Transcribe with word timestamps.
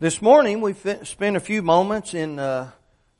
This 0.00 0.22
morning 0.22 0.60
we 0.60 0.74
spent 0.74 1.36
a 1.36 1.40
few 1.40 1.60
moments 1.60 2.14
in 2.14 2.38
uh, 2.38 2.70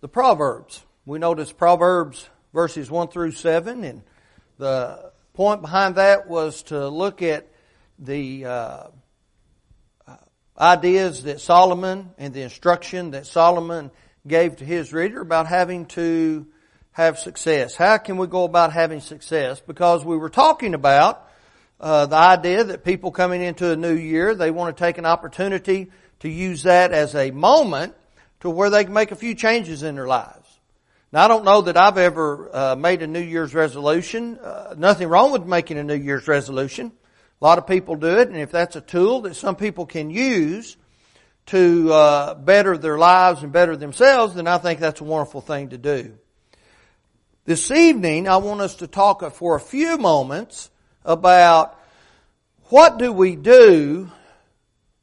the 0.00 0.06
Proverbs. 0.06 0.84
We 1.04 1.18
noticed 1.18 1.58
Proverbs 1.58 2.28
verses 2.54 2.88
1 2.88 3.08
through 3.08 3.32
7 3.32 3.82
and 3.82 4.02
the 4.58 5.10
point 5.34 5.60
behind 5.60 5.96
that 5.96 6.28
was 6.28 6.62
to 6.64 6.86
look 6.86 7.20
at 7.20 7.48
the 7.98 8.44
uh, 8.44 8.82
uh, 10.06 10.16
ideas 10.56 11.24
that 11.24 11.40
Solomon 11.40 12.10
and 12.16 12.32
the 12.32 12.42
instruction 12.42 13.10
that 13.10 13.26
Solomon 13.26 13.90
gave 14.24 14.58
to 14.58 14.64
his 14.64 14.92
reader 14.92 15.20
about 15.20 15.48
having 15.48 15.86
to 15.86 16.46
have 16.92 17.18
success. 17.18 17.74
How 17.74 17.98
can 17.98 18.18
we 18.18 18.28
go 18.28 18.44
about 18.44 18.72
having 18.72 19.00
success? 19.00 19.58
Because 19.58 20.04
we 20.04 20.16
were 20.16 20.30
talking 20.30 20.74
about 20.74 21.28
uh, 21.80 22.06
the 22.06 22.14
idea 22.14 22.62
that 22.62 22.84
people 22.84 23.10
coming 23.10 23.42
into 23.42 23.72
a 23.72 23.76
new 23.76 23.96
year, 23.96 24.36
they 24.36 24.52
want 24.52 24.76
to 24.76 24.80
take 24.80 24.98
an 24.98 25.06
opportunity 25.06 25.90
to 26.20 26.28
use 26.28 26.64
that 26.64 26.92
as 26.92 27.14
a 27.14 27.30
moment 27.30 27.94
to 28.40 28.50
where 28.50 28.70
they 28.70 28.84
can 28.84 28.92
make 28.92 29.10
a 29.10 29.16
few 29.16 29.34
changes 29.34 29.82
in 29.82 29.94
their 29.94 30.06
lives. 30.06 30.48
Now 31.12 31.24
I 31.24 31.28
don't 31.28 31.44
know 31.44 31.62
that 31.62 31.76
I've 31.76 31.98
ever 31.98 32.50
uh, 32.54 32.76
made 32.76 33.02
a 33.02 33.06
New 33.06 33.20
Year's 33.20 33.54
resolution. 33.54 34.38
Uh, 34.38 34.74
nothing 34.76 35.08
wrong 35.08 35.32
with 35.32 35.46
making 35.46 35.78
a 35.78 35.84
New 35.84 35.96
Year's 35.96 36.28
resolution. 36.28 36.92
A 37.40 37.44
lot 37.44 37.58
of 37.58 37.66
people 37.66 37.94
do 37.94 38.18
it, 38.18 38.28
and 38.28 38.36
if 38.36 38.50
that's 38.50 38.76
a 38.76 38.80
tool 38.80 39.22
that 39.22 39.36
some 39.36 39.56
people 39.56 39.86
can 39.86 40.10
use 40.10 40.76
to 41.46 41.92
uh, 41.92 42.34
better 42.34 42.76
their 42.76 42.98
lives 42.98 43.42
and 43.42 43.52
better 43.52 43.76
themselves, 43.76 44.34
then 44.34 44.46
I 44.46 44.58
think 44.58 44.80
that's 44.80 45.00
a 45.00 45.04
wonderful 45.04 45.40
thing 45.40 45.70
to 45.70 45.78
do. 45.78 46.18
This 47.46 47.70
evening, 47.70 48.28
I 48.28 48.36
want 48.36 48.60
us 48.60 48.74
to 48.76 48.86
talk 48.86 49.22
for 49.32 49.56
a 49.56 49.60
few 49.60 49.96
moments 49.96 50.68
about 51.04 51.78
what 52.64 52.98
do 52.98 53.10
we 53.10 53.36
do 53.36 54.10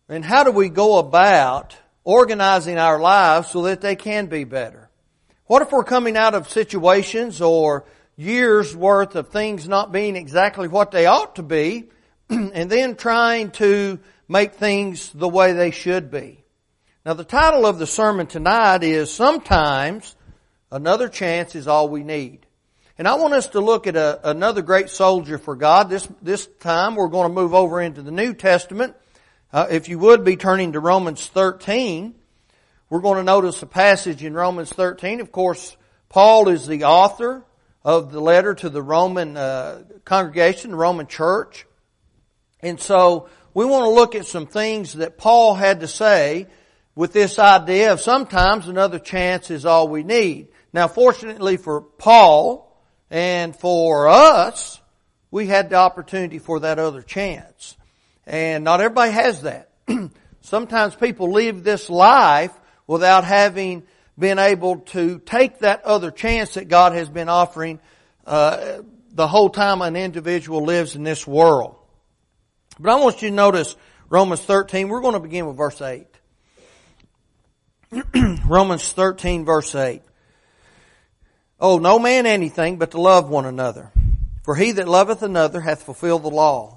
and 0.07 0.23
how 0.23 0.43
do 0.43 0.51
we 0.51 0.69
go 0.69 0.99
about 0.99 1.75
organizing 2.03 2.77
our 2.77 2.99
lives 2.99 3.49
so 3.49 3.63
that 3.63 3.81
they 3.81 3.95
can 3.95 4.27
be 4.27 4.43
better? 4.43 4.89
What 5.47 5.61
if 5.61 5.71
we're 5.71 5.83
coming 5.83 6.15
out 6.17 6.35
of 6.35 6.49
situations 6.49 7.41
or 7.41 7.85
years 8.15 8.75
worth 8.75 9.15
of 9.15 9.29
things 9.29 9.67
not 9.67 9.91
being 9.91 10.15
exactly 10.15 10.67
what 10.67 10.91
they 10.91 11.05
ought 11.05 11.35
to 11.35 11.43
be 11.43 11.89
and 12.29 12.69
then 12.69 12.95
trying 12.95 13.51
to 13.51 13.99
make 14.27 14.53
things 14.55 15.11
the 15.13 15.29
way 15.29 15.53
they 15.53 15.71
should 15.71 16.11
be? 16.11 16.43
Now 17.05 17.13
the 17.13 17.23
title 17.23 17.65
of 17.65 17.79
the 17.79 17.87
sermon 17.87 18.27
tonight 18.27 18.83
is 18.83 19.11
Sometimes 19.11 20.15
Another 20.71 21.09
Chance 21.09 21.55
is 21.55 21.67
All 21.67 21.89
We 21.89 22.03
Need. 22.03 22.45
And 22.97 23.07
I 23.07 23.15
want 23.15 23.33
us 23.33 23.49
to 23.49 23.59
look 23.59 23.87
at 23.87 23.95
a, 23.95 24.29
another 24.29 24.61
great 24.61 24.89
soldier 24.89 25.37
for 25.37 25.55
God. 25.55 25.89
This, 25.89 26.07
this 26.21 26.47
time 26.59 26.95
we're 26.95 27.09
going 27.09 27.27
to 27.27 27.33
move 27.33 27.53
over 27.53 27.81
into 27.81 28.01
the 28.01 28.11
New 28.11 28.33
Testament 28.33 28.95
uh, 29.55 29.67
if 29.69 29.87
you 29.87 29.97
would 29.97 30.25
be 30.25 30.35
turning 30.35 30.73
to 30.73 30.81
Romans 30.81 31.27
13, 31.27 32.13
we're 32.89 32.99
going 32.99 33.15
to 33.15 33.23
notice 33.23 33.63
a 33.63 33.65
passage 33.65 34.21
in 34.21 34.33
Romans 34.33 34.69
13. 34.69 35.21
Of 35.21 35.31
course, 35.31 35.77
Paul 36.09 36.49
is 36.49 36.67
the 36.67 36.83
author 36.83 37.41
of 37.81 38.11
the 38.11 38.19
letter 38.19 38.53
to 38.53 38.69
the 38.69 38.81
Roman 38.81 39.37
uh, 39.37 39.83
congregation, 40.03 40.71
the 40.71 40.75
Roman 40.75 41.07
church. 41.07 41.65
And 42.59 42.81
so 42.81 43.29
we 43.53 43.63
want 43.63 43.85
to 43.85 43.91
look 43.91 44.13
at 44.13 44.25
some 44.25 44.45
things 44.45 44.91
that 44.95 45.17
Paul 45.17 45.55
had 45.55 45.79
to 45.79 45.87
say 45.87 46.47
with 46.93 47.13
this 47.13 47.39
idea 47.39 47.93
of 47.93 48.01
sometimes 48.01 48.67
another 48.67 48.99
chance 48.99 49.49
is 49.49 49.65
all 49.65 49.87
we 49.87 50.03
need. 50.03 50.49
Now 50.73 50.89
fortunately 50.89 51.55
for 51.55 51.79
Paul 51.79 52.77
and 53.09 53.55
for 53.55 54.09
us, 54.09 54.81
we 55.31 55.47
had 55.47 55.69
the 55.69 55.77
opportunity 55.77 56.39
for 56.39 56.59
that 56.59 56.77
other 56.77 57.01
chance. 57.01 57.77
And 58.27 58.63
not 58.63 58.81
everybody 58.81 59.11
has 59.11 59.43
that. 59.43 59.69
Sometimes 60.41 60.95
people 60.95 61.31
live 61.31 61.63
this 61.63 61.89
life 61.89 62.51
without 62.87 63.23
having 63.23 63.83
been 64.17 64.39
able 64.39 64.77
to 64.77 65.19
take 65.19 65.59
that 65.59 65.83
other 65.83 66.11
chance 66.11 66.53
that 66.53 66.67
God 66.67 66.93
has 66.93 67.09
been 67.09 67.29
offering 67.29 67.79
uh, 68.25 68.79
the 69.11 69.27
whole 69.27 69.49
time 69.49 69.81
an 69.81 69.95
individual 69.95 70.63
lives 70.63 70.95
in 70.95 71.03
this 71.03 71.25
world. 71.27 71.75
But 72.79 72.91
I 72.91 72.95
want 72.95 73.21
you 73.21 73.29
to 73.29 73.35
notice 73.35 73.75
Romans 74.09 74.41
13. 74.41 74.89
We're 74.89 75.01
going 75.01 75.13
to 75.13 75.19
begin 75.19 75.47
with 75.47 75.57
verse 75.57 75.81
8. 75.81 76.07
Romans 78.45 78.91
13 78.91 79.45
verse 79.45 79.73
8. 79.73 80.01
Oh, 81.59 81.77
no 81.77 81.99
man 81.99 82.25
anything 82.25 82.77
but 82.77 82.91
to 82.91 83.01
love 83.01 83.29
one 83.29 83.45
another. 83.45 83.91
For 84.43 84.55
he 84.55 84.73
that 84.73 84.87
loveth 84.87 85.23
another 85.23 85.61
hath 85.61 85.83
fulfilled 85.83 86.23
the 86.23 86.29
law. 86.29 86.74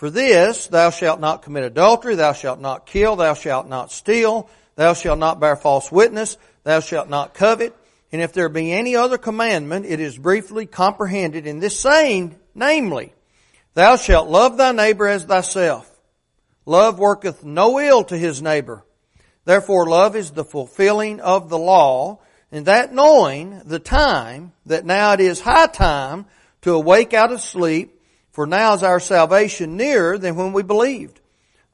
For 0.00 0.08
this, 0.08 0.66
thou 0.68 0.88
shalt 0.88 1.20
not 1.20 1.42
commit 1.42 1.62
adultery, 1.62 2.14
thou 2.14 2.32
shalt 2.32 2.58
not 2.58 2.86
kill, 2.86 3.16
thou 3.16 3.34
shalt 3.34 3.68
not 3.68 3.92
steal, 3.92 4.48
thou 4.74 4.94
shalt 4.94 5.18
not 5.18 5.40
bear 5.40 5.56
false 5.56 5.92
witness, 5.92 6.38
thou 6.64 6.80
shalt 6.80 7.10
not 7.10 7.34
covet. 7.34 7.76
And 8.10 8.22
if 8.22 8.32
there 8.32 8.48
be 8.48 8.72
any 8.72 8.96
other 8.96 9.18
commandment, 9.18 9.84
it 9.84 10.00
is 10.00 10.16
briefly 10.16 10.64
comprehended 10.64 11.46
in 11.46 11.60
this 11.60 11.78
saying, 11.78 12.34
namely, 12.54 13.12
thou 13.74 13.96
shalt 13.96 14.30
love 14.30 14.56
thy 14.56 14.72
neighbor 14.72 15.06
as 15.06 15.24
thyself. 15.24 15.86
Love 16.64 16.98
worketh 16.98 17.44
no 17.44 17.78
ill 17.78 18.02
to 18.04 18.16
his 18.16 18.40
neighbor. 18.40 18.82
Therefore 19.44 19.86
love 19.86 20.16
is 20.16 20.30
the 20.30 20.46
fulfilling 20.46 21.20
of 21.20 21.50
the 21.50 21.58
law, 21.58 22.20
and 22.50 22.64
that 22.64 22.94
knowing 22.94 23.60
the 23.66 23.78
time, 23.78 24.52
that 24.64 24.86
now 24.86 25.12
it 25.12 25.20
is 25.20 25.40
high 25.40 25.66
time 25.66 26.24
to 26.62 26.72
awake 26.72 27.12
out 27.12 27.32
of 27.32 27.42
sleep, 27.42 27.99
for 28.32 28.46
now 28.46 28.74
is 28.74 28.82
our 28.82 29.00
salvation 29.00 29.76
nearer 29.76 30.18
than 30.18 30.36
when 30.36 30.52
we 30.52 30.62
believed. 30.62 31.20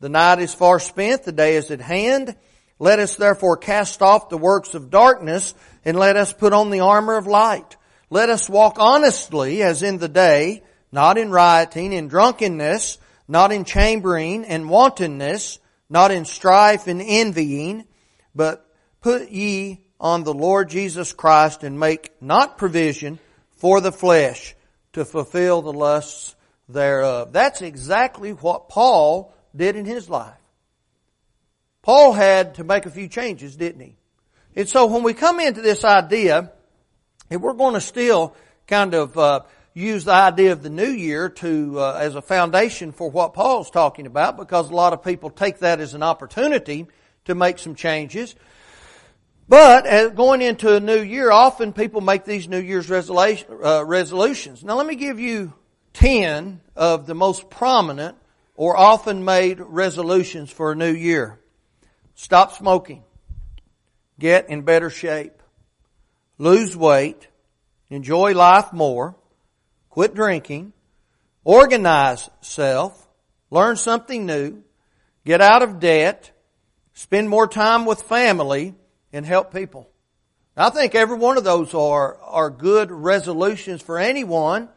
The 0.00 0.08
night 0.08 0.40
is 0.40 0.54
far 0.54 0.78
spent, 0.78 1.24
the 1.24 1.32
day 1.32 1.56
is 1.56 1.70
at 1.70 1.80
hand. 1.80 2.36
Let 2.78 2.98
us 2.98 3.16
therefore 3.16 3.56
cast 3.56 4.02
off 4.02 4.28
the 4.28 4.38
works 4.38 4.74
of 4.74 4.90
darkness 4.90 5.54
and 5.84 5.98
let 5.98 6.16
us 6.16 6.32
put 6.32 6.52
on 6.52 6.70
the 6.70 6.80
armor 6.80 7.16
of 7.16 7.26
light. 7.26 7.76
Let 8.10 8.28
us 8.28 8.48
walk 8.48 8.76
honestly 8.78 9.62
as 9.62 9.82
in 9.82 9.98
the 9.98 10.08
day, 10.08 10.62
not 10.92 11.18
in 11.18 11.30
rioting 11.30 11.94
and 11.94 12.08
drunkenness, 12.10 12.98
not 13.26 13.52
in 13.52 13.64
chambering 13.64 14.44
and 14.44 14.68
wantonness, 14.68 15.58
not 15.88 16.10
in 16.10 16.24
strife 16.24 16.86
and 16.86 17.02
envying, 17.02 17.84
but 18.34 18.66
put 19.00 19.30
ye 19.30 19.80
on 19.98 20.24
the 20.24 20.34
Lord 20.34 20.68
Jesus 20.68 21.12
Christ 21.12 21.64
and 21.64 21.80
make 21.80 22.10
not 22.20 22.58
provision 22.58 23.18
for 23.56 23.80
the 23.80 23.92
flesh 23.92 24.54
to 24.92 25.04
fulfill 25.04 25.62
the 25.62 25.72
lusts 25.72 26.35
thereof. 26.68 27.32
That's 27.32 27.62
exactly 27.62 28.30
what 28.32 28.68
Paul 28.68 29.34
did 29.54 29.76
in 29.76 29.84
his 29.84 30.08
life. 30.08 30.34
Paul 31.82 32.12
had 32.12 32.56
to 32.56 32.64
make 32.64 32.86
a 32.86 32.90
few 32.90 33.08
changes, 33.08 33.56
didn't 33.56 33.80
he? 33.80 33.96
And 34.56 34.68
so 34.68 34.86
when 34.86 35.02
we 35.02 35.14
come 35.14 35.38
into 35.38 35.60
this 35.60 35.84
idea, 35.84 36.50
and 37.30 37.42
we're 37.42 37.52
going 37.52 37.74
to 37.74 37.80
still 37.80 38.34
kind 38.66 38.94
of 38.94 39.16
uh, 39.16 39.40
use 39.74 40.04
the 40.04 40.12
idea 40.12 40.52
of 40.52 40.62
the 40.62 40.70
new 40.70 40.88
year 40.88 41.28
to 41.28 41.78
uh, 41.78 41.98
as 42.00 42.14
a 42.14 42.22
foundation 42.22 42.92
for 42.92 43.10
what 43.10 43.34
Paul's 43.34 43.70
talking 43.70 44.06
about, 44.06 44.36
because 44.36 44.70
a 44.70 44.74
lot 44.74 44.92
of 44.92 45.04
people 45.04 45.30
take 45.30 45.58
that 45.58 45.80
as 45.80 45.94
an 45.94 46.02
opportunity 46.02 46.86
to 47.26 47.34
make 47.34 47.58
some 47.58 47.74
changes. 47.74 48.34
But 49.48 49.86
as 49.86 50.10
going 50.12 50.42
into 50.42 50.74
a 50.74 50.80
new 50.80 51.00
year, 51.00 51.30
often 51.30 51.72
people 51.72 52.00
make 52.00 52.24
these 52.24 52.48
New 52.48 52.58
Year's 52.58 52.90
uh, 52.90 53.84
resolutions. 53.84 54.64
Now 54.64 54.74
let 54.74 54.86
me 54.86 54.96
give 54.96 55.20
you 55.20 55.52
10 55.96 56.60
of 56.76 57.06
the 57.06 57.14
most 57.14 57.48
prominent 57.48 58.18
or 58.54 58.76
often 58.76 59.24
made 59.24 59.58
resolutions 59.60 60.50
for 60.50 60.72
a 60.72 60.76
new 60.76 60.92
year. 60.92 61.40
Stop 62.14 62.52
smoking. 62.52 63.02
Get 64.18 64.50
in 64.50 64.60
better 64.60 64.90
shape. 64.90 65.42
Lose 66.36 66.76
weight. 66.76 67.28
Enjoy 67.88 68.34
life 68.34 68.74
more. 68.74 69.16
Quit 69.88 70.14
drinking. 70.14 70.74
Organize 71.44 72.28
self. 72.42 73.08
Learn 73.50 73.76
something 73.76 74.26
new. 74.26 74.62
Get 75.24 75.40
out 75.40 75.62
of 75.62 75.80
debt. 75.80 76.30
Spend 76.92 77.30
more 77.30 77.46
time 77.46 77.86
with 77.86 78.02
family 78.02 78.74
and 79.14 79.24
help 79.24 79.50
people. 79.50 79.88
I 80.58 80.68
think 80.68 80.94
every 80.94 81.16
one 81.16 81.38
of 81.38 81.44
those 81.44 81.72
are, 81.72 82.18
are 82.20 82.50
good 82.50 82.90
resolutions 82.90 83.80
for 83.80 83.98
anyone 83.98 84.68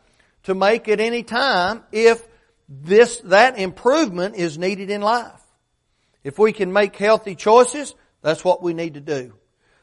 to 0.44 0.56
make 0.56 0.88
at 0.88 1.00
any 1.00 1.24
time 1.24 1.84
if 1.92 2.26
this, 2.68 3.18
that 3.26 3.58
improvement 3.58 4.36
is 4.36 4.58
needed 4.58 4.90
in 4.90 5.02
life. 5.02 5.42
If 6.24 6.38
we 6.38 6.54
can 6.54 6.72
make 6.74 6.96
healthy 6.96 7.36
choices, 7.36 7.96
that's 8.22 8.44
what 8.44 8.62
we 8.62 8.74
need 8.74 8.96
to 8.96 9.02
do. 9.02 9.34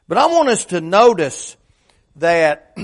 But 0.08 0.18
I 0.18 0.26
want 0.26 0.48
us 0.48 0.66
to 0.66 0.80
notice 0.80 1.56
that 2.16 2.76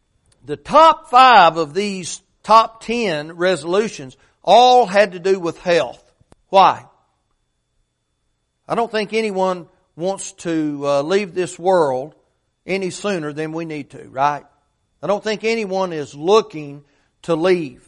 the 0.44 0.56
top 0.56 1.10
five 1.10 1.56
of 1.56 1.74
these 1.74 2.22
top 2.42 2.82
ten 2.82 3.32
resolutions 3.32 4.16
all 4.42 4.86
had 4.86 5.12
to 5.12 5.18
do 5.18 5.38
with 5.38 5.58
health. 5.58 6.02
Why? 6.48 6.86
I 8.66 8.74
don't 8.74 8.90
think 8.90 9.12
anyone 9.12 9.68
wants 9.96 10.32
to 10.32 10.80
uh, 10.84 11.02
leave 11.02 11.34
this 11.34 11.58
world 11.58 12.14
any 12.66 12.90
sooner 12.90 13.32
than 13.32 13.52
we 13.52 13.64
need 13.64 13.90
to, 13.90 14.08
right? 14.08 14.44
I 15.02 15.06
don't 15.06 15.22
think 15.22 15.44
anyone 15.44 15.92
is 15.92 16.14
looking 16.14 16.84
to 17.22 17.34
leave. 17.34 17.86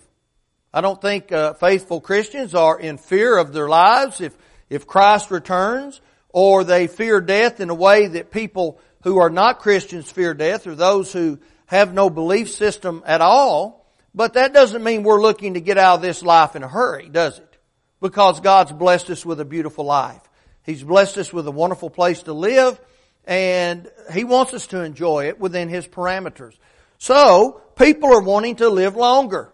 I 0.72 0.80
don't 0.80 1.00
think 1.00 1.32
uh, 1.32 1.54
faithful 1.54 2.00
Christians 2.00 2.54
are 2.54 2.78
in 2.78 2.98
fear 2.98 3.36
of 3.36 3.52
their 3.52 3.68
lives 3.68 4.20
if 4.20 4.36
if 4.70 4.86
Christ 4.86 5.30
returns, 5.30 6.00
or 6.30 6.64
they 6.64 6.86
fear 6.86 7.20
death 7.20 7.60
in 7.60 7.68
a 7.68 7.74
way 7.74 8.06
that 8.06 8.30
people 8.30 8.80
who 9.02 9.18
are 9.18 9.28
not 9.28 9.58
Christians 9.58 10.10
fear 10.10 10.32
death 10.32 10.66
or 10.66 10.74
those 10.74 11.12
who 11.12 11.38
have 11.66 11.92
no 11.92 12.08
belief 12.08 12.50
system 12.50 13.02
at 13.04 13.20
all. 13.20 13.86
But 14.14 14.34
that 14.34 14.54
doesn't 14.54 14.82
mean 14.82 15.02
we're 15.02 15.20
looking 15.20 15.54
to 15.54 15.60
get 15.60 15.76
out 15.76 15.96
of 15.96 16.02
this 16.02 16.22
life 16.22 16.56
in 16.56 16.62
a 16.62 16.68
hurry, 16.68 17.10
does 17.10 17.38
it? 17.38 17.58
Because 18.00 18.40
God's 18.40 18.72
blessed 18.72 19.10
us 19.10 19.26
with 19.26 19.40
a 19.40 19.44
beautiful 19.44 19.84
life. 19.84 20.22
He's 20.64 20.82
blessed 20.82 21.18
us 21.18 21.32
with 21.32 21.46
a 21.46 21.52
wonderful 21.52 21.90
place 21.90 22.22
to 22.22 22.32
live 22.32 22.80
and 23.24 23.90
He 24.12 24.24
wants 24.24 24.54
us 24.54 24.66
to 24.68 24.82
enjoy 24.82 25.28
it 25.28 25.38
within 25.38 25.68
His 25.68 25.86
parameters. 25.86 26.54
So, 27.02 27.60
people 27.74 28.14
are 28.14 28.22
wanting 28.22 28.54
to 28.56 28.68
live 28.68 28.94
longer. 28.94 29.52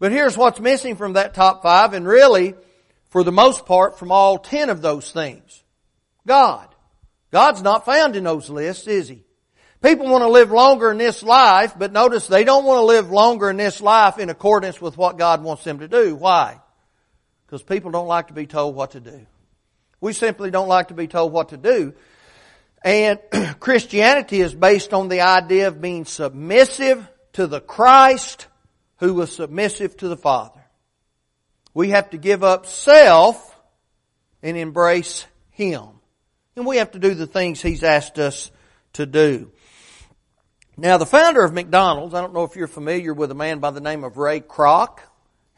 But 0.00 0.10
here's 0.10 0.36
what's 0.36 0.58
missing 0.58 0.96
from 0.96 1.12
that 1.12 1.32
top 1.32 1.62
five 1.62 1.94
and 1.94 2.04
really, 2.04 2.54
for 3.10 3.22
the 3.22 3.30
most 3.30 3.64
part, 3.64 3.96
from 3.96 4.10
all 4.10 4.38
ten 4.38 4.68
of 4.68 4.82
those 4.82 5.12
things. 5.12 5.62
God. 6.26 6.66
God's 7.30 7.62
not 7.62 7.84
found 7.84 8.16
in 8.16 8.24
those 8.24 8.50
lists, 8.50 8.88
is 8.88 9.08
He? 9.08 9.22
People 9.84 10.08
want 10.08 10.22
to 10.22 10.28
live 10.28 10.50
longer 10.50 10.90
in 10.90 10.98
this 10.98 11.22
life, 11.22 11.74
but 11.78 11.92
notice 11.92 12.26
they 12.26 12.42
don't 12.42 12.64
want 12.64 12.78
to 12.78 12.86
live 12.86 13.08
longer 13.08 13.50
in 13.50 13.56
this 13.56 13.80
life 13.80 14.18
in 14.18 14.28
accordance 14.28 14.80
with 14.80 14.96
what 14.96 15.16
God 15.16 15.44
wants 15.44 15.62
them 15.62 15.78
to 15.78 15.86
do. 15.86 16.16
Why? 16.16 16.60
Because 17.46 17.62
people 17.62 17.92
don't 17.92 18.08
like 18.08 18.26
to 18.28 18.34
be 18.34 18.48
told 18.48 18.74
what 18.74 18.90
to 18.92 19.00
do. 19.00 19.26
We 20.00 20.12
simply 20.12 20.50
don't 20.50 20.66
like 20.66 20.88
to 20.88 20.94
be 20.94 21.06
told 21.06 21.32
what 21.32 21.50
to 21.50 21.56
do. 21.56 21.94
And 22.82 23.18
Christianity 23.60 24.40
is 24.40 24.54
based 24.54 24.94
on 24.94 25.08
the 25.08 25.22
idea 25.22 25.68
of 25.68 25.80
being 25.80 26.04
submissive 26.04 27.06
to 27.34 27.46
the 27.46 27.60
Christ 27.60 28.46
who 28.98 29.14
was 29.14 29.34
submissive 29.34 29.96
to 29.98 30.08
the 30.08 30.16
Father. 30.16 30.60
We 31.74 31.90
have 31.90 32.10
to 32.10 32.18
give 32.18 32.42
up 32.42 32.66
self 32.66 33.56
and 34.42 34.56
embrace 34.56 35.26
Him. 35.50 35.86
And 36.56 36.66
we 36.66 36.78
have 36.78 36.92
to 36.92 36.98
do 36.98 37.14
the 37.14 37.26
things 37.26 37.62
He's 37.62 37.84
asked 37.84 38.18
us 38.18 38.50
to 38.94 39.06
do. 39.06 39.52
Now 40.76 40.96
the 40.96 41.06
founder 41.06 41.42
of 41.42 41.52
McDonald's, 41.52 42.14
I 42.14 42.20
don't 42.20 42.34
know 42.34 42.44
if 42.44 42.54
you're 42.54 42.68
familiar 42.68 43.12
with 43.12 43.30
a 43.30 43.34
man 43.34 43.58
by 43.58 43.70
the 43.72 43.80
name 43.80 44.04
of 44.04 44.16
Ray 44.16 44.40
Kroc. 44.40 45.00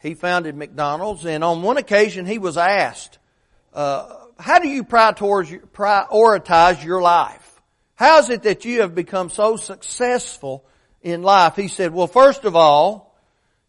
He 0.01 0.15
founded 0.15 0.55
McDonald's 0.55 1.25
and 1.25 1.43
on 1.43 1.61
one 1.61 1.77
occasion 1.77 2.25
he 2.25 2.39
was 2.39 2.57
asked, 2.57 3.19
uh, 3.73 4.20
how 4.41 4.59
do 4.59 4.67
you 4.67 4.83
prioritize 4.83 5.53
your 6.83 7.01
life? 7.01 7.61
How 7.95 8.19
is 8.19 8.29
it 8.29 8.43
that 8.43 8.65
you 8.65 8.81
have 8.81 8.95
become 8.95 9.29
so 9.29 9.55
successful 9.55 10.65
in 11.01 11.21
life? 11.21 11.55
He 11.55 11.67
said, 11.67 11.93
well, 11.93 12.07
first 12.07 12.45
of 12.45 12.55
all, 12.55 13.15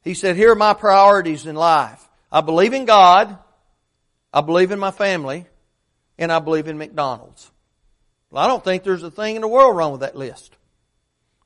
he 0.02 0.14
said, 0.14 0.36
here 0.36 0.52
are 0.52 0.56
my 0.56 0.74
priorities 0.74 1.46
in 1.46 1.54
life. 1.54 2.02
I 2.30 2.40
believe 2.40 2.72
in 2.72 2.86
God, 2.86 3.38
I 4.32 4.40
believe 4.40 4.70
in 4.72 4.78
my 4.78 4.90
family, 4.90 5.46
and 6.18 6.32
I 6.32 6.38
believe 6.38 6.66
in 6.66 6.78
McDonald's. 6.78 7.50
Well, 8.30 8.42
I 8.42 8.48
don't 8.48 8.64
think 8.64 8.82
there's 8.82 9.02
a 9.02 9.10
thing 9.10 9.36
in 9.36 9.42
the 9.42 9.48
world 9.48 9.76
wrong 9.76 9.92
with 9.92 10.00
that 10.00 10.16
list. 10.16 10.56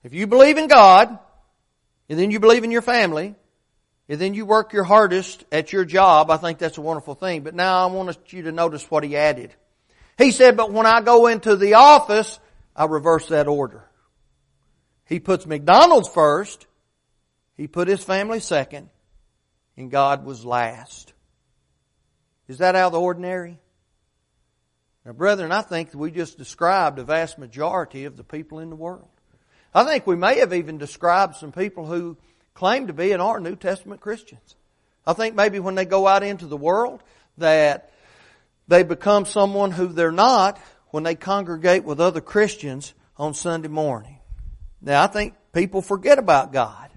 If 0.05 0.14
you 0.14 0.28
believe 0.28 0.56
in 0.56 0.69
God, 0.69 1.19
and 2.08 2.19
then 2.19 2.31
you 2.31 2.38
believe 2.38 2.62
in 2.62 2.70
your 2.70 2.82
family, 2.82 3.34
and 4.08 4.20
then 4.20 4.35
you 4.35 4.47
work 4.47 4.73
your 4.73 4.85
hardest 4.85 5.44
at 5.50 5.73
your 5.73 5.85
job, 5.85 6.31
I 6.31 6.37
think 6.37 6.58
that's 6.58 6.79
a 6.79 6.82
wonderful 6.82 7.14
thing. 7.14 7.43
But 7.43 7.55
now 7.55 7.88
I 7.88 7.93
want 7.93 8.32
you 8.32 8.43
to 8.43 8.53
notice 8.53 8.88
what 8.91 9.05
he 9.05 9.17
added. 9.17 9.55
He 10.17 10.31
said, 10.31 10.56
but 10.56 10.73
when 10.73 10.87
I 10.87 11.00
go 11.00 11.26
into 11.26 11.56
the 11.56 11.75
office, 11.75 12.38
I 12.75 12.85
reverse 12.87 13.29
that 13.29 13.49
order. 13.49 13.85
He 15.06 15.20
puts 15.20 15.47
McDonald's 15.47 16.08
first, 16.08 16.67
he 17.56 17.67
put 17.67 17.88
his 17.88 18.03
family 18.03 18.41
second, 18.41 18.91
and 19.76 19.91
God 19.91 20.25
was 20.25 20.44
last. 20.44 21.12
Is 22.49 22.59
that 22.59 22.75
out 22.75 22.88
of 22.88 22.93
the 22.93 23.00
ordinary? 23.00 23.59
Now, 25.05 25.12
brethren, 25.12 25.52
I 25.52 25.62
think 25.62 25.94
we 25.94 26.11
just 26.11 26.38
described 26.38 26.99
a 26.99 27.05
vast 27.05 27.38
majority 27.38 28.05
of 28.05 28.17
the 28.17 28.25
people 28.25 28.59
in 28.59 28.70
the 28.70 28.76
world. 28.76 29.09
I 29.73 29.85
think 29.85 30.06
we 30.06 30.17
may 30.17 30.38
have 30.38 30.52
even 30.52 30.79
described 30.79 31.37
some 31.37 31.52
people 31.52 31.87
who 31.87 32.17
claim 32.56 32.87
to 32.87 32.93
be 32.93 33.12
and 33.12 33.23
are 33.23 33.38
New 33.38 33.55
Testament 33.55 34.00
Christians. 34.00 34.56
I 35.06 35.12
think 35.12 35.35
maybe 35.35 35.61
when 35.61 35.75
they 35.75 35.85
go 35.85 36.06
out 36.06 36.23
into 36.23 36.47
the 36.47 36.56
world 36.56 37.03
that 37.38 37.93
they 38.67 38.82
become 38.82 39.26
someone 39.26 39.70
who 39.70 39.88
they're 39.88 40.11
not 40.11 40.58
when 40.88 41.05
they 41.05 41.14
congregate 41.14 41.85
with 41.85 42.00
other 42.00 42.20
Christians 42.20 42.94
on 43.17 43.35
Sunday 43.35 43.69
morning. 43.69 44.19
Now 44.81 45.05
I 45.05 45.06
think 45.06 45.35
people 45.53 45.82
forget 45.82 46.19
about 46.19 46.53
God. 46.53 46.88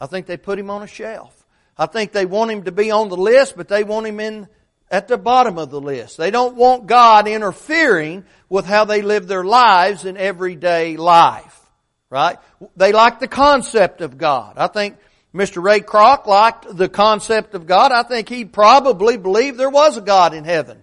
I 0.00 0.06
think 0.06 0.26
they 0.26 0.36
put 0.36 0.58
Him 0.58 0.70
on 0.70 0.82
a 0.82 0.86
shelf. 0.86 1.34
I 1.76 1.86
think 1.86 2.12
they 2.12 2.26
want 2.26 2.50
Him 2.50 2.64
to 2.64 2.72
be 2.72 2.90
on 2.90 3.08
the 3.08 3.16
list, 3.16 3.56
but 3.56 3.68
they 3.68 3.84
want 3.84 4.06
Him 4.06 4.20
in 4.20 4.48
at 4.90 5.08
the 5.08 5.16
bottom 5.16 5.56
of 5.56 5.70
the 5.70 5.80
list. 5.80 6.18
They 6.18 6.30
don't 6.30 6.56
want 6.56 6.86
God 6.86 7.26
interfering 7.26 8.24
with 8.48 8.66
how 8.66 8.84
they 8.84 9.00
live 9.00 9.28
their 9.28 9.44
lives 9.44 10.04
in 10.04 10.16
everyday 10.16 10.96
life. 10.96 11.59
Right? 12.10 12.38
They 12.76 12.92
like 12.92 13.20
the 13.20 13.28
concept 13.28 14.00
of 14.00 14.18
God. 14.18 14.58
I 14.58 14.66
think 14.66 14.96
Mr. 15.32 15.62
Ray 15.62 15.80
Kroc 15.80 16.26
liked 16.26 16.76
the 16.76 16.88
concept 16.88 17.54
of 17.54 17.66
God. 17.66 17.92
I 17.92 18.02
think 18.02 18.28
he 18.28 18.44
probably 18.44 19.16
believed 19.16 19.56
there 19.56 19.70
was 19.70 19.96
a 19.96 20.00
God 20.00 20.34
in 20.34 20.44
heaven. 20.44 20.82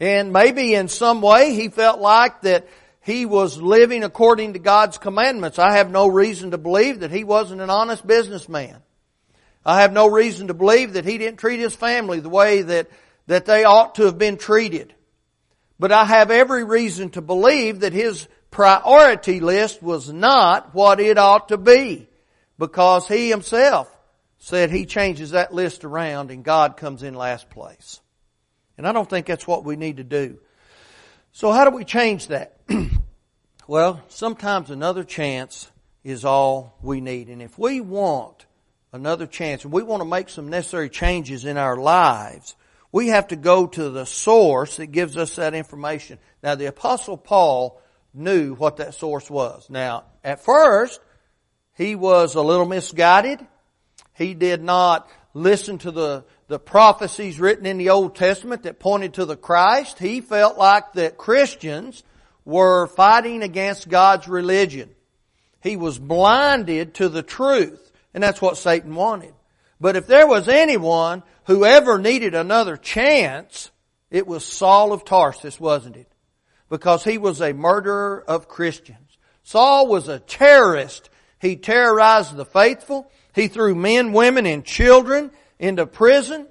And 0.00 0.32
maybe 0.32 0.74
in 0.74 0.88
some 0.88 1.22
way 1.22 1.54
he 1.54 1.68
felt 1.68 2.00
like 2.00 2.42
that 2.42 2.66
he 3.02 3.26
was 3.26 3.60
living 3.60 4.02
according 4.02 4.54
to 4.54 4.58
God's 4.58 4.98
commandments. 4.98 5.60
I 5.60 5.76
have 5.76 5.90
no 5.90 6.08
reason 6.08 6.50
to 6.50 6.58
believe 6.58 7.00
that 7.00 7.12
he 7.12 7.22
wasn't 7.22 7.60
an 7.60 7.70
honest 7.70 8.04
businessman. 8.04 8.82
I 9.64 9.82
have 9.82 9.92
no 9.92 10.08
reason 10.08 10.48
to 10.48 10.54
believe 10.54 10.94
that 10.94 11.04
he 11.04 11.18
didn't 11.18 11.38
treat 11.38 11.60
his 11.60 11.74
family 11.74 12.18
the 12.18 12.28
way 12.28 12.62
that, 12.62 12.88
that 13.28 13.46
they 13.46 13.62
ought 13.62 13.94
to 13.96 14.06
have 14.06 14.18
been 14.18 14.36
treated. 14.36 14.92
But 15.78 15.92
I 15.92 16.04
have 16.04 16.32
every 16.32 16.64
reason 16.64 17.10
to 17.10 17.20
believe 17.20 17.80
that 17.80 17.92
his 17.92 18.26
priority 18.52 19.40
list 19.40 19.82
was 19.82 20.12
not 20.12 20.74
what 20.74 21.00
it 21.00 21.18
ought 21.18 21.48
to 21.48 21.56
be 21.56 22.08
because 22.58 23.08
he 23.08 23.28
himself 23.28 23.90
said 24.38 24.70
he 24.70 24.86
changes 24.86 25.30
that 25.30 25.52
list 25.52 25.84
around 25.84 26.30
and 26.30 26.44
God 26.44 26.76
comes 26.76 27.02
in 27.02 27.14
last 27.14 27.50
place. 27.50 28.00
And 28.78 28.86
I 28.86 28.92
don't 28.92 29.08
think 29.08 29.26
that's 29.26 29.46
what 29.46 29.64
we 29.64 29.76
need 29.76 29.96
to 29.96 30.04
do. 30.04 30.38
So 31.32 31.50
how 31.50 31.64
do 31.64 31.74
we 31.74 31.84
change 31.84 32.28
that? 32.28 32.58
well, 33.66 34.02
sometimes 34.08 34.70
another 34.70 35.02
chance 35.02 35.70
is 36.04 36.24
all 36.24 36.76
we 36.82 37.00
need. 37.00 37.28
And 37.28 37.42
if 37.42 37.58
we 37.58 37.80
want 37.80 38.46
another 38.92 39.26
chance 39.26 39.64
and 39.64 39.72
we 39.72 39.82
want 39.82 40.02
to 40.02 40.08
make 40.08 40.28
some 40.28 40.48
necessary 40.48 40.90
changes 40.90 41.44
in 41.44 41.56
our 41.56 41.76
lives, 41.76 42.54
we 42.92 43.08
have 43.08 43.28
to 43.28 43.36
go 43.36 43.66
to 43.66 43.90
the 43.90 44.04
source 44.04 44.76
that 44.76 44.86
gives 44.86 45.16
us 45.16 45.36
that 45.36 45.54
information. 45.54 46.18
Now 46.42 46.54
the 46.54 46.66
apostle 46.66 47.16
Paul 47.16 47.81
knew 48.14 48.54
what 48.54 48.76
that 48.76 48.94
source 48.94 49.30
was. 49.30 49.68
Now, 49.70 50.04
at 50.22 50.44
first, 50.44 51.00
he 51.74 51.94
was 51.94 52.34
a 52.34 52.42
little 52.42 52.66
misguided. 52.66 53.44
He 54.14 54.34
did 54.34 54.62
not 54.62 55.08
listen 55.34 55.78
to 55.78 55.90
the, 55.90 56.24
the 56.48 56.58
prophecies 56.58 57.40
written 57.40 57.66
in 57.66 57.78
the 57.78 57.90
Old 57.90 58.14
Testament 58.14 58.64
that 58.64 58.78
pointed 58.78 59.14
to 59.14 59.24
the 59.24 59.36
Christ. 59.36 59.98
He 59.98 60.20
felt 60.20 60.58
like 60.58 60.92
that 60.94 61.16
Christians 61.16 62.02
were 62.44 62.86
fighting 62.88 63.42
against 63.42 63.88
God's 63.88 64.28
religion. 64.28 64.90
He 65.62 65.76
was 65.76 65.98
blinded 65.98 66.94
to 66.94 67.08
the 67.08 67.22
truth. 67.22 67.90
And 68.14 68.22
that's 68.22 68.42
what 68.42 68.58
Satan 68.58 68.94
wanted. 68.94 69.32
But 69.80 69.96
if 69.96 70.06
there 70.06 70.26
was 70.26 70.48
anyone 70.48 71.22
who 71.44 71.64
ever 71.64 71.98
needed 71.98 72.34
another 72.34 72.76
chance, 72.76 73.70
it 74.10 74.26
was 74.26 74.44
Saul 74.44 74.92
of 74.92 75.04
Tarsus, 75.04 75.58
wasn't 75.58 75.96
it? 75.96 76.11
Because 76.72 77.04
he 77.04 77.18
was 77.18 77.42
a 77.42 77.52
murderer 77.52 78.24
of 78.26 78.48
Christians. 78.48 79.18
Saul 79.42 79.88
was 79.88 80.08
a 80.08 80.20
terrorist. 80.20 81.10
He 81.38 81.56
terrorized 81.56 82.34
the 82.34 82.46
faithful. 82.46 83.10
He 83.34 83.48
threw 83.48 83.74
men, 83.74 84.14
women, 84.14 84.46
and 84.46 84.64
children 84.64 85.32
into 85.58 85.84
prison. 85.84 86.46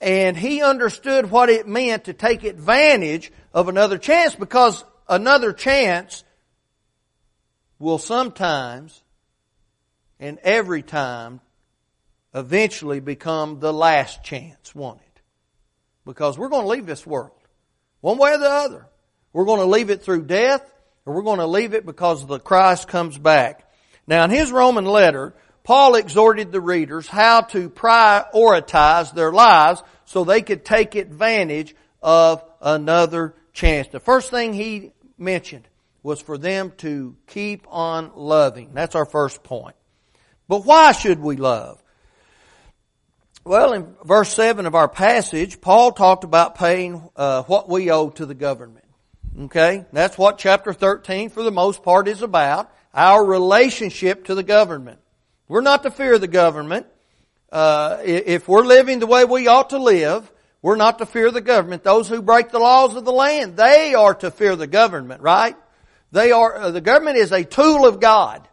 And 0.00 0.36
he 0.36 0.62
understood 0.62 1.32
what 1.32 1.48
it 1.48 1.66
meant 1.66 2.04
to 2.04 2.12
take 2.12 2.44
advantage 2.44 3.32
of 3.52 3.66
another 3.66 3.98
chance 3.98 4.36
because 4.36 4.84
another 5.08 5.52
chance 5.52 6.22
will 7.80 7.98
sometimes 7.98 9.02
and 10.20 10.38
every 10.44 10.82
time 10.82 11.40
eventually 12.32 13.00
become 13.00 13.58
the 13.58 13.72
last 13.72 14.22
chance, 14.22 14.72
won't 14.76 15.00
it? 15.00 15.22
Because 16.04 16.38
we're 16.38 16.50
going 16.50 16.66
to 16.66 16.70
leave 16.70 16.86
this 16.86 17.04
world. 17.04 17.32
One 18.00 18.16
way 18.16 18.32
or 18.32 18.38
the 18.38 18.48
other. 18.48 18.86
We're 19.32 19.44
going 19.44 19.60
to 19.60 19.66
leave 19.66 19.90
it 19.90 20.02
through 20.02 20.24
death, 20.24 20.62
or 21.04 21.14
we're 21.14 21.22
going 21.22 21.38
to 21.38 21.46
leave 21.46 21.74
it 21.74 21.84
because 21.84 22.26
the 22.26 22.38
Christ 22.38 22.88
comes 22.88 23.18
back. 23.18 23.70
Now 24.06 24.24
in 24.24 24.30
his 24.30 24.52
Roman 24.52 24.84
letter, 24.84 25.34
Paul 25.64 25.96
exhorted 25.96 26.52
the 26.52 26.60
readers 26.60 27.08
how 27.08 27.40
to 27.40 27.68
prioritize 27.68 29.12
their 29.12 29.32
lives 29.32 29.82
so 30.04 30.24
they 30.24 30.42
could 30.42 30.64
take 30.64 30.94
advantage 30.94 31.74
of 32.00 32.44
another 32.60 33.34
chance. 33.52 33.88
The 33.88 34.00
first 34.00 34.30
thing 34.30 34.54
he 34.54 34.92
mentioned 35.18 35.66
was 36.04 36.22
for 36.22 36.38
them 36.38 36.72
to 36.78 37.16
keep 37.26 37.66
on 37.68 38.12
loving. 38.14 38.70
That's 38.74 38.94
our 38.94 39.06
first 39.06 39.42
point. 39.42 39.74
But 40.46 40.64
why 40.64 40.92
should 40.92 41.18
we 41.18 41.36
love? 41.36 41.82
Well, 43.44 43.72
in 43.72 43.94
verse 44.04 44.32
7 44.32 44.66
of 44.66 44.74
our 44.74 44.88
passage, 44.88 45.60
Paul 45.60 45.92
talked 45.92 46.24
about 46.24 46.56
paying 46.56 47.02
uh, 47.16 47.42
what 47.44 47.68
we 47.68 47.90
owe 47.90 48.10
to 48.10 48.26
the 48.26 48.34
government. 48.34 48.85
Okay? 49.38 49.84
That's 49.92 50.16
what 50.16 50.38
chapter 50.38 50.72
13 50.72 51.30
for 51.30 51.42
the 51.42 51.50
most 51.50 51.82
part 51.82 52.08
is 52.08 52.22
about. 52.22 52.72
Our 52.94 53.24
relationship 53.24 54.26
to 54.26 54.34
the 54.34 54.42
government. 54.42 54.98
We're 55.48 55.60
not 55.60 55.82
to 55.82 55.90
fear 55.90 56.18
the 56.18 56.26
government. 56.26 56.86
Uh, 57.52 57.98
if 58.04 58.48
we're 58.48 58.64
living 58.64 58.98
the 58.98 59.06
way 59.06 59.24
we 59.24 59.46
ought 59.46 59.70
to 59.70 59.78
live, 59.78 60.30
we're 60.62 60.76
not 60.76 60.98
to 60.98 61.06
fear 61.06 61.30
the 61.30 61.40
government. 61.40 61.84
Those 61.84 62.08
who 62.08 62.22
break 62.22 62.50
the 62.50 62.58
laws 62.58 62.96
of 62.96 63.04
the 63.04 63.12
land, 63.12 63.56
they 63.56 63.94
are 63.94 64.14
to 64.14 64.30
fear 64.30 64.56
the 64.56 64.66
government, 64.66 65.20
right? 65.22 65.56
They 66.10 66.32
are, 66.32 66.56
uh, 66.56 66.70
the 66.70 66.80
government 66.80 67.18
is 67.18 67.32
a 67.32 67.44
tool 67.44 67.86
of 67.86 68.00
God. 68.00 68.48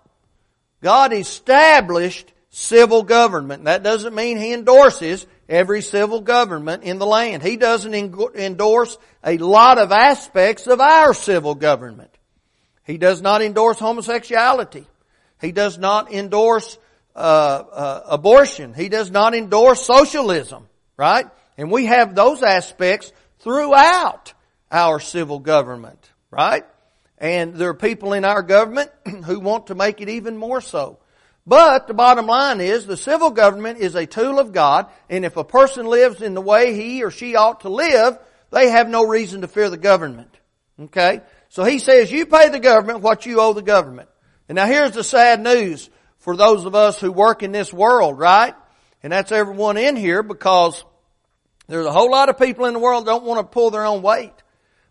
God 0.81 1.13
established 1.13 2.31
civil 2.49 3.03
government. 3.03 3.63
That 3.63 3.83
doesn't 3.83 4.13
mean 4.13 4.37
He 4.37 4.53
endorses 4.53 5.25
every 5.49 5.81
civil 5.81 6.21
government 6.21 6.83
in 6.83 6.99
the 6.99 7.05
land. 7.05 7.43
He 7.43 7.57
doesn't 7.57 7.93
endorse 7.93 8.97
a 9.23 9.37
lot 9.37 9.77
of 9.77 9.91
aspects 9.91 10.67
of 10.67 10.79
our 10.79 11.13
civil 11.13 11.55
government. 11.55 12.11
He 12.85 12.97
does 12.97 13.21
not 13.21 13.41
endorse 13.41 13.79
homosexuality. 13.79 14.85
He 15.41 15.51
does 15.51 15.77
not 15.77 16.11
endorse 16.11 16.77
uh, 17.15 17.19
uh, 17.19 18.03
abortion. 18.07 18.73
He 18.73 18.89
does 18.89 19.11
not 19.11 19.35
endorse 19.35 19.85
socialism, 19.85 20.67
right? 20.97 21.27
And 21.57 21.71
we 21.71 21.85
have 21.85 22.15
those 22.15 22.41
aspects 22.43 23.11
throughout 23.39 24.33
our 24.71 24.99
civil 24.99 25.39
government, 25.39 25.99
right? 26.31 26.65
And 27.17 27.53
there 27.55 27.69
are 27.69 27.75
people 27.75 28.13
in 28.13 28.25
our 28.25 28.41
government 28.41 28.91
who 29.25 29.39
want 29.39 29.67
to 29.67 29.75
make 29.75 30.01
it 30.01 30.09
even 30.09 30.37
more 30.37 30.61
so. 30.61 30.97
But 31.45 31.87
the 31.87 31.93
bottom 31.93 32.25
line 32.25 32.61
is 32.61 32.85
the 32.85 32.95
civil 32.95 33.29
government 33.29 33.79
is 33.79 33.95
a 33.95 34.05
tool 34.05 34.39
of 34.39 34.53
God, 34.53 34.87
and 35.09 35.25
if 35.25 35.35
a 35.35 35.43
person 35.43 35.85
lives 35.85 36.21
in 36.21 36.33
the 36.33 36.41
way 36.41 36.73
he 36.73 37.03
or 37.03 37.11
she 37.11 37.35
ought 37.35 37.61
to 37.61 37.69
live, 37.69 38.17
they 38.51 38.69
have 38.69 38.87
no 38.87 39.05
reason 39.05 39.41
to 39.41 39.47
fear 39.47 39.69
the 39.69 39.77
government. 39.77 40.33
Okay? 40.79 41.21
So 41.49 41.63
he 41.63 41.79
says, 41.79 42.11
you 42.11 42.25
pay 42.25 42.49
the 42.49 42.59
government 42.59 43.01
what 43.01 43.25
you 43.25 43.41
owe 43.41 43.53
the 43.53 43.61
government. 43.61 44.09
And 44.47 44.55
now 44.55 44.65
here's 44.65 44.93
the 44.93 45.03
sad 45.03 45.41
news 45.41 45.89
for 46.19 46.37
those 46.37 46.65
of 46.65 46.75
us 46.75 46.99
who 46.99 47.11
work 47.11 47.43
in 47.43 47.51
this 47.51 47.73
world, 47.73 48.17
right? 48.17 48.55
And 49.01 49.11
that's 49.11 49.31
everyone 49.31 49.75
in 49.77 49.97
here 49.97 50.23
because 50.23 50.83
there's 51.67 51.85
a 51.85 51.91
whole 51.91 52.09
lot 52.09 52.29
of 52.29 52.39
people 52.39 52.65
in 52.65 52.73
the 52.73 52.79
world 52.79 53.05
that 53.05 53.11
don't 53.11 53.25
want 53.25 53.39
to 53.39 53.53
pull 53.53 53.69
their 53.69 53.85
own 53.85 54.01
weight. 54.01 54.33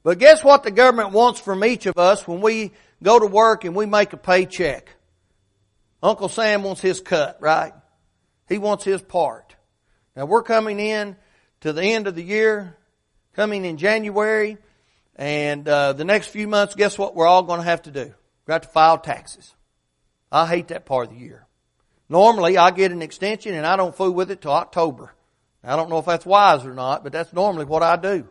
But 0.02 0.18
guess 0.18 0.44
what 0.44 0.62
the 0.62 0.70
government 0.70 1.12
wants 1.12 1.40
from 1.40 1.64
each 1.64 1.86
of 1.86 1.96
us 1.96 2.26
when 2.28 2.40
we 2.40 2.72
go 3.02 3.18
to 3.18 3.26
work 3.26 3.64
and 3.64 3.74
we 3.74 3.86
make 3.86 4.12
a 4.12 4.16
paycheck? 4.16 4.94
Uncle 6.02 6.28
Sam 6.28 6.62
wants 6.62 6.80
his 6.80 7.00
cut, 7.00 7.38
right? 7.40 7.72
He 8.48 8.58
wants 8.58 8.84
his 8.84 9.00
part. 9.00 9.54
Now 10.16 10.26
we're 10.26 10.42
coming 10.42 10.80
in 10.80 11.16
to 11.60 11.72
the 11.72 11.82
end 11.82 12.06
of 12.06 12.14
the 12.14 12.24
year, 12.24 12.76
coming 13.34 13.64
in 13.64 13.76
January, 13.76 14.58
and 15.16 15.66
uh, 15.68 15.92
the 15.92 16.04
next 16.04 16.28
few 16.28 16.48
months, 16.48 16.74
guess 16.74 16.98
what 16.98 17.14
we're 17.14 17.26
all 17.26 17.44
going 17.44 17.60
to 17.60 17.66
have 17.66 17.82
to 17.82 17.90
do? 17.90 18.12
We 18.46 18.52
have 18.52 18.62
to 18.62 18.68
file 18.68 18.98
taxes. 18.98 19.54
I 20.30 20.46
hate 20.46 20.68
that 20.68 20.86
part 20.86 21.08
of 21.08 21.14
the 21.14 21.20
year. 21.20 21.46
Normally, 22.08 22.58
I 22.58 22.72
get 22.72 22.92
an 22.92 23.02
extension 23.02 23.54
and 23.54 23.66
I 23.66 23.76
don't 23.76 23.94
fool 23.94 24.10
with 24.10 24.30
it 24.30 24.42
till 24.42 24.52
October. 24.52 25.14
I 25.62 25.76
don't 25.76 25.88
know 25.88 25.98
if 25.98 26.06
that's 26.06 26.26
wise 26.26 26.66
or 26.66 26.74
not, 26.74 27.04
but 27.04 27.12
that's 27.12 27.32
normally 27.32 27.64
what 27.64 27.82
I 27.82 27.96
do. 27.96 28.28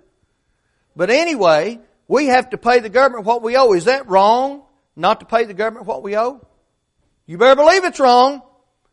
But 0.95 1.09
anyway, 1.09 1.79
we 2.07 2.25
have 2.27 2.49
to 2.49 2.57
pay 2.57 2.79
the 2.79 2.89
government 2.89 3.25
what 3.25 3.41
we 3.41 3.55
owe. 3.55 3.71
Is 3.71 3.85
that 3.85 4.09
wrong? 4.09 4.63
Not 4.95 5.21
to 5.21 5.25
pay 5.25 5.45
the 5.45 5.53
government 5.53 5.85
what 5.85 6.03
we 6.03 6.17
owe? 6.17 6.45
You 7.31 7.38
better 7.38 7.55
believe 7.55 7.85
it's 7.85 8.01
wrong. 8.01 8.41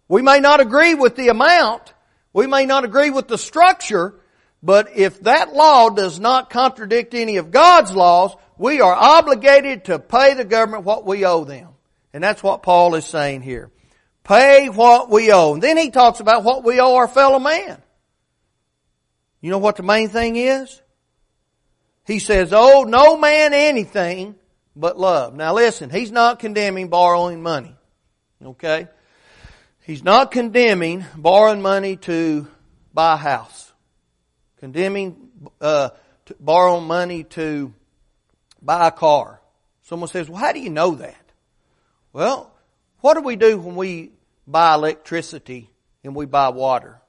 We 0.06 0.22
may 0.22 0.38
not 0.38 0.60
agree 0.60 0.94
with 0.94 1.16
the 1.16 1.26
amount. 1.26 1.92
We 2.32 2.46
may 2.46 2.66
not 2.66 2.84
agree 2.84 3.10
with 3.10 3.26
the 3.26 3.36
structure. 3.36 4.14
But 4.62 4.96
if 4.96 5.22
that 5.22 5.54
law 5.54 5.90
does 5.90 6.20
not 6.20 6.48
contradict 6.48 7.14
any 7.14 7.38
of 7.38 7.50
God's 7.50 7.90
laws, 7.90 8.36
we 8.56 8.80
are 8.80 8.94
obligated 8.94 9.86
to 9.86 9.98
pay 9.98 10.34
the 10.34 10.44
government 10.44 10.84
what 10.84 11.04
we 11.04 11.24
owe 11.24 11.42
them. 11.42 11.70
And 12.12 12.22
that's 12.22 12.40
what 12.40 12.62
Paul 12.62 12.94
is 12.94 13.04
saying 13.04 13.42
here. 13.42 13.72
Pay 14.22 14.68
what 14.68 15.10
we 15.10 15.32
owe. 15.32 15.54
And 15.54 15.62
then 15.62 15.76
he 15.76 15.90
talks 15.90 16.20
about 16.20 16.44
what 16.44 16.62
we 16.62 16.78
owe 16.78 16.94
our 16.94 17.08
fellow 17.08 17.40
man. 17.40 17.82
You 19.40 19.50
know 19.50 19.58
what 19.58 19.74
the 19.74 19.82
main 19.82 20.10
thing 20.10 20.36
is? 20.36 20.80
He 22.06 22.20
says, 22.20 22.52
owe 22.52 22.84
no 22.84 23.16
man 23.16 23.52
anything 23.52 24.36
but 24.76 24.96
love. 24.96 25.34
Now 25.34 25.54
listen, 25.54 25.90
he's 25.90 26.12
not 26.12 26.38
condemning 26.38 26.86
borrowing 26.86 27.42
money. 27.42 27.74
Okay? 28.44 28.88
He's 29.82 30.04
not 30.04 30.30
condemning 30.30 31.04
borrowing 31.16 31.62
money 31.62 31.96
to 31.96 32.46
buy 32.92 33.14
a 33.14 33.16
house. 33.16 33.72
Condemning 34.58 35.30
uh, 35.60 35.90
to 36.26 36.36
borrow 36.38 36.80
money 36.80 37.24
to 37.24 37.72
buy 38.60 38.88
a 38.88 38.92
car. 38.92 39.40
Someone 39.82 40.08
says, 40.08 40.28
well, 40.28 40.38
how 40.38 40.52
do 40.52 40.60
you 40.60 40.70
know 40.70 40.96
that? 40.96 41.32
Well, 42.12 42.52
what 43.00 43.14
do 43.14 43.20
we 43.20 43.36
do 43.36 43.58
when 43.58 43.76
we 43.76 44.12
buy 44.46 44.74
electricity 44.74 45.70
and 46.04 46.14
we 46.14 46.26
buy 46.26 46.50
water? 46.50 47.00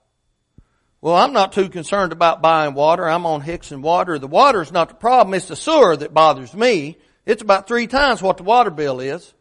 Well, 1.02 1.16
I'm 1.16 1.34
not 1.34 1.54
too 1.54 1.70
concerned 1.70 2.12
about 2.12 2.42
buying 2.42 2.74
water. 2.74 3.08
I'm 3.08 3.26
on 3.26 3.42
Hixson 3.42 3.82
water. 3.82 4.20
The 4.20 4.28
water 4.28 4.62
is 4.62 4.72
not 4.72 4.90
the 4.90 4.96
problem. 4.96 5.34
It's 5.34 5.48
the 5.48 5.56
sewer 5.56 5.96
that 5.96 6.14
bothers 6.14 6.54
me. 6.54 6.98
It's 7.26 7.42
about 7.42 7.68
three 7.68 7.88
times 7.88 8.22
what 8.22 8.38
the 8.38 8.44
water 8.44 8.70
bill 8.70 9.00
is. 9.00 9.34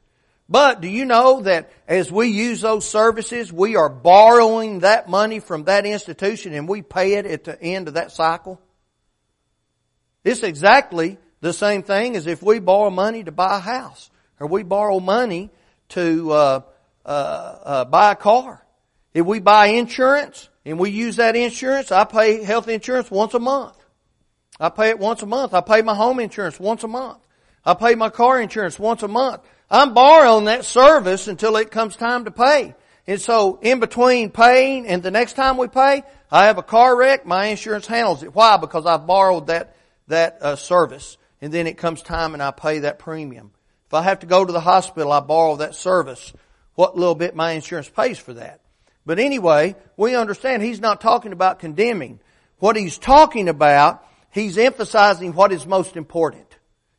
But 0.49 0.81
do 0.81 0.89
you 0.89 1.05
know 1.05 1.43
that 1.43 1.71
as 1.87 2.11
we 2.11 2.29
use 2.29 2.63
those 2.63 2.89
services, 2.89 3.53
we 3.53 3.77
are 3.77 3.91
borrowing 3.91 4.81
that 4.81 5.09
money 5.09 5.41
from 5.41 5.65
that 5.65 5.85
institution 5.85 6.55
and 6.55 6.67
we 6.67 6.81
pay 6.81 7.15
it 7.15 7.27
at 7.27 7.45
the 7.45 7.61
end 7.63 7.89
of 7.89 7.95
that 7.95 8.13
cycle? 8.13 8.59
It's 10.25 10.43
exactly 10.43 11.19
the 11.41 11.53
same 11.53 11.83
thing 11.83 12.17
as 12.17 12.27
if 12.27 12.43
we 12.43 12.61
borrow 12.61 12.91
money 12.91 13.25
to 13.25 13.33
buy 13.33 13.57
a 13.57 13.61
house 13.61 14.11
or 14.41 14.47
we 14.47 14.63
borrow 14.63 15.01
money 15.01 15.51
to 15.91 16.33
uh, 16.33 16.61
uh, 17.05 17.09
uh, 17.09 17.85
buy 17.85 18.13
a 18.13 18.17
car. 18.17 18.65
If 19.13 19.27
we 19.27 19.41
buy 19.41 19.67
insurance 19.67 20.49
and 20.65 20.79
we 20.79 20.91
use 20.91 21.17
that 21.17 21.37
insurance, 21.37 21.93
I 21.93 22.05
pay 22.05 22.43
health 22.43 22.69
insurance 22.69 23.11
once 23.11 23.35
a 23.35 23.39
month. 23.39 23.77
I 24.59 24.71
pay 24.71 24.91
it 24.91 24.99
once 24.99 25.23
a 25.23 25.27
month. 25.27 25.55
I 25.55 25.61
pay 25.61 25.83
my 25.83 25.95
home 25.95 26.21
insurance 26.21 26.59
once 26.59 26.85
a 26.85 26.89
month. 26.89 27.19
I 27.65 27.75
pay 27.75 27.95
my 27.95 28.09
car 28.09 28.41
insurance 28.41 28.79
once 28.79 29.03
a 29.03 29.09
month. 29.09 29.43
I'm 29.71 29.93
borrowing 29.93 30.47
that 30.47 30.65
service 30.65 31.29
until 31.29 31.57
it 31.57 31.71
comes 31.71 31.97
time 31.97 32.25
to 32.25 32.31
pay. 32.31 32.75
And 33.07 33.21
so 33.21 33.59
in 33.63 33.81
between 33.81 34.31
paying 34.31 34.87
and 34.87 35.03
the 35.03 35.11
next 35.11 35.35
time 35.35 35.57
we 35.57 35.69
pay, 35.69 36.03
I 36.31 36.47
have 36.47 36.59
a 36.59 36.63
car 36.63 36.97
wreck, 36.97 37.27
my 37.27 37.47
insurance 37.47 37.87
handles 37.87 38.23
it. 38.23 38.35
Why? 38.35 38.57
Because 38.57 38.87
I've 38.87 39.07
borrowed 39.07 39.47
that, 39.49 39.77
that 40.09 40.39
uh, 40.43 40.57
service. 40.57 41.17
And 41.41 41.53
then 41.53 41.67
it 41.67 41.79
comes 41.79 42.03
time 42.03 42.35
and 42.35 42.43
I 42.43 42.51
pay 42.51 42.81
that 42.81 42.99
premium. 42.99 43.53
If 43.87 43.95
I 43.95 44.03
have 44.03 44.21
to 44.21 44.27
go 44.27 44.45
to 44.45 44.53
the 44.53 44.61
hospital, 44.61 45.13
I 45.13 45.21
borrow 45.21 45.57
that 45.57 45.75
service. 45.75 46.33
What 46.75 46.97
little 46.97 47.15
bit 47.15 47.35
my 47.35 47.53
insurance 47.53 47.89
pays 47.89 48.19
for 48.19 48.35
that. 48.35 48.61
But 49.07 49.19
anyway, 49.19 49.75
we 49.97 50.15
understand 50.15 50.63
he's 50.63 50.81
not 50.81 51.01
talking 51.01 51.33
about 51.33 51.61
condemning. 51.61 52.21
What 52.59 52.77
he's 52.77 52.99
talking 52.99 53.49
about, 53.49 54.05
he's 54.31 54.59
emphasizing 54.59 55.33
what 55.33 55.53
is 55.53 55.67
most 55.67 55.97
important. 55.97 56.45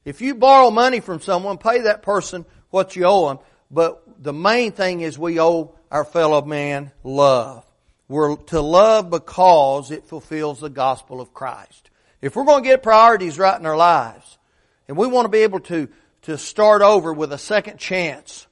If 0.05 0.21
you 0.21 0.33
borrow 0.33 0.71
money 0.71 1.01
from 1.01 1.21
someone, 1.21 1.59
pay 1.59 1.81
that 1.81 2.01
person 2.01 2.45
what 2.69 2.95
you 2.95 3.05
owe 3.05 3.29
them. 3.29 3.39
But 3.71 4.01
the 4.21 4.33
main 4.33 4.71
thing 4.71 5.01
is 5.01 5.17
we 5.17 5.39
owe 5.39 5.75
our 5.91 6.05
fellow 6.05 6.41
man 6.43 6.91
love. 7.03 7.65
We're 8.07 8.35
to 8.35 8.61
love 8.61 9.09
because 9.09 9.91
it 9.91 10.05
fulfills 10.05 10.61
the 10.61 10.69
gospel 10.69 11.21
of 11.21 11.33
Christ. 11.33 11.89
If 12.21 12.35
we're 12.35 12.45
going 12.45 12.63
to 12.63 12.69
get 12.69 12.83
priorities 12.83 13.37
right 13.37 13.59
in 13.59 13.65
our 13.65 13.77
lives, 13.77 14.37
and 14.87 14.97
we 14.97 15.07
want 15.07 15.25
to 15.25 15.29
be 15.29 15.39
able 15.39 15.59
to, 15.61 15.87
to 16.23 16.37
start 16.37 16.81
over 16.81 17.13
with 17.13 17.31
a 17.31 17.37
second 17.37 17.77
chance, 17.77 18.47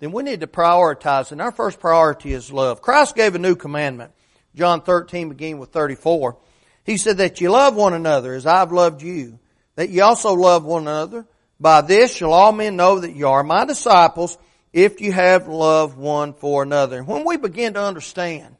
then 0.00 0.12
we 0.12 0.24
need 0.24 0.40
to 0.40 0.46
prioritize. 0.46 1.32
And 1.32 1.40
our 1.40 1.52
first 1.52 1.80
priority 1.80 2.32
is 2.32 2.52
love. 2.52 2.82
Christ 2.82 3.14
gave 3.14 3.34
a 3.34 3.38
new 3.38 3.54
commandment. 3.54 4.12
John 4.54 4.82
13 4.82 5.28
beginning 5.28 5.58
with 5.58 5.70
34. 5.70 6.36
He 6.84 6.96
said 6.96 7.18
that 7.18 7.40
you 7.40 7.50
love 7.50 7.76
one 7.76 7.94
another 7.94 8.34
as 8.34 8.46
I've 8.46 8.72
loved 8.72 9.02
you. 9.02 9.38
That 9.76 9.90
you 9.90 10.02
also 10.02 10.32
love 10.32 10.64
one 10.64 10.82
another. 10.82 11.26
By 11.58 11.80
this 11.80 12.14
shall 12.14 12.32
all 12.32 12.52
men 12.52 12.76
know 12.76 13.00
that 13.00 13.14
you 13.14 13.28
are 13.28 13.42
my 13.42 13.64
disciples 13.64 14.36
if 14.72 15.00
you 15.00 15.12
have 15.12 15.48
love 15.48 15.96
one 15.96 16.34
for 16.34 16.62
another. 16.62 16.98
And 16.98 17.06
when 17.06 17.24
we 17.24 17.36
begin 17.36 17.74
to 17.74 17.82
understand 17.82 18.56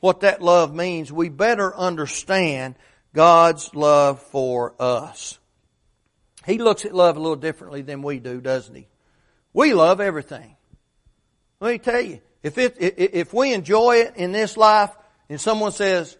what 0.00 0.20
that 0.20 0.40
love 0.40 0.74
means, 0.74 1.10
we 1.10 1.28
better 1.28 1.74
understand 1.74 2.76
God's 3.12 3.74
love 3.74 4.22
for 4.22 4.74
us. 4.78 5.38
He 6.44 6.58
looks 6.58 6.84
at 6.84 6.94
love 6.94 7.16
a 7.16 7.20
little 7.20 7.36
differently 7.36 7.82
than 7.82 8.02
we 8.02 8.20
do, 8.20 8.40
doesn't 8.40 8.74
he? 8.74 8.86
We 9.52 9.74
love 9.74 10.00
everything. 10.00 10.54
Let 11.60 11.72
me 11.72 11.78
tell 11.78 12.00
you, 12.00 12.20
if 12.42 12.58
it, 12.58 12.76
if 12.78 13.34
we 13.34 13.52
enjoy 13.52 13.96
it 13.96 14.16
in 14.16 14.30
this 14.30 14.56
life 14.56 14.90
and 15.28 15.40
someone 15.40 15.72
says, 15.72 16.16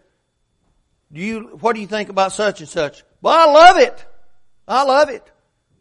do 1.13 1.21
you, 1.21 1.57
what 1.61 1.73
do 1.73 1.81
you 1.81 1.87
think 1.87 2.09
about 2.09 2.33
such 2.33 2.59
and 2.59 2.67
such? 2.67 3.03
Well, 3.21 3.33
I 3.33 3.53
love 3.53 3.77
it. 3.77 4.05
I 4.67 4.83
love 4.83 5.09
it. 5.09 5.23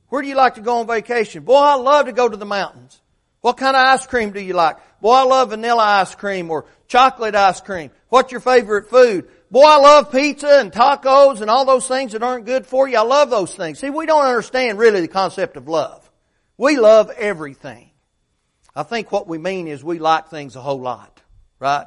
Where 0.09 0.23
do 0.23 0.29
you 0.29 0.37
like 0.37 0.55
to 0.55 0.61
go 0.61 0.79
on 0.79 0.87
vacation? 0.87 1.45
Boy, 1.45 1.57
I 1.57 1.75
love 1.75 2.07
to 2.07 2.13
go 2.13 2.29
to 2.29 2.37
the 2.37 2.47
mountains. 2.47 3.01
What 3.41 3.57
kind 3.57 3.77
of 3.77 3.87
ice 3.87 4.07
cream 4.07 4.33
do 4.33 4.41
you 4.41 4.55
like? 4.55 4.77
Boy, 5.01 5.13
I 5.13 5.23
love 5.23 5.51
vanilla 5.51 5.83
ice 5.83 6.15
cream 6.15 6.51
or 6.51 6.67
chocolate 6.89 7.35
ice 7.35 7.61
cream. 7.61 7.91
What's 8.09 8.33
your 8.33 8.41
favorite 8.41 8.89
food? 8.89 9.29
Boy, 9.51 9.65
I 9.65 9.77
love 9.77 10.11
pizza 10.11 10.59
and 10.61 10.73
tacos 10.73 11.41
and 11.41 11.51
all 11.51 11.65
those 11.65 11.87
things 11.87 12.13
that 12.13 12.23
aren't 12.23 12.47
good 12.47 12.67
for 12.67 12.89
you. 12.89 12.99
I 12.99 13.03
love 13.03 13.31
those 13.31 13.55
things. 13.55 13.79
See, 13.79 13.91
we 13.91 14.07
don't 14.07 14.25
understand 14.25 14.79
really 14.79 15.01
the 15.01 15.09
concept 15.09 15.57
of 15.57 15.69
love. 15.69 16.11
We 16.59 16.77
love 16.77 17.11
everything. 17.11 17.91
I 18.75 18.83
think 18.83 19.13
what 19.13 19.29
we 19.29 19.39
mean 19.39 19.69
is 19.69 19.85
we 19.85 19.99
like 19.99 20.29
things 20.29 20.57
a 20.57 20.61
whole 20.61 20.81
lot, 20.81 21.23
right? 21.59 21.87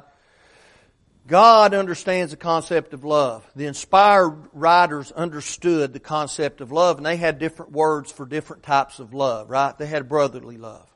God 1.30 1.74
understands 1.74 2.32
the 2.32 2.36
concept 2.36 2.92
of 2.92 3.04
love. 3.04 3.48
The 3.54 3.66
inspired 3.66 4.48
writers 4.52 5.12
understood 5.12 5.92
the 5.92 6.00
concept 6.00 6.60
of 6.60 6.72
love 6.72 6.96
and 6.96 7.06
they 7.06 7.16
had 7.16 7.38
different 7.38 7.70
words 7.70 8.10
for 8.10 8.26
different 8.26 8.64
types 8.64 8.98
of 8.98 9.14
love, 9.14 9.48
right? 9.48 9.78
They 9.78 9.86
had 9.86 10.08
brotherly 10.08 10.58
love. 10.58 10.88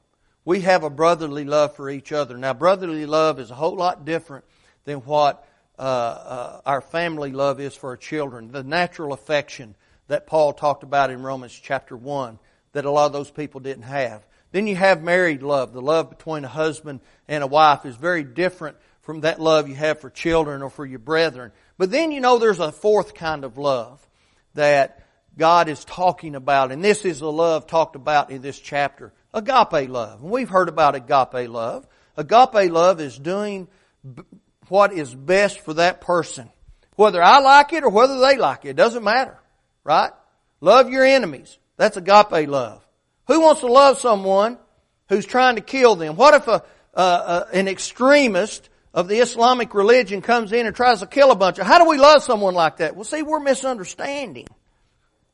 We 0.45 0.63
have 0.63 0.83
a 0.83 0.91
brotherly 0.91 1.45
love 1.45 1.77
for 1.77 1.89
each 1.89 2.11
other. 2.11 2.37
Now 2.37 2.53
brotherly 2.53 3.07
love 3.07 3.39
is 3.39 3.53
a 3.53 3.55
whole 3.55 3.77
lot 3.77 4.05
different 4.05 4.45
than 4.85 4.99
what 5.03 5.47
uh, 5.79 5.83
uh, 5.83 6.61
our 6.67 6.81
family 6.81 7.31
love 7.31 7.61
is 7.61 7.77
for 7.77 7.91
our 7.91 7.97
children. 7.97 8.51
The 8.51 8.65
natural 8.65 9.13
affection 9.13 9.77
that 10.09 10.27
Paul 10.27 10.53
talked 10.53 10.83
about 10.83 11.11
in 11.11 11.23
Romans 11.23 11.57
chapter 11.63 11.97
1 11.97 12.41
that 12.73 12.85
a 12.85 12.91
lot 12.91 13.07
of 13.07 13.13
those 13.13 13.31
people 13.31 13.61
didn't 13.61 13.85
have. 13.85 14.27
Then 14.51 14.67
you 14.67 14.75
have 14.75 15.01
married 15.01 15.45
love. 15.45 15.73
The 15.73 15.81
love 15.81 16.11
between 16.11 16.45
a 16.45 16.49
husband 16.49 16.99
and 17.29 17.45
a 17.45 17.47
wife 17.47 17.87
is 17.87 17.95
very 17.95 18.25
different 18.25 18.77
from 19.05 19.21
that 19.21 19.41
love 19.41 19.69
you 19.69 19.75
have 19.75 20.01
for 20.01 20.11
children 20.11 20.63
or 20.63 20.71
for 20.71 20.85
your 20.85 20.99
brethren. 20.99 21.53
But 21.79 21.91
then 21.91 22.11
you 22.11 22.21
know 22.21 22.39
there's 22.39 22.59
a 22.59 22.73
fourth 22.73 23.15
kind 23.15 23.45
of 23.45 23.59
love 23.59 24.05
that 24.55 25.07
God 25.37 25.69
is 25.69 25.85
talking 25.85 26.35
about, 26.35 26.73
and 26.73 26.83
this 26.83 27.05
is 27.05 27.21
the 27.21 27.31
love 27.31 27.67
talked 27.67 27.97
about 27.97 28.31
in 28.31 28.41
this 28.41 28.59
chapter. 28.59 29.13
Agape 29.33 29.91
love. 29.91 30.23
And 30.23 30.31
we've 30.31 30.49
heard 30.49 30.69
about 30.69 30.95
agape 30.95 31.49
love. 31.51 31.87
Agape 32.17 32.71
love 32.71 33.01
is 33.01 33.19
doing 33.19 33.69
what 34.69 34.93
is 34.93 35.15
best 35.15 35.61
for 35.61 35.75
that 35.75 36.01
person. 36.01 36.49
Whether 36.97 37.23
I 37.23 37.41
like 37.41 37.73
it 37.73 37.83
or 37.83 37.91
whether 37.91 38.21
they 38.21 38.37
like 38.37 38.65
it, 38.65 38.71
it 38.71 38.77
doesn't 38.77 39.05
matter. 39.05 39.37
Right? 39.83 40.13
Love 40.61 40.89
your 40.89 41.05
enemies. 41.05 41.59
That's 41.77 41.97
agape 41.97 42.49
love. 42.49 42.87
Who 43.27 43.41
wants 43.41 43.61
to 43.61 43.67
love 43.67 43.99
someone 43.99 44.59
who's 45.09 45.27
trying 45.27 45.57
to 45.57 45.61
kill 45.61 45.97
them? 45.97 46.17
What 46.17 46.35
if 46.35 46.49
a, 46.49 46.63
uh, 46.95 46.97
uh, 46.97 47.47
an 47.53 47.69
extremist 47.69 48.69
of 48.95 49.09
the 49.09 49.19
Islamic 49.19 49.75
religion 49.75 50.23
comes 50.23 50.53
in 50.53 50.67
and 50.67 50.75
tries 50.75 51.01
to 51.01 51.07
kill 51.07 51.33
a 51.33 51.37
bunch 51.37 51.59
of, 51.59 51.67
how 51.67 51.83
do 51.83 51.91
we 51.91 51.99
love 51.99 52.23
someone 52.23 52.55
like 52.55 52.77
that? 52.77 52.95
Well 52.95 53.05
see, 53.05 53.23
we're 53.23 53.41
misunderstanding. 53.41 54.47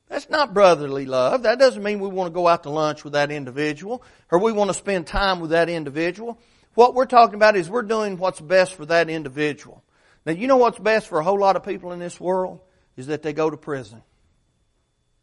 That's 0.09 0.31
not 0.31 0.55
brotherly 0.55 1.05
love. 1.05 1.45
That 1.45 1.59
doesn't 1.59 1.83
mean 1.83 2.01
we 2.01 2.09
want 2.09 2.29
to 2.29 2.35
go 2.35 2.49
out 2.49 2.65
to 2.65 2.71
lunch 2.71 3.05
with 3.05 3.13
that 3.13 3.31
individual 3.31 4.03
or 4.31 4.39
we 4.39 4.51
want 4.51 4.71
to 4.71 4.75
spend 4.75 5.07
time 5.07 5.41
with 5.41 5.51
that 5.51 5.69
individual. 5.69 6.41
What 6.75 6.95
we're 6.95 7.05
talking 7.05 7.35
about 7.35 7.55
is 7.55 7.69
we're 7.69 7.83
doing 7.83 8.17
what's 8.17 8.41
best 8.41 8.75
for 8.75 8.87
that 8.87 9.11
individual. 9.11 9.85
Now 10.25 10.33
you 10.33 10.47
know 10.47 10.57
what's 10.57 10.79
best 10.79 11.09
for 11.09 11.21
a 11.21 11.25
whole 11.25 11.39
lot 11.39 11.57
of 11.57 11.63
people 11.63 11.93
in 11.93 11.99
this 11.99 12.19
world 12.19 12.61
is 12.97 13.09
that 13.09 13.23
they 13.23 13.35
go 13.35 13.51
to 13.51 13.59
prison. 13.59 14.03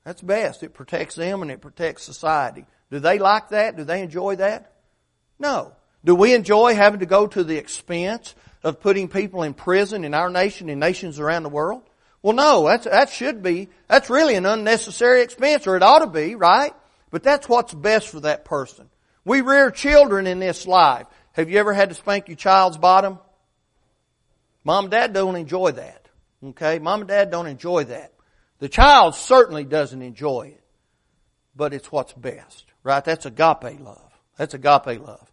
That's 0.06 0.22
best. 0.22 0.62
It 0.62 0.76
protects 0.76 1.16
them 1.16 1.42
and 1.42 1.50
it 1.50 1.60
protects 1.60 2.04
society. 2.04 2.66
Do 2.92 3.00
they 3.00 3.18
like 3.18 3.50
that? 3.50 3.76
Do 3.76 3.84
they 3.84 4.04
enjoy 4.04 4.36
that? 4.36 4.74
No. 5.40 5.74
Do 6.08 6.16
we 6.16 6.34
enjoy 6.34 6.74
having 6.74 7.02
to 7.02 7.06
go 7.06 7.28
to 7.28 7.44
the 7.44 7.58
expense 7.58 8.34
of 8.64 8.80
putting 8.80 9.10
people 9.10 9.44
in 9.44 9.54
prison 9.54 10.06
in 10.06 10.14
our 10.14 10.30
nation 10.30 10.70
and 10.70 10.80
nations 10.80 11.20
around 11.20 11.44
the 11.44 11.50
world? 11.50 11.84
Well, 12.22 12.32
no, 12.32 12.66
that's, 12.66 12.86
that 12.86 13.10
should 13.10 13.44
be, 13.44 13.68
that's 13.90 14.10
really 14.10 14.36
an 14.36 14.46
unnecessary 14.46 15.22
expense, 15.22 15.68
or 15.68 15.76
it 15.76 15.84
ought 15.84 16.00
to 16.00 16.08
be, 16.08 16.36
right? 16.36 16.72
But 17.12 17.24
that's 17.24 17.50
what's 17.50 17.74
best 17.74 18.08
for 18.08 18.22
that 18.22 18.46
person. 18.46 18.90
We 19.26 19.42
rear 19.42 19.70
children 19.70 20.28
in 20.28 20.40
this 20.40 20.66
life. 20.66 21.08
Have 21.34 21.50
you 21.50 21.60
ever 21.60 21.74
had 21.74 21.90
to 21.90 21.96
spank 21.96 22.30
your 22.30 22.38
child's 22.38 22.78
bottom? 22.78 23.20
Mom 24.64 24.86
and 24.86 24.92
dad 24.92 25.12
don't 25.12 25.36
enjoy 25.36 25.72
that. 25.72 26.08
Okay? 26.42 26.80
Mom 26.80 27.02
and 27.02 27.10
dad 27.10 27.32
don't 27.32 27.48
enjoy 27.48 27.84
that. 27.84 28.14
The 28.60 28.70
child 28.70 29.16
certainly 29.16 29.66
doesn't 29.66 30.02
enjoy 30.02 30.54
it. 30.56 30.64
But 31.54 31.74
it's 31.74 31.92
what's 31.92 32.14
best. 32.14 32.64
Right? 32.82 33.04
That's 33.04 33.26
agape 33.26 33.82
love. 33.82 34.10
That's 34.38 34.54
agape 34.54 35.02
love. 35.06 35.30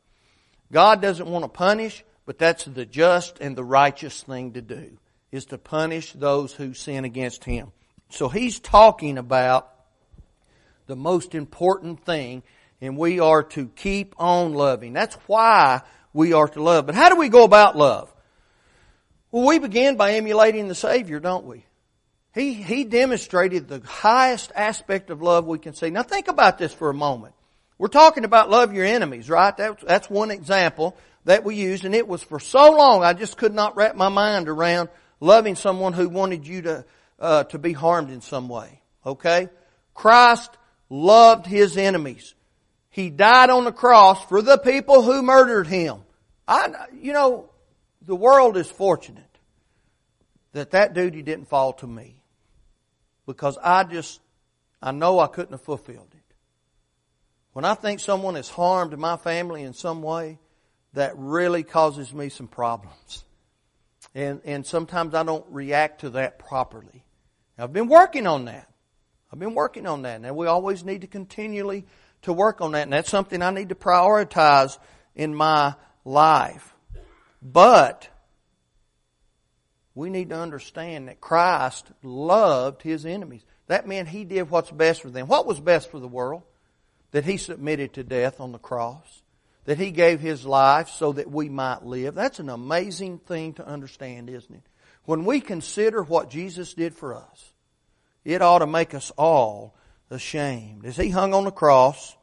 God 0.73 1.01
doesn't 1.01 1.29
want 1.29 1.45
to 1.45 1.49
punish, 1.49 2.05
but 2.27 2.39
that's 2.39 2.65
the 2.65 2.85
just 2.85 3.39
and 3.41 3.57
the 3.57 3.65
righteous 3.65 4.23
thing 4.23 4.53
to 4.53 4.63
do, 4.63 4.97
is 5.31 5.47
to 5.47 5.59
punish 5.59 6.13
those 6.13 6.53
who 6.53 6.75
sin 6.75 7.05
against 7.05 7.45
Him. 7.45 7.73
So 8.09 8.29
He's 8.29 8.61
talking 8.61 9.19
about 9.19 9.71
the 10.87 10.97
most 10.97 11.35
important 11.35 12.05
thing, 12.05 12.43
and 12.81 12.97
we 12.97 13.21
are 13.21 13.43
to 13.43 13.69
keep 13.69 14.15
on 14.19 14.55
loving. 14.55 14.93
That's 14.93 15.15
why 15.27 15.83
we 16.13 16.33
are 16.33 16.49
to 16.49 16.63
love. 16.63 16.87
But 16.87 16.95
how 16.95 17.09
do 17.09 17.17
we 17.17 17.29
go 17.29 17.45
about 17.45 17.77
love? 17.77 18.13
Well, 19.31 19.47
we 19.47 19.59
begin 19.59 19.97
by 19.97 20.13
emulating 20.13 20.69
the 20.69 20.75
Savior, 20.75 21.19
don't 21.19 21.45
we? 21.45 21.65
He, 22.35 22.55
he 22.55 22.85
demonstrated 22.85 23.69
the 23.69 23.81
highest 23.81 24.51
aspect 24.55 25.11
of 25.11 25.23
love 25.23 25.47
we 25.47 25.59
can 25.59 25.75
see. 25.75 25.91
Now 25.91 26.03
think 26.03 26.29
about 26.29 26.59
this 26.59 26.73
for 26.73 26.91
a 26.91 26.95
moment. 26.95 27.35
We're 27.85 27.89
talking 27.89 28.25
about 28.25 28.49
love 28.49 28.73
your 28.73 28.87
enemies, 28.87 29.29
right? 29.29 29.55
That, 29.59 29.79
that's 29.87 30.09
one 30.09 30.31
example 30.31 30.97
that 31.27 31.45
we 31.45 31.57
used, 31.57 31.85
and 31.85 31.95
it 31.95 32.09
was 32.09 32.23
for 32.23 32.41
so 32.41 32.73
long 32.73 33.05
I 33.05 33.13
just 33.13 33.37
could 33.37 33.53
not 33.53 33.77
wrap 33.77 33.95
my 33.95 34.09
mind 34.09 34.49
around 34.49 34.89
loving 35.21 35.55
someone 35.55 35.93
who 35.93 36.09
wanted 36.09 36.47
you 36.47 36.63
to 36.63 36.85
uh, 37.21 37.45
to 37.45 37.59
be 37.59 37.75
harmed 37.75 38.09
in 38.09 38.23
some 38.23 38.49
way. 38.49 38.81
Okay, 39.05 39.51
Christ 39.93 40.51
loved 40.89 41.45
his 41.45 41.77
enemies. 41.77 42.35
He 42.89 43.11
died 43.11 43.51
on 43.51 43.65
the 43.65 43.73
cross 43.73 44.25
for 44.31 44.41
the 44.41 44.57
people 44.57 45.03
who 45.03 45.21
murdered 45.21 45.67
him. 45.67 45.99
I, 46.49 46.87
you 46.99 47.13
know, 47.13 47.51
the 48.01 48.17
world 48.17 48.57
is 48.57 48.71
fortunate 48.71 49.39
that 50.53 50.71
that 50.71 50.95
duty 50.95 51.21
didn't 51.21 51.51
fall 51.51 51.75
to 51.75 51.87
me 51.87 52.17
because 53.27 53.59
I 53.63 53.85
just 53.85 54.23
I 54.81 54.93
know 54.93 55.19
I 55.19 55.27
couldn't 55.27 55.53
have 55.53 55.61
fulfilled 55.61 56.09
it. 56.13 56.24
When 57.55 57.65
I 57.65 57.75
think 57.75 58.01
someone 58.01 58.35
has 58.35 58.49
harmed 58.49 58.99
my 58.99 59.17
family 59.17 59.63
in 59.63 59.75
some 59.75 60.03
way, 60.03 60.41
that 60.93 61.13
really 61.17 61.63
causes 61.63 62.13
me 62.13 62.29
some 62.29 62.49
problems. 62.49 63.25
And, 64.13 64.41
and 64.45 64.67
sometimes 64.67 65.15
I 65.15 65.23
don't 65.23 65.47
react 65.49 66.01
to 66.01 66.11
that 66.11 66.41
properly. 66.41 67.05
I've 67.57 67.73
been 67.73 67.89
working 67.89 68.27
on 68.27 68.47
that. 68.47 68.69
I've 69.33 69.39
been 69.39 69.55
working 69.55 69.87
on 69.87 70.03
that. 70.03 70.21
And 70.21 70.37
we 70.37 70.49
always 70.49 70.85
need 70.85 71.03
to 71.03 71.07
continually 71.07 71.87
to 72.23 72.33
work 72.33 72.61
on 72.61 72.73
that. 72.73 72.83
And 72.83 72.93
that's 72.93 73.11
something 73.11 73.41
I 73.41 73.51
need 73.51 73.69
to 73.69 73.77
prioritize 73.77 74.77
in 75.15 75.33
my 75.33 75.75
life. 76.05 76.75
But 77.41 78.09
we 79.95 80.11
need 80.11 80.31
to 80.31 80.37
understand 80.37 81.07
that 81.07 81.21
Christ 81.21 81.87
loved 82.03 82.83
His 82.83 83.07
enemies. 83.07 83.45
That 83.69 83.87
meant 83.87 84.09
He 84.09 84.25
did 84.25 84.51
what's 84.51 84.73
best 84.73 85.03
for 85.03 85.11
them. 85.11 85.29
What 85.29 85.47
was 85.47 85.61
best 85.61 85.93
for 85.93 86.01
the 86.01 86.09
world? 86.09 86.43
That 87.15 87.25
he 87.25 87.37
submitted 87.37 87.93
to 87.93 88.03
death 88.03 88.41
on 88.41 88.51
the 88.51 88.59
cross, 88.59 89.23
that 89.67 89.79
he 89.79 89.93
gave 89.93 90.19
his 90.19 90.45
life 90.45 90.89
so 90.89 91.13
that 91.13 91.31
we 91.31 91.49
might 91.49 91.85
live. 91.85 92.13
That's 92.13 92.41
an 92.41 92.49
amazing 92.49 93.21
thing 93.21 93.53
to 93.55 93.65
understand, 93.65 94.29
isn't 94.29 94.53
it? 94.53 94.65
When 95.05 95.25
we 95.25 95.41
consider 95.41 96.03
what 96.03 96.29
Jesus 96.29 96.75
did 96.75 96.93
for 96.93 97.15
us, 97.15 97.53
it 98.25 98.43
ought 98.43 98.59
to 98.59 98.67
make 98.67 98.95
us 98.95 99.13
all 99.17 99.77
ashamed. 100.11 100.85
As 100.85 100.97
he 100.97 101.09
hung 101.09 101.35
on 101.35 101.45
the 101.45 101.53
cross, 101.53 102.17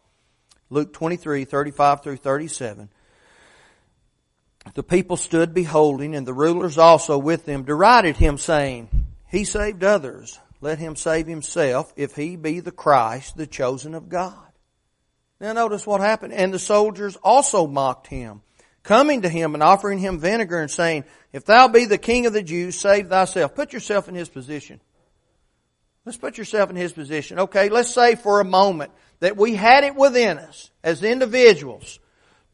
Luke 0.69 0.91
23, 0.91 1.45
35 1.45 2.03
through 2.03 2.17
37, 2.17 2.89
the 4.73 4.83
people 4.83 5.15
stood 5.15 5.53
beholding, 5.53 6.15
and 6.15 6.27
the 6.27 6.33
rulers 6.33 6.77
also 6.77 7.17
with 7.17 7.45
them 7.45 7.63
derided 7.63 8.17
him, 8.17 8.37
saying, 8.37 8.89
He 9.29 9.45
saved 9.45 9.85
others. 9.85 10.37
Let 10.59 10.79
him 10.79 10.97
save 10.97 11.27
himself, 11.27 11.93
if 11.95 12.17
he 12.17 12.35
be 12.35 12.59
the 12.59 12.73
Christ, 12.73 13.37
the 13.37 13.47
chosen 13.47 13.95
of 13.95 14.09
God. 14.09 14.50
Now 15.41 15.53
notice 15.53 15.87
what 15.87 16.01
happened. 16.01 16.33
And 16.33 16.53
the 16.53 16.59
soldiers 16.59 17.17
also 17.23 17.65
mocked 17.65 18.05
him, 18.05 18.43
coming 18.83 19.23
to 19.23 19.29
him 19.29 19.55
and 19.55 19.63
offering 19.63 19.97
him 19.97 20.19
vinegar 20.19 20.59
and 20.59 20.69
saying, 20.69 21.03
If 21.33 21.45
thou 21.45 21.67
be 21.67 21.85
the 21.85 21.97
king 21.97 22.27
of 22.27 22.33
the 22.33 22.43
Jews, 22.43 22.79
save 22.79 23.09
thyself. 23.09 23.55
Put 23.55 23.73
yourself 23.73 24.07
in 24.07 24.13
his 24.13 24.29
position. 24.29 24.79
Let's 26.05 26.19
put 26.19 26.37
yourself 26.37 26.69
in 26.69 26.75
his 26.75 26.93
position. 26.93 27.39
Okay, 27.39 27.69
let's 27.69 27.91
say 27.91 28.15
for 28.15 28.39
a 28.39 28.45
moment 28.45 28.91
that 29.19 29.35
we 29.35 29.55
had 29.55 29.83
it 29.83 29.95
within 29.95 30.37
us 30.37 30.69
as 30.83 31.03
individuals 31.03 31.99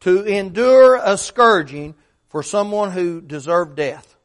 to 0.00 0.22
endure 0.24 0.96
a 0.96 1.18
scourging 1.18 1.94
for 2.28 2.42
someone 2.42 2.90
who 2.90 3.20
deserved 3.20 3.76
death. 3.76 4.16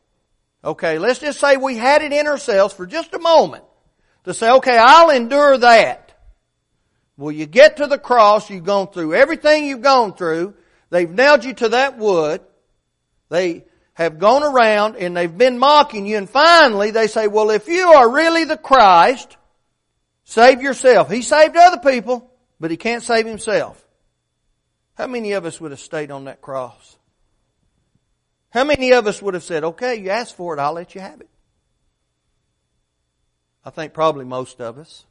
Okay, 0.63 0.99
let's 0.99 1.19
just 1.19 1.39
say 1.39 1.57
we 1.57 1.75
had 1.75 2.01
it 2.01 2.13
in 2.13 2.27
ourselves 2.27 2.73
for 2.73 2.85
just 2.85 3.13
a 3.13 3.19
moment 3.19 3.65
to 4.23 4.33
say, 4.33 4.49
okay, 4.49 4.77
I'll 4.77 5.09
endure 5.09 5.57
that. 5.57 6.02
Well, 7.17 7.31
you 7.31 7.45
get 7.45 7.77
to 7.77 7.87
the 7.87 7.99
cross, 7.99 8.49
you've 8.49 8.63
gone 8.63 8.87
through 8.87 9.13
everything 9.13 9.65
you've 9.65 9.81
gone 9.81 10.13
through, 10.13 10.55
they've 10.89 11.09
nailed 11.09 11.45
you 11.45 11.53
to 11.53 11.69
that 11.69 11.97
wood, 11.97 12.41
they 13.29 13.65
have 13.93 14.17
gone 14.17 14.43
around 14.43 14.95
and 14.95 15.15
they've 15.15 15.37
been 15.37 15.59
mocking 15.59 16.05
you, 16.05 16.17
and 16.17 16.29
finally 16.29 16.91
they 16.91 17.07
say, 17.07 17.27
well, 17.27 17.51
if 17.51 17.67
you 17.67 17.87
are 17.89 18.09
really 18.09 18.45
the 18.45 18.57
Christ, 18.57 19.37
save 20.23 20.61
yourself. 20.61 21.11
He 21.11 21.21
saved 21.21 21.55
other 21.55 21.77
people, 21.77 22.31
but 22.59 22.71
he 22.71 22.77
can't 22.77 23.03
save 23.03 23.27
himself. 23.27 23.79
How 24.95 25.07
many 25.07 25.33
of 25.33 25.45
us 25.45 25.61
would 25.61 25.71
have 25.71 25.79
stayed 25.79 26.11
on 26.11 26.25
that 26.25 26.41
cross? 26.41 26.97
How 28.49 28.63
many 28.63 28.93
of 28.93 29.07
us 29.07 29.21
would 29.21 29.33
have 29.33 29.43
said, 29.43 29.63
okay, 29.63 29.95
you 29.95 30.09
asked 30.09 30.35
for 30.35 30.55
it, 30.55 30.59
I'll 30.59 30.73
let 30.73 30.93
you 30.93 31.01
have 31.01 31.21
it? 31.21 31.29
I 33.65 33.69
think 33.69 33.93
probably 33.93 34.25
most 34.25 34.61
of 34.61 34.77
us. 34.77 35.05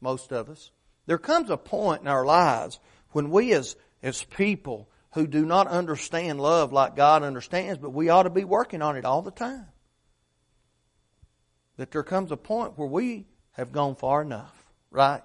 Most 0.00 0.32
of 0.32 0.48
us. 0.48 0.70
There 1.06 1.18
comes 1.18 1.50
a 1.50 1.56
point 1.56 2.02
in 2.02 2.08
our 2.08 2.24
lives 2.24 2.80
when 3.12 3.30
we 3.30 3.52
as, 3.52 3.76
as 4.02 4.22
people 4.22 4.88
who 5.12 5.26
do 5.26 5.44
not 5.44 5.68
understand 5.68 6.40
love 6.40 6.72
like 6.72 6.96
God 6.96 7.22
understands, 7.22 7.78
but 7.78 7.90
we 7.90 8.08
ought 8.08 8.24
to 8.24 8.30
be 8.30 8.44
working 8.44 8.82
on 8.82 8.96
it 8.96 9.04
all 9.04 9.22
the 9.22 9.30
time. 9.30 9.66
That 11.76 11.90
there 11.90 12.02
comes 12.02 12.32
a 12.32 12.36
point 12.36 12.78
where 12.78 12.88
we 12.88 13.26
have 13.52 13.72
gone 13.72 13.96
far 13.96 14.22
enough, 14.22 14.54
right? 14.90 15.22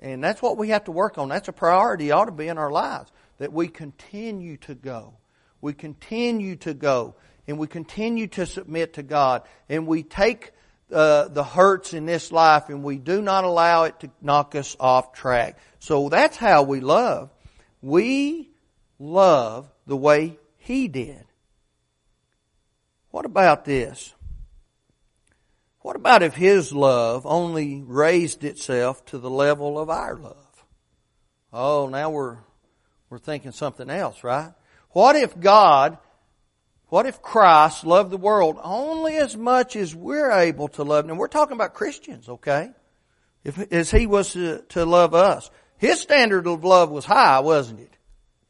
And 0.00 0.22
that's 0.22 0.42
what 0.42 0.56
we 0.56 0.68
have 0.68 0.84
to 0.84 0.92
work 0.92 1.18
on. 1.18 1.28
That's 1.28 1.48
a 1.48 1.52
priority 1.52 2.10
ought 2.10 2.26
to 2.26 2.32
be 2.32 2.48
in 2.48 2.58
our 2.58 2.70
lives. 2.70 3.10
That 3.38 3.52
we 3.52 3.68
continue 3.68 4.56
to 4.58 4.74
go. 4.74 5.14
We 5.60 5.72
continue 5.72 6.56
to 6.56 6.74
go. 6.74 7.16
And 7.46 7.58
we 7.58 7.66
continue 7.66 8.26
to 8.28 8.46
submit 8.46 8.94
to 8.94 9.02
God. 9.02 9.42
And 9.68 9.86
we 9.86 10.02
take 10.02 10.52
uh, 10.92 11.28
the 11.28 11.44
hurts 11.44 11.92
in 11.92 12.06
this 12.06 12.32
life 12.32 12.68
and 12.68 12.82
we 12.82 12.96
do 12.96 13.20
not 13.20 13.44
allow 13.44 13.84
it 13.84 14.00
to 14.00 14.10
knock 14.22 14.54
us 14.54 14.76
off 14.80 15.12
track. 15.12 15.58
So 15.78 16.08
that's 16.08 16.36
how 16.36 16.62
we 16.62 16.80
love. 16.80 17.30
We 17.82 18.50
love 18.98 19.70
the 19.86 19.96
way 19.96 20.38
He 20.56 20.88
did. 20.88 21.24
What 23.10 23.26
about 23.26 23.64
this? 23.64 24.14
What 25.80 25.96
about 25.96 26.22
if 26.22 26.34
His 26.34 26.72
love 26.72 27.24
only 27.26 27.82
raised 27.82 28.44
itself 28.44 29.04
to 29.06 29.18
the 29.18 29.30
level 29.30 29.78
of 29.78 29.88
our 29.88 30.16
love? 30.16 30.64
Oh, 31.52 31.88
now 31.88 32.10
we're, 32.10 32.36
we're 33.08 33.18
thinking 33.18 33.52
something 33.52 33.88
else, 33.88 34.22
right? 34.22 34.52
What 34.90 35.16
if 35.16 35.38
God 35.38 35.98
what 36.88 37.06
if 37.06 37.20
Christ 37.20 37.84
loved 37.84 38.10
the 38.10 38.16
world 38.16 38.58
only 38.62 39.16
as 39.16 39.36
much 39.36 39.76
as 39.76 39.94
we're 39.94 40.30
able 40.30 40.68
to 40.68 40.84
love? 40.84 41.08
And 41.08 41.18
we're 41.18 41.28
talking 41.28 41.54
about 41.54 41.74
Christians, 41.74 42.28
okay? 42.28 42.70
If, 43.44 43.72
as 43.72 43.90
He 43.90 44.06
was 44.06 44.32
to, 44.32 44.62
to 44.70 44.84
love 44.84 45.14
us. 45.14 45.50
His 45.76 46.00
standard 46.00 46.46
of 46.46 46.64
love 46.64 46.90
was 46.90 47.04
high, 47.04 47.40
wasn't 47.40 47.80
it? 47.80 47.96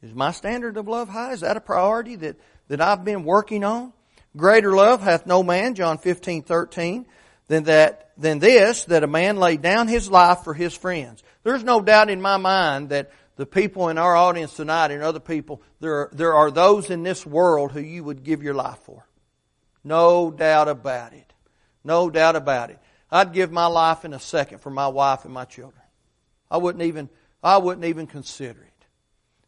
Is 0.02 0.14
my 0.14 0.30
standard 0.30 0.76
of 0.76 0.86
love 0.86 1.08
high? 1.08 1.32
Is 1.32 1.40
that 1.40 1.56
a 1.56 1.60
priority 1.60 2.16
that, 2.16 2.36
that 2.68 2.80
I've 2.80 3.04
been 3.04 3.24
working 3.24 3.64
on? 3.64 3.92
Greater 4.36 4.74
love 4.74 5.02
hath 5.02 5.26
no 5.26 5.42
man, 5.42 5.74
John 5.74 5.98
15, 5.98 6.42
13, 6.42 7.06
than 7.48 7.64
that, 7.64 8.10
than 8.16 8.38
this, 8.38 8.84
that 8.84 9.02
a 9.02 9.08
man 9.08 9.38
laid 9.38 9.62
down 9.62 9.88
his 9.88 10.10
life 10.10 10.44
for 10.44 10.54
his 10.54 10.74
friends. 10.74 11.22
There's 11.42 11.64
no 11.64 11.80
doubt 11.80 12.10
in 12.10 12.22
my 12.22 12.36
mind 12.36 12.90
that 12.90 13.10
the 13.38 13.46
people 13.46 13.88
in 13.88 13.98
our 13.98 14.16
audience 14.16 14.52
tonight 14.52 14.90
and 14.90 15.00
other 15.00 15.20
people, 15.20 15.62
there 15.78 15.94
are, 15.94 16.10
there 16.12 16.34
are 16.34 16.50
those 16.50 16.90
in 16.90 17.04
this 17.04 17.24
world 17.24 17.70
who 17.70 17.80
you 17.80 18.02
would 18.02 18.24
give 18.24 18.42
your 18.42 18.52
life 18.52 18.80
for. 18.82 19.06
No 19.84 20.32
doubt 20.32 20.66
about 20.66 21.12
it. 21.12 21.32
No 21.84 22.10
doubt 22.10 22.34
about 22.34 22.70
it. 22.70 22.80
I'd 23.12 23.32
give 23.32 23.52
my 23.52 23.66
life 23.66 24.04
in 24.04 24.12
a 24.12 24.18
second 24.18 24.58
for 24.58 24.70
my 24.70 24.88
wife 24.88 25.24
and 25.24 25.32
my 25.32 25.44
children. 25.44 25.80
I 26.50 26.56
wouldn't 26.56 26.82
even, 26.82 27.08
I 27.40 27.58
wouldn't 27.58 27.86
even 27.86 28.08
consider 28.08 28.60
it. 28.60 28.86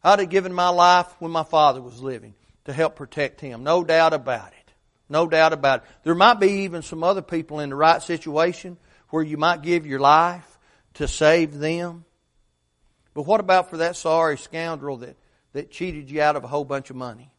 I'd 0.01 0.19
have 0.19 0.29
given 0.29 0.53
my 0.53 0.69
life 0.69 1.13
when 1.19 1.31
my 1.31 1.43
father 1.43 1.81
was 1.81 2.01
living 2.01 2.33
to 2.63 2.73
help 2.73 2.95
protect 2.95 3.41
him. 3.41 3.63
No 3.63 3.83
doubt 3.83 4.13
about 4.13 4.53
it. 4.53 4.73
No 5.09 5.27
doubt 5.27 5.51
about 5.51 5.81
it. 5.81 5.89
There 6.03 6.15
might 6.15 6.39
be 6.39 6.63
even 6.63 6.81
some 6.81 7.03
other 7.03 7.21
people 7.21 7.59
in 7.59 7.71
the 7.71 7.75
right 7.75 8.01
situation 8.01 8.77
where 9.09 9.21
you 9.21 9.35
might 9.35 9.63
give 9.63 9.85
your 9.85 9.99
life 9.99 10.57
to 10.93 11.09
save 11.09 11.59
them. 11.59 12.05
But 13.13 13.23
what 13.23 13.39
about 13.39 13.69
for 13.69 13.77
that 13.77 13.95
sorry 13.95 14.37
scoundrel 14.37 14.97
that, 14.97 15.17
that 15.53 15.71
cheated 15.71 16.09
you 16.09 16.21
out 16.21 16.35
of 16.35 16.43
a 16.43 16.47
whole 16.47 16.65
bunch 16.65 16.89
of 16.89 16.95
money? 16.95 17.31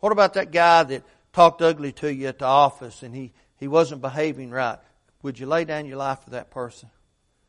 What 0.00 0.12
about 0.12 0.34
that 0.34 0.52
guy 0.52 0.82
that 0.84 1.02
talked 1.32 1.62
ugly 1.62 1.92
to 1.92 2.12
you 2.12 2.28
at 2.28 2.38
the 2.38 2.46
office 2.46 3.02
and 3.02 3.14
he, 3.14 3.32
he 3.56 3.68
wasn't 3.68 4.00
behaving 4.00 4.50
right? 4.50 4.78
Would 5.22 5.38
you 5.38 5.46
lay 5.46 5.64
down 5.64 5.86
your 5.86 5.96
life 5.96 6.20
for 6.24 6.30
that 6.30 6.50
person? 6.50 6.90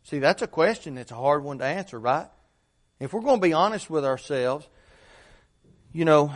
See, 0.03 0.19
that's 0.19 0.41
a 0.41 0.47
question 0.47 0.95
that's 0.95 1.11
a 1.11 1.15
hard 1.15 1.43
one 1.43 1.57
to 1.59 1.65
answer, 1.65 1.99
right? 1.99 2.27
If 2.99 3.11
we're 3.11 3.21
going 3.21 3.41
to 3.41 3.47
be 3.47 3.53
honest 3.53 3.89
with 3.89 4.05
ourselves, 4.05 4.67
you 5.91 6.05
know, 6.05 6.33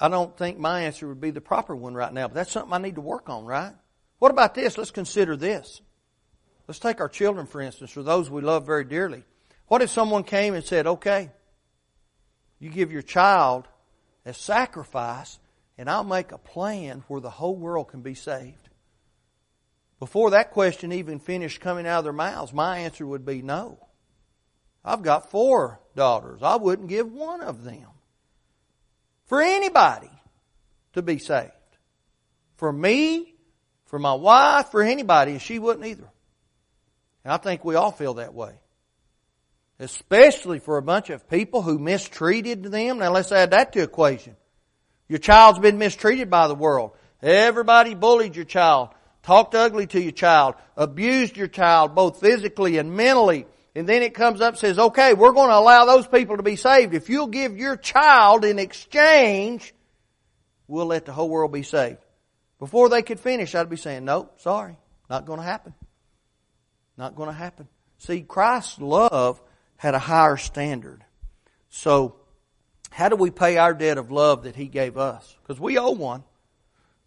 I 0.00 0.08
don't 0.08 0.36
think 0.36 0.58
my 0.58 0.82
answer 0.82 1.08
would 1.08 1.20
be 1.20 1.30
the 1.30 1.40
proper 1.40 1.74
one 1.74 1.94
right 1.94 2.12
now, 2.12 2.28
but 2.28 2.34
that's 2.34 2.52
something 2.52 2.72
I 2.72 2.78
need 2.78 2.94
to 2.94 3.00
work 3.00 3.28
on, 3.28 3.44
right? 3.44 3.74
What 4.18 4.30
about 4.30 4.54
this? 4.54 4.78
Let's 4.78 4.90
consider 4.90 5.36
this. 5.36 5.80
Let's 6.66 6.78
take 6.78 7.00
our 7.00 7.08
children, 7.08 7.46
for 7.46 7.60
instance, 7.60 7.96
or 7.96 8.02
those 8.02 8.30
we 8.30 8.42
love 8.42 8.66
very 8.66 8.84
dearly. 8.84 9.24
What 9.68 9.82
if 9.82 9.90
someone 9.90 10.24
came 10.24 10.54
and 10.54 10.64
said, 10.64 10.86
okay, 10.86 11.30
you 12.58 12.70
give 12.70 12.90
your 12.90 13.02
child 13.02 13.68
as 14.24 14.36
sacrifice 14.38 15.38
and 15.76 15.88
I'll 15.88 16.04
make 16.04 16.32
a 16.32 16.38
plan 16.38 17.04
where 17.06 17.20
the 17.20 17.30
whole 17.30 17.54
world 17.54 17.88
can 17.88 18.00
be 18.00 18.14
saved? 18.14 18.68
Before 20.00 20.30
that 20.30 20.52
question 20.52 20.92
even 20.92 21.18
finished 21.18 21.60
coming 21.60 21.86
out 21.86 21.98
of 21.98 22.04
their 22.04 22.12
mouths, 22.12 22.52
my 22.52 22.78
answer 22.78 23.06
would 23.06 23.26
be 23.26 23.42
no. 23.42 23.78
I've 24.84 25.02
got 25.02 25.30
four 25.30 25.80
daughters. 25.94 26.42
I 26.42 26.56
wouldn't 26.56 26.88
give 26.88 27.12
one 27.12 27.42
of 27.42 27.64
them 27.64 27.88
for 29.26 29.42
anybody 29.42 30.10
to 30.94 31.02
be 31.02 31.18
saved. 31.18 31.52
For 32.56 32.72
me, 32.72 33.34
for 33.86 33.98
my 33.98 34.14
wife, 34.14 34.70
for 34.70 34.82
anybody, 34.82 35.32
and 35.32 35.42
she 35.42 35.58
wouldn't 35.58 35.86
either. 35.86 36.08
And 37.24 37.32
I 37.32 37.36
think 37.36 37.64
we 37.64 37.74
all 37.74 37.92
feel 37.92 38.14
that 38.14 38.32
way 38.32 38.54
especially 39.80 40.58
for 40.58 40.76
a 40.76 40.82
bunch 40.82 41.10
of 41.10 41.28
people 41.28 41.62
who 41.62 41.78
mistreated 41.78 42.64
them. 42.64 42.98
Now 42.98 43.12
let's 43.12 43.32
add 43.32 43.52
that 43.52 43.72
to 43.72 43.80
the 43.80 43.84
equation. 43.84 44.36
Your 45.08 45.18
child's 45.18 45.58
been 45.58 45.78
mistreated 45.78 46.30
by 46.30 46.48
the 46.48 46.54
world. 46.54 46.92
Everybody 47.22 47.94
bullied 47.94 48.36
your 48.36 48.44
child, 48.44 48.90
talked 49.22 49.54
ugly 49.54 49.86
to 49.88 50.00
your 50.00 50.12
child, 50.12 50.54
abused 50.76 51.36
your 51.36 51.48
child 51.48 51.94
both 51.94 52.20
physically 52.20 52.78
and 52.78 52.94
mentally. 52.94 53.46
And 53.74 53.88
then 53.88 54.02
it 54.02 54.14
comes 54.14 54.40
up 54.40 54.54
and 54.54 54.58
says, 54.58 54.78
okay, 54.78 55.14
we're 55.14 55.32
going 55.32 55.50
to 55.50 55.56
allow 55.56 55.84
those 55.84 56.06
people 56.06 56.36
to 56.36 56.42
be 56.42 56.56
saved. 56.56 56.94
If 56.94 57.08
you'll 57.08 57.28
give 57.28 57.56
your 57.56 57.76
child 57.76 58.44
in 58.44 58.58
exchange, 58.58 59.72
we'll 60.66 60.86
let 60.86 61.04
the 61.04 61.12
whole 61.12 61.28
world 61.28 61.52
be 61.52 61.62
saved. 61.62 61.98
Before 62.58 62.88
they 62.88 63.02
could 63.02 63.20
finish, 63.20 63.54
I'd 63.54 63.70
be 63.70 63.76
saying, 63.76 64.04
nope, 64.04 64.40
sorry, 64.40 64.76
not 65.08 65.26
going 65.26 65.38
to 65.38 65.44
happen. 65.44 65.74
Not 66.96 67.14
going 67.14 67.28
to 67.28 67.34
happen. 67.34 67.68
See, 67.98 68.22
Christ's 68.22 68.80
love 68.80 69.40
had 69.78 69.94
a 69.94 69.98
higher 69.98 70.36
standard. 70.36 71.04
So, 71.70 72.16
how 72.90 73.08
do 73.08 73.16
we 73.16 73.30
pay 73.30 73.56
our 73.56 73.72
debt 73.72 73.96
of 73.96 74.10
love 74.10 74.44
that 74.44 74.56
He 74.56 74.66
gave 74.66 74.98
us? 74.98 75.36
Because 75.42 75.60
we 75.60 75.78
owe 75.78 75.92
one. 75.92 76.24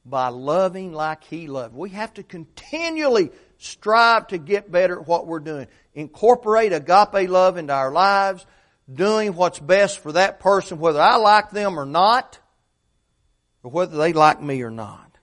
By 0.03 0.29
loving 0.29 0.93
like 0.93 1.23
He 1.23 1.47
loved. 1.47 1.75
We 1.75 1.91
have 1.91 2.13
to 2.15 2.23
continually 2.23 3.31
strive 3.59 4.27
to 4.27 4.39
get 4.39 4.71
better 4.71 4.99
at 4.99 5.07
what 5.07 5.27
we're 5.27 5.39
doing. 5.39 5.67
Incorporate 5.93 6.73
agape 6.73 7.29
love 7.29 7.57
into 7.57 7.73
our 7.73 7.91
lives, 7.91 8.45
doing 8.91 9.35
what's 9.35 9.59
best 9.59 9.99
for 9.99 10.13
that 10.13 10.39
person, 10.39 10.79
whether 10.79 10.99
I 11.01 11.17
like 11.17 11.51
them 11.51 11.79
or 11.79 11.85
not, 11.85 12.39
or 13.61 13.69
whether 13.69 13.97
they 13.97 14.13
like 14.13 14.41
me 14.41 14.63
or 14.63 14.71
not. 14.71 15.17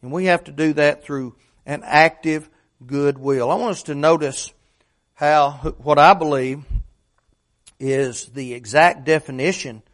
And 0.00 0.10
we 0.10 0.24
have 0.24 0.44
to 0.44 0.52
do 0.52 0.72
that 0.72 1.04
through 1.04 1.36
an 1.64 1.82
active 1.84 2.50
goodwill. 2.84 3.50
I 3.50 3.54
want 3.54 3.72
us 3.72 3.82
to 3.84 3.94
notice 3.94 4.52
how 5.22 5.52
what 5.78 6.00
I 6.00 6.14
believe 6.14 6.64
is 7.78 8.26
the 8.26 8.54
exact 8.54 9.04
definition 9.04 9.84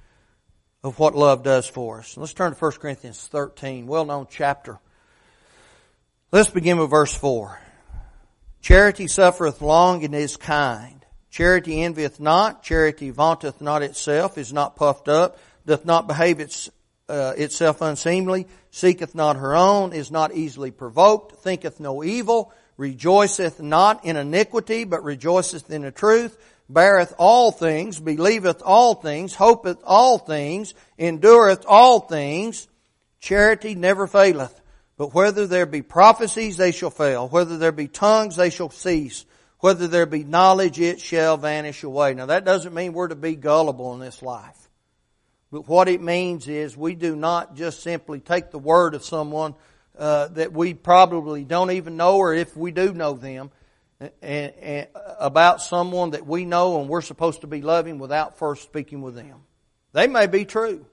of 0.83 0.99
what 0.99 1.15
love 1.15 1.43
does 1.43 1.67
for 1.67 1.99
us. 1.99 2.17
Let's 2.17 2.33
turn 2.33 2.55
to 2.55 2.59
1 2.59 2.73
Corinthians 2.73 3.27
13, 3.27 3.87
well 3.87 4.07
known 4.07 4.27
chapter. 4.31 4.79
Let's 6.33 6.49
begin 6.49 6.79
with 6.79 6.89
verse 6.89 7.15
4. 7.15 7.61
Charity 8.63 9.07
suffereth 9.07 9.61
long 9.61 10.03
and 10.03 10.15
is 10.15 10.39
kind. 10.39 11.05
Charity 11.29 11.83
envieth 11.83 12.19
not. 12.21 12.63
Charity 12.63 13.11
vaunteth 13.11 13.61
not 13.61 13.83
itself, 13.83 14.39
is 14.39 14.51
not 14.51 14.77
puffed 14.77 15.09
up, 15.09 15.39
doth 15.67 15.85
not 15.85 16.07
behave 16.07 16.41
its, 16.41 16.71
uh, 17.11 17.35
itself 17.37 17.83
unseemly, 17.83 18.47
seeketh 18.71 19.15
not 19.15 19.37
her 19.37 19.55
own, 19.55 19.93
is 19.93 20.11
not 20.11 20.35
easily 20.35 20.71
provoked, 20.71 21.37
thinketh 21.37 21.81
no 21.81 22.03
evil, 22.03 22.51
rejoiceth 22.79 23.61
not 23.61 24.07
in 24.07 24.17
iniquity, 24.17 24.85
but 24.85 25.05
rejoiceth 25.05 25.71
in 25.71 25.83
the 25.83 25.91
truth, 25.91 26.39
beareth 26.71 27.13
all 27.19 27.53
things, 27.53 28.01
believeth 28.01 28.63
all 28.65 28.95
things, 28.95 29.35
hopeth 29.35 29.79
all 29.85 30.17
things, 30.17 30.73
endureth 30.99 31.67
all 31.69 32.01
things. 32.01 32.67
Charity 33.21 33.75
never 33.75 34.07
faileth. 34.07 34.59
But 34.97 35.13
whether 35.13 35.47
there 35.47 35.67
be 35.67 35.83
prophecies, 35.83 36.57
they 36.57 36.73
shall 36.73 36.91
fail. 36.91 37.29
Whether 37.29 37.59
there 37.59 37.73
be 37.73 37.89
tongues, 37.89 38.37
they 38.37 38.51
shall 38.51 38.71
cease. 38.71 39.27
Whether 39.61 39.89
there 39.89 40.07
be 40.07 40.25
knowledge, 40.25 40.79
it 40.81 41.01
shall 41.01 41.37
vanish 41.37 41.83
away. 41.83 42.15
Now 42.15 42.27
that 42.27 42.45
doesn't 42.45 42.75
mean 42.75 42.93
we're 42.93 43.09
to 43.09 43.17
be 43.17 43.35
gullible 43.35 43.93
in 43.95 44.01
this 44.01 44.23
life. 44.23 44.57
But 45.51 45.67
what 45.67 45.89
it 45.89 46.03
means 46.03 46.47
is 46.47 46.77
we 46.77 46.95
do 46.95 47.17
not 47.17 47.57
just 47.57 47.83
simply 47.83 48.21
take 48.21 48.51
the 48.51 48.59
word 48.59 48.95
of 48.95 49.05
someone 49.05 49.55
uh, 49.99 50.29
that 50.29 50.53
we 50.53 50.75
probably 50.75 51.45
don't 51.45 51.73
even 51.73 51.97
know, 51.97 52.17
or 52.17 52.35
if 52.35 52.57
we 52.57 52.71
do 52.71 52.93
know 52.93 53.15
them, 53.15 53.51
and, 54.01 54.53
and 54.55 54.87
about 55.19 55.61
someone 55.61 56.11
that 56.11 56.27
we 56.27 56.45
know 56.45 56.81
and 56.81 56.89
we're 56.89 57.03
supposed 57.03 57.41
to 57.41 57.47
be 57.47 57.63
loving 57.63 57.99
without 57.99 58.39
first 58.39 58.63
speaking 58.63 59.03
with 59.03 59.17
them. 59.17 59.41
They 59.93 60.07
may 60.07 60.27
be 60.27 60.45
true. 60.45 60.87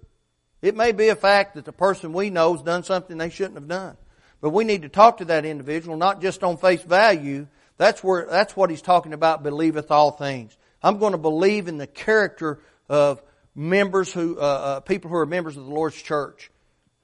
It 0.62 0.76
may 0.76 0.92
be 0.92 1.10
a 1.10 1.16
fact 1.16 1.56
that 1.56 1.66
the 1.66 1.72
person 1.72 2.14
we 2.14 2.32
know 2.32 2.54
has 2.54 2.64
done 2.64 2.84
something 2.84 3.18
they 3.18 3.30
shouldn't 3.30 3.56
have 3.56 3.68
done. 3.68 3.98
But 4.42 4.50
we 4.50 4.64
need 4.64 4.82
to 4.82 4.90
talk 4.90 5.18
to 5.18 5.26
that 5.26 5.46
individual, 5.46 5.98
not 5.98 6.22
just 6.22 6.44
on 6.44 6.58
face 6.58 6.82
value. 6.82 7.48
That's 7.78 8.04
where, 8.04 8.26
that's 8.26 8.56
what 8.56 8.70
he's 8.70 8.82
talking 8.82 9.14
about, 9.14 9.44
believeth 9.44 9.92
all 9.92 10.12
things. 10.12 10.58
I'm 10.82 10.98
going 10.98 11.12
to 11.12 11.18
believe 11.20 11.68
in 11.68 11.78
the 11.78 11.88
character 11.88 12.60
of 12.90 13.22
members 13.54 14.12
who, 14.12 14.38
uh, 14.40 14.42
uh, 14.42 14.80
people 14.80 15.10
who 15.10 15.18
are 15.18 15.26
members 15.26 15.58
of 15.58 15.66
the 15.66 15.72
Lord's 15.72 16.02
church. 16.02 16.52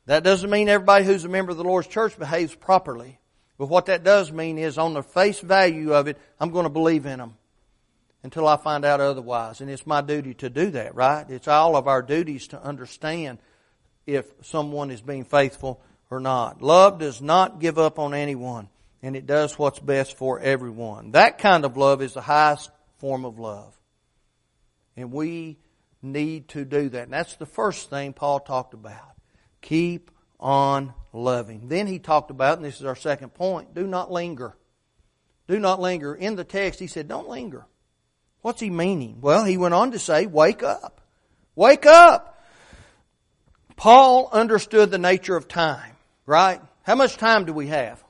That 0.05 0.23
doesn't 0.23 0.49
mean 0.49 0.69
everybody 0.69 1.05
who's 1.05 1.25
a 1.25 1.29
member 1.29 1.51
of 1.51 1.57
the 1.57 1.63
Lord's 1.63 1.87
church 1.87 2.17
behaves 2.17 2.55
properly. 2.55 3.19
But 3.57 3.67
what 3.67 3.85
that 3.85 4.03
does 4.03 4.31
mean 4.31 4.57
is 4.57 4.77
on 4.77 4.93
the 4.93 5.03
face 5.03 5.39
value 5.39 5.93
of 5.93 6.07
it, 6.07 6.17
I'm 6.39 6.49
going 6.49 6.63
to 6.63 6.69
believe 6.69 7.05
in 7.05 7.19
them 7.19 7.35
until 8.23 8.47
I 8.47 8.57
find 8.57 8.83
out 8.83 9.01
otherwise. 9.01 9.61
And 9.61 9.69
it's 9.69 9.85
my 9.85 10.01
duty 10.01 10.33
to 10.35 10.49
do 10.49 10.71
that, 10.71 10.95
right? 10.95 11.29
It's 11.29 11.47
all 11.47 11.75
of 11.75 11.87
our 11.87 12.01
duties 12.01 12.47
to 12.49 12.63
understand 12.63 13.37
if 14.07 14.25
someone 14.41 14.89
is 14.89 15.01
being 15.01 15.25
faithful 15.25 15.81
or 16.09 16.19
not. 16.19 16.61
Love 16.61 16.99
does 16.99 17.21
not 17.21 17.59
give 17.59 17.77
up 17.77 17.99
on 17.99 18.13
anyone, 18.13 18.67
and 19.01 19.15
it 19.15 19.27
does 19.27 19.57
what's 19.57 19.79
best 19.79 20.17
for 20.17 20.39
everyone. 20.39 21.11
That 21.11 21.37
kind 21.37 21.63
of 21.63 21.77
love 21.77 22.01
is 22.01 22.13
the 22.13 22.21
highest 22.21 22.71
form 22.97 23.25
of 23.25 23.39
love. 23.39 23.77
And 24.97 25.11
we 25.11 25.57
need 26.01 26.49
to 26.49 26.65
do 26.65 26.89
that. 26.89 27.03
And 27.03 27.13
that's 27.13 27.35
the 27.35 27.45
first 27.45 27.89
thing 27.89 28.13
Paul 28.13 28.39
talked 28.39 28.73
about. 28.73 29.15
Keep 29.61 30.11
on 30.39 30.93
loving. 31.13 31.67
Then 31.67 31.87
he 31.87 31.99
talked 31.99 32.31
about, 32.31 32.57
and 32.57 32.65
this 32.65 32.79
is 32.79 32.85
our 32.85 32.95
second 32.95 33.29
point, 33.33 33.73
do 33.73 33.85
not 33.85 34.11
linger. 34.11 34.55
Do 35.47 35.59
not 35.59 35.79
linger. 35.79 36.15
In 36.15 36.35
the 36.35 36.43
text, 36.43 36.79
he 36.79 36.87
said, 36.87 37.07
don't 37.07 37.29
linger. 37.29 37.65
What's 38.41 38.61
he 38.61 38.69
meaning? 38.69 39.17
Well, 39.21 39.43
he 39.43 39.57
went 39.57 39.73
on 39.73 39.91
to 39.91 39.99
say, 39.99 40.25
wake 40.25 40.63
up. 40.63 41.01
Wake 41.55 41.85
up. 41.85 42.43
Paul 43.75 44.29
understood 44.31 44.91
the 44.91 44.97
nature 44.97 45.35
of 45.35 45.47
time, 45.47 45.95
right? 46.25 46.61
How 46.83 46.95
much 46.95 47.17
time 47.17 47.45
do 47.45 47.53
we 47.53 47.67
have? 47.67 48.03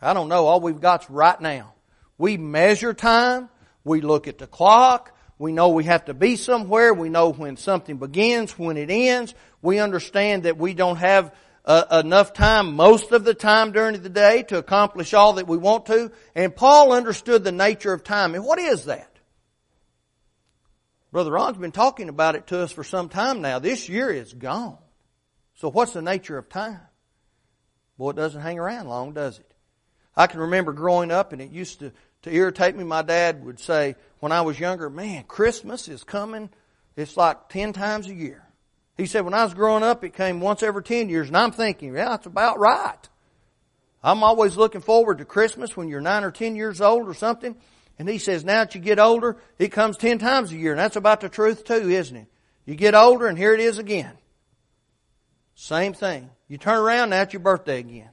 I 0.00 0.12
don't 0.12 0.28
know. 0.28 0.46
All 0.46 0.60
we've 0.60 0.80
got's 0.80 1.08
right 1.08 1.40
now. 1.40 1.74
We 2.18 2.36
measure 2.36 2.92
time. 2.92 3.48
We 3.84 4.00
look 4.00 4.28
at 4.28 4.38
the 4.38 4.46
clock. 4.46 5.16
We 5.38 5.52
know 5.52 5.68
we 5.68 5.84
have 5.84 6.06
to 6.06 6.14
be 6.14 6.36
somewhere. 6.36 6.92
We 6.94 7.08
know 7.08 7.32
when 7.32 7.56
something 7.56 7.98
begins, 7.98 8.58
when 8.58 8.76
it 8.76 8.90
ends. 8.90 9.34
We 9.66 9.80
understand 9.80 10.44
that 10.44 10.58
we 10.58 10.74
don't 10.74 10.98
have 10.98 11.34
uh, 11.64 12.00
enough 12.04 12.32
time 12.32 12.76
most 12.76 13.10
of 13.10 13.24
the 13.24 13.34
time 13.34 13.72
during 13.72 14.00
the 14.00 14.08
day 14.08 14.44
to 14.44 14.58
accomplish 14.58 15.12
all 15.12 15.32
that 15.34 15.48
we 15.48 15.56
want 15.56 15.86
to. 15.86 16.12
And 16.36 16.54
Paul 16.54 16.92
understood 16.92 17.42
the 17.42 17.50
nature 17.50 17.92
of 17.92 18.04
time. 18.04 18.36
And 18.36 18.44
what 18.44 18.60
is 18.60 18.84
that? 18.84 19.10
Brother 21.10 21.32
Ron's 21.32 21.58
been 21.58 21.72
talking 21.72 22.08
about 22.08 22.36
it 22.36 22.46
to 22.46 22.60
us 22.60 22.70
for 22.70 22.84
some 22.84 23.08
time 23.08 23.42
now. 23.42 23.58
This 23.58 23.88
year 23.88 24.08
is 24.08 24.32
gone. 24.32 24.78
So 25.54 25.68
what's 25.68 25.94
the 25.94 26.00
nature 26.00 26.38
of 26.38 26.48
time? 26.48 26.78
Boy, 27.98 28.10
it 28.10 28.16
doesn't 28.16 28.42
hang 28.42 28.60
around 28.60 28.86
long, 28.86 29.14
does 29.14 29.40
it? 29.40 29.52
I 30.14 30.28
can 30.28 30.38
remember 30.38 30.74
growing 30.74 31.10
up 31.10 31.32
and 31.32 31.42
it 31.42 31.50
used 31.50 31.80
to, 31.80 31.90
to 32.22 32.32
irritate 32.32 32.76
me. 32.76 32.84
My 32.84 33.02
dad 33.02 33.44
would 33.44 33.58
say 33.58 33.96
when 34.20 34.30
I 34.30 34.42
was 34.42 34.60
younger, 34.60 34.88
man, 34.88 35.24
Christmas 35.24 35.88
is 35.88 36.04
coming. 36.04 36.50
It's 36.94 37.16
like 37.16 37.48
10 37.48 37.72
times 37.72 38.06
a 38.06 38.14
year. 38.14 38.45
He 38.96 39.06
said 39.06 39.24
when 39.24 39.34
I 39.34 39.44
was 39.44 39.54
growing 39.54 39.82
up, 39.82 40.04
it 40.04 40.14
came 40.14 40.40
once 40.40 40.62
every 40.62 40.82
10 40.82 41.08
years 41.08 41.28
and 41.28 41.36
I'm 41.36 41.52
thinking, 41.52 41.94
yeah, 41.94 42.10
that's 42.10 42.26
about 42.26 42.58
right. 42.58 43.08
I'm 44.02 44.22
always 44.22 44.56
looking 44.56 44.80
forward 44.80 45.18
to 45.18 45.24
Christmas 45.24 45.76
when 45.76 45.88
you're 45.88 46.00
9 46.00 46.24
or 46.24 46.30
10 46.30 46.56
years 46.56 46.80
old 46.80 47.08
or 47.08 47.14
something. 47.14 47.56
And 47.98 48.08
he 48.08 48.18
says, 48.18 48.44
now 48.44 48.64
that 48.64 48.74
you 48.74 48.80
get 48.80 48.98
older, 48.98 49.36
it 49.58 49.72
comes 49.72 49.96
ten 49.96 50.18
times 50.18 50.52
a 50.52 50.56
year. 50.56 50.72
And 50.72 50.78
that's 50.78 50.96
about 50.96 51.22
the 51.22 51.28
truth 51.28 51.64
too, 51.64 51.88
isn't 51.88 52.16
it? 52.16 52.26
You 52.66 52.74
get 52.74 52.94
older 52.94 53.26
and 53.26 53.38
here 53.38 53.54
it 53.54 53.60
is 53.60 53.78
again. 53.78 54.12
Same 55.54 55.94
thing. 55.94 56.30
You 56.48 56.58
turn 56.58 56.78
around, 56.78 57.10
now 57.10 57.22
it's 57.22 57.32
your 57.32 57.40
birthday 57.40 57.78
again. 57.78 58.10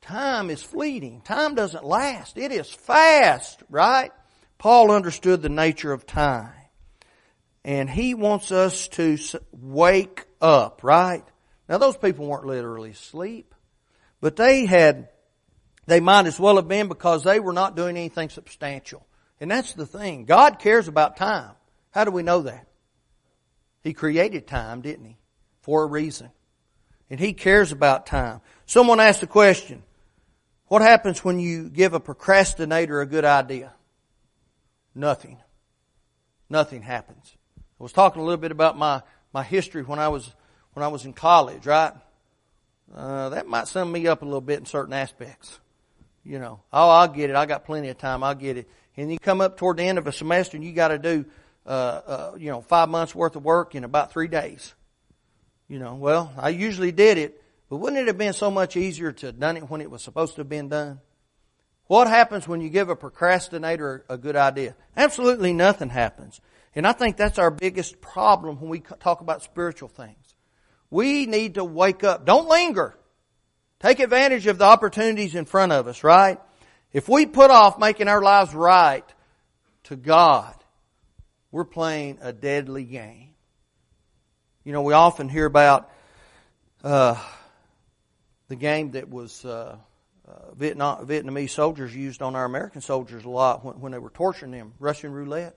Time 0.00 0.48
is 0.48 0.62
fleeting. 0.62 1.20
Time 1.20 1.54
doesn't 1.54 1.84
last. 1.84 2.38
It 2.38 2.50
is 2.50 2.70
fast, 2.70 3.62
right? 3.68 4.10
Paul 4.56 4.90
understood 4.90 5.42
the 5.42 5.50
nature 5.50 5.92
of 5.92 6.06
time. 6.06 6.52
And 7.68 7.90
he 7.90 8.14
wants 8.14 8.50
us 8.50 8.88
to 8.88 9.18
wake 9.52 10.24
up, 10.40 10.80
right? 10.82 11.22
Now 11.68 11.76
those 11.76 11.98
people 11.98 12.26
weren't 12.26 12.46
literally 12.46 12.92
asleep, 12.92 13.54
but 14.22 14.36
they 14.36 14.64
had 14.64 15.10
they 15.84 16.00
might 16.00 16.24
as 16.24 16.40
well 16.40 16.56
have 16.56 16.66
been 16.66 16.88
because 16.88 17.24
they 17.24 17.40
were 17.40 17.52
not 17.52 17.76
doing 17.76 17.98
anything 17.98 18.30
substantial. 18.30 19.06
And 19.38 19.50
that's 19.50 19.74
the 19.74 19.84
thing. 19.84 20.24
God 20.24 20.60
cares 20.60 20.88
about 20.88 21.18
time. 21.18 21.50
How 21.90 22.04
do 22.04 22.10
we 22.10 22.22
know 22.22 22.40
that? 22.40 22.66
He 23.82 23.92
created 23.92 24.46
time, 24.46 24.80
didn't 24.80 25.04
he? 25.04 25.18
For 25.60 25.82
a 25.82 25.86
reason. 25.86 26.30
And 27.10 27.20
he 27.20 27.34
cares 27.34 27.70
about 27.70 28.06
time. 28.06 28.40
Someone 28.64 28.98
asked 28.98 29.22
a 29.22 29.26
question. 29.26 29.82
What 30.68 30.80
happens 30.80 31.22
when 31.22 31.38
you 31.38 31.68
give 31.68 31.92
a 31.92 32.00
procrastinator 32.00 33.02
a 33.02 33.06
good 33.06 33.26
idea? 33.26 33.74
Nothing. 34.94 35.36
Nothing 36.48 36.80
happens. 36.80 37.34
I 37.78 37.82
was 37.82 37.92
talking 37.92 38.20
a 38.20 38.24
little 38.24 38.40
bit 38.40 38.50
about 38.50 38.76
my, 38.76 39.02
my 39.32 39.42
history 39.42 39.82
when 39.82 39.98
I 39.98 40.08
was, 40.08 40.28
when 40.72 40.82
I 40.82 40.88
was 40.88 41.04
in 41.04 41.12
college, 41.12 41.66
right? 41.66 41.92
Uh, 42.94 43.28
that 43.30 43.46
might 43.46 43.68
sum 43.68 43.92
me 43.92 44.06
up 44.06 44.22
a 44.22 44.24
little 44.24 44.40
bit 44.40 44.58
in 44.58 44.66
certain 44.66 44.92
aspects. 44.92 45.60
You 46.24 46.38
know, 46.38 46.60
oh, 46.72 46.90
I'll 46.90 47.08
get 47.08 47.30
it. 47.30 47.36
I 47.36 47.46
got 47.46 47.64
plenty 47.64 47.88
of 47.88 47.98
time. 47.98 48.22
I'll 48.22 48.34
get 48.34 48.56
it. 48.56 48.68
And 48.96 49.12
you 49.12 49.18
come 49.18 49.40
up 49.40 49.56
toward 49.56 49.76
the 49.76 49.84
end 49.84 49.98
of 49.98 50.06
a 50.06 50.12
semester 50.12 50.56
and 50.56 50.64
you 50.66 50.72
got 50.72 50.88
to 50.88 50.98
do, 50.98 51.24
uh, 51.66 51.68
uh, 51.68 52.32
you 52.36 52.50
know, 52.50 52.60
five 52.62 52.88
months 52.88 53.14
worth 53.14 53.36
of 53.36 53.44
work 53.44 53.74
in 53.74 53.84
about 53.84 54.12
three 54.12 54.28
days. 54.28 54.74
You 55.68 55.78
know, 55.78 55.94
well, 55.94 56.32
I 56.36 56.48
usually 56.48 56.92
did 56.92 57.18
it, 57.18 57.42
but 57.70 57.76
wouldn't 57.76 58.00
it 58.00 58.08
have 58.08 58.18
been 58.18 58.32
so 58.32 58.50
much 58.50 58.76
easier 58.76 59.12
to 59.12 59.26
have 59.26 59.38
done 59.38 59.56
it 59.56 59.70
when 59.70 59.80
it 59.80 59.90
was 59.90 60.02
supposed 60.02 60.34
to 60.34 60.40
have 60.40 60.48
been 60.48 60.68
done? 60.68 61.00
What 61.86 62.08
happens 62.08 62.48
when 62.48 62.60
you 62.60 62.68
give 62.70 62.88
a 62.88 62.96
procrastinator 62.96 64.04
a 64.08 64.18
good 64.18 64.36
idea? 64.36 64.74
Absolutely 64.96 65.52
nothing 65.52 65.88
happens. 65.88 66.40
And 66.78 66.86
I 66.86 66.92
think 66.92 67.16
that's 67.16 67.40
our 67.40 67.50
biggest 67.50 68.00
problem 68.00 68.60
when 68.60 68.70
we 68.70 68.78
talk 68.78 69.20
about 69.20 69.42
spiritual 69.42 69.88
things. 69.88 70.36
We 70.90 71.26
need 71.26 71.54
to 71.54 71.64
wake 71.64 72.04
up. 72.04 72.24
Don't 72.24 72.48
linger. 72.48 72.96
Take 73.80 73.98
advantage 73.98 74.46
of 74.46 74.58
the 74.58 74.64
opportunities 74.64 75.34
in 75.34 75.44
front 75.44 75.72
of 75.72 75.88
us, 75.88 76.04
right? 76.04 76.38
If 76.92 77.08
we 77.08 77.26
put 77.26 77.50
off 77.50 77.80
making 77.80 78.06
our 78.06 78.22
lives 78.22 78.54
right 78.54 79.02
to 79.84 79.96
God, 79.96 80.54
we're 81.50 81.64
playing 81.64 82.20
a 82.22 82.32
deadly 82.32 82.84
game. 82.84 83.30
You 84.62 84.72
know, 84.72 84.82
we 84.82 84.92
often 84.92 85.28
hear 85.28 85.46
about 85.46 85.90
uh, 86.84 87.20
the 88.46 88.54
game 88.54 88.92
that 88.92 89.08
was 89.08 89.44
uh, 89.44 89.78
uh, 90.28 90.54
Vietnam, 90.54 91.08
Vietnamese 91.08 91.50
soldiers 91.50 91.92
used 91.92 92.22
on 92.22 92.36
our 92.36 92.44
American 92.44 92.82
soldiers 92.82 93.24
a 93.24 93.28
lot 93.28 93.64
when, 93.64 93.80
when 93.80 93.90
they 93.90 93.98
were 93.98 94.10
torturing 94.10 94.52
them, 94.52 94.74
Russian 94.78 95.10
roulette. 95.10 95.56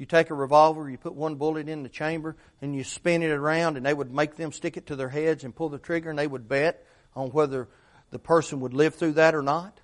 You 0.00 0.06
take 0.06 0.30
a 0.30 0.34
revolver, 0.34 0.88
you 0.88 0.96
put 0.96 1.14
one 1.14 1.34
bullet 1.34 1.68
in 1.68 1.82
the 1.82 1.90
chamber, 1.90 2.34
and 2.62 2.74
you 2.74 2.84
spin 2.84 3.22
it 3.22 3.32
around, 3.32 3.76
and 3.76 3.84
they 3.84 3.92
would 3.92 4.10
make 4.10 4.34
them 4.34 4.50
stick 4.50 4.78
it 4.78 4.86
to 4.86 4.96
their 4.96 5.10
heads 5.10 5.44
and 5.44 5.54
pull 5.54 5.68
the 5.68 5.78
trigger, 5.78 6.08
and 6.08 6.18
they 6.18 6.26
would 6.26 6.48
bet 6.48 6.86
on 7.14 7.28
whether 7.28 7.68
the 8.08 8.18
person 8.18 8.60
would 8.60 8.72
live 8.72 8.94
through 8.94 9.12
that 9.12 9.34
or 9.34 9.42
not? 9.42 9.78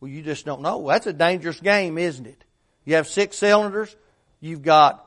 Well, 0.00 0.10
you 0.10 0.22
just 0.22 0.46
don't 0.46 0.62
know. 0.62 0.88
That's 0.88 1.06
a 1.06 1.12
dangerous 1.12 1.60
game, 1.60 1.98
isn't 1.98 2.26
it? 2.26 2.42
You 2.86 2.94
have 2.94 3.06
six 3.06 3.36
cylinders, 3.36 3.94
you've 4.40 4.62
got 4.62 5.06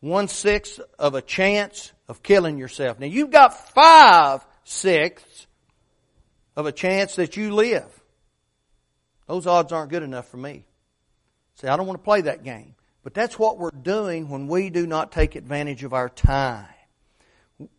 one 0.00 0.28
sixth 0.28 0.80
of 0.98 1.14
a 1.14 1.20
chance 1.20 1.92
of 2.08 2.22
killing 2.22 2.56
yourself. 2.56 2.98
Now 2.98 3.08
you've 3.08 3.30
got 3.30 3.74
five 3.74 4.42
sixths 4.64 5.46
of 6.56 6.64
a 6.64 6.72
chance 6.72 7.16
that 7.16 7.36
you 7.36 7.54
live. 7.54 7.84
Those 9.26 9.46
odds 9.46 9.70
aren't 9.70 9.90
good 9.90 10.02
enough 10.02 10.28
for 10.28 10.38
me. 10.38 10.64
See, 11.56 11.66
I 11.66 11.76
don't 11.76 11.86
want 11.86 12.00
to 12.00 12.04
play 12.04 12.22
that 12.22 12.42
game. 12.42 12.74
But 13.08 13.14
that's 13.14 13.38
what 13.38 13.56
we're 13.56 13.70
doing 13.70 14.28
when 14.28 14.48
we 14.48 14.68
do 14.68 14.86
not 14.86 15.12
take 15.12 15.34
advantage 15.34 15.82
of 15.82 15.94
our 15.94 16.10
time. 16.10 16.68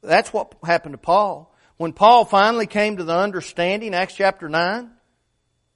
That's 0.01 0.33
what 0.33 0.55
happened 0.63 0.93
to 0.93 0.97
Paul. 0.97 1.53
When 1.77 1.93
Paul 1.93 2.25
finally 2.25 2.65
came 2.65 2.97
to 2.97 3.03
the 3.03 3.15
understanding, 3.15 3.93
Acts 3.93 4.15
chapter 4.15 4.49
9, 4.49 4.89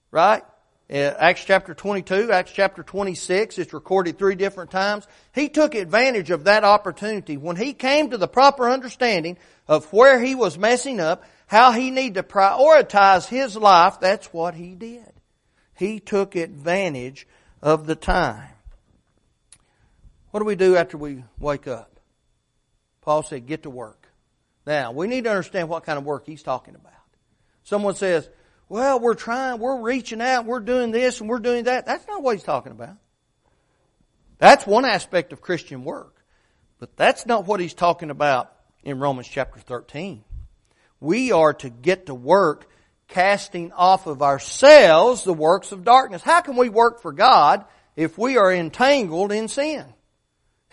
right? 0.10 0.42
Uh, 0.90 0.96
Acts 0.96 1.46
chapter 1.46 1.76
22, 1.76 2.32
Acts 2.32 2.52
chapter 2.52 2.82
26, 2.82 3.60
it's 3.60 3.74
recorded 3.74 4.18
three 4.18 4.34
different 4.34 4.72
times. 4.72 5.06
He 5.36 5.50
took 5.50 5.76
advantage 5.76 6.32
of 6.32 6.46
that 6.46 6.64
opportunity. 6.64 7.38
When 7.38 7.56
he 7.56 7.74
came 7.74 8.10
to 8.10 8.18
the 8.18 8.28
proper 8.28 8.68
understanding 8.68 9.38
of 9.68 9.86
where 9.94 10.20
he 10.20 10.34
was 10.34 10.58
messing 10.58 11.00
up, 11.00 11.26
how 11.46 11.74
he 11.74 11.92
needed 11.92 12.16
to 12.16 12.24
prioritize 12.24 13.28
his 13.28 13.56
life, 13.56 14.00
that's 14.00 14.34
what 14.34 14.56
he 14.56 14.74
did. 14.74 15.14
He 15.76 16.00
took 16.00 16.36
advantage 16.36 17.28
of 17.62 17.86
the 17.86 17.96
time. 17.96 18.50
What 20.34 20.40
do 20.40 20.48
we 20.48 20.56
do 20.56 20.76
after 20.76 20.98
we 20.98 21.24
wake 21.38 21.68
up? 21.68 22.00
Paul 23.02 23.22
said, 23.22 23.46
get 23.46 23.64
to 23.64 23.70
work. 23.70 24.08
Now, 24.66 24.92
we 24.92 25.06
need 25.06 25.26
to 25.26 25.30
understand 25.30 25.70
what 25.70 25.84
kind 25.84 26.00
of 26.00 26.06
work 26.06 26.26
he's 26.26 26.42
talking 26.42 26.74
about. 26.74 26.92
Someone 27.62 27.94
says, 27.94 28.28
well, 28.68 29.00
we're 29.00 29.14
trying, 29.14 29.60
we're 29.60 29.82
reaching 29.82 30.22
out, 30.22 30.46
we're 30.46 30.60
doing 30.60 30.90
this 30.90 31.22
and 31.22 31.30
we're 31.30 31.38
doing 31.38 31.66
that. 31.66 31.86
That's 31.86 32.08
not 32.08 32.24
what 32.24 32.36
he's 32.36 32.44
talking 32.44 32.72
about. 32.72 32.96
That's 34.40 34.66
one 34.66 34.86
aspect 34.86 35.34
of 35.34 35.42
Christian 35.42 35.84
work. 35.84 36.16
But 36.80 36.98
that's 36.98 37.28
not 37.28 37.46
what 37.46 37.60
he's 37.60 37.76
talking 37.76 38.10
about 38.10 38.52
in 38.84 38.98
Romans 38.98 39.28
chapter 39.28 39.60
13. 39.60 40.24
We 41.00 41.32
are 41.32 41.54
to 41.54 41.70
get 41.70 42.08
to 42.08 42.16
work 42.16 42.68
casting 43.08 43.72
off 43.72 44.08
of 44.08 44.24
ourselves 44.24 45.26
the 45.26 45.32
works 45.32 45.72
of 45.72 45.84
darkness. 45.84 46.24
How 46.24 46.42
can 46.42 46.56
we 46.56 46.70
work 46.70 47.04
for 47.04 47.12
God 47.12 47.66
if 47.96 48.18
we 48.18 48.38
are 48.38 48.52
entangled 48.52 49.32
in 49.32 49.48
sin? 49.48 49.86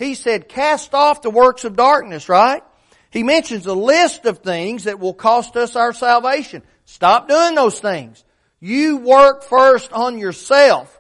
He 0.01 0.15
said, 0.15 0.49
cast 0.49 0.95
off 0.95 1.21
the 1.21 1.29
works 1.29 1.65
of 1.65 1.77
darkness, 1.77 2.31
right? 2.31 2.63
He 3.11 3.23
mentions 3.23 3.67
a 3.67 3.75
list 3.75 4.25
of 4.25 4.39
things 4.39 4.85
that 4.85 4.99
will 4.99 5.13
cost 5.13 5.57
us 5.59 5.77
our 5.77 5.93
salvation. 5.93 6.63
Stop 6.87 7.29
doing 7.29 7.55
those 7.55 7.79
things. 7.81 8.25
You 8.61 8.97
work 8.97 9.45
first 9.45 9.93
on 9.93 10.19
yourself. 10.19 10.99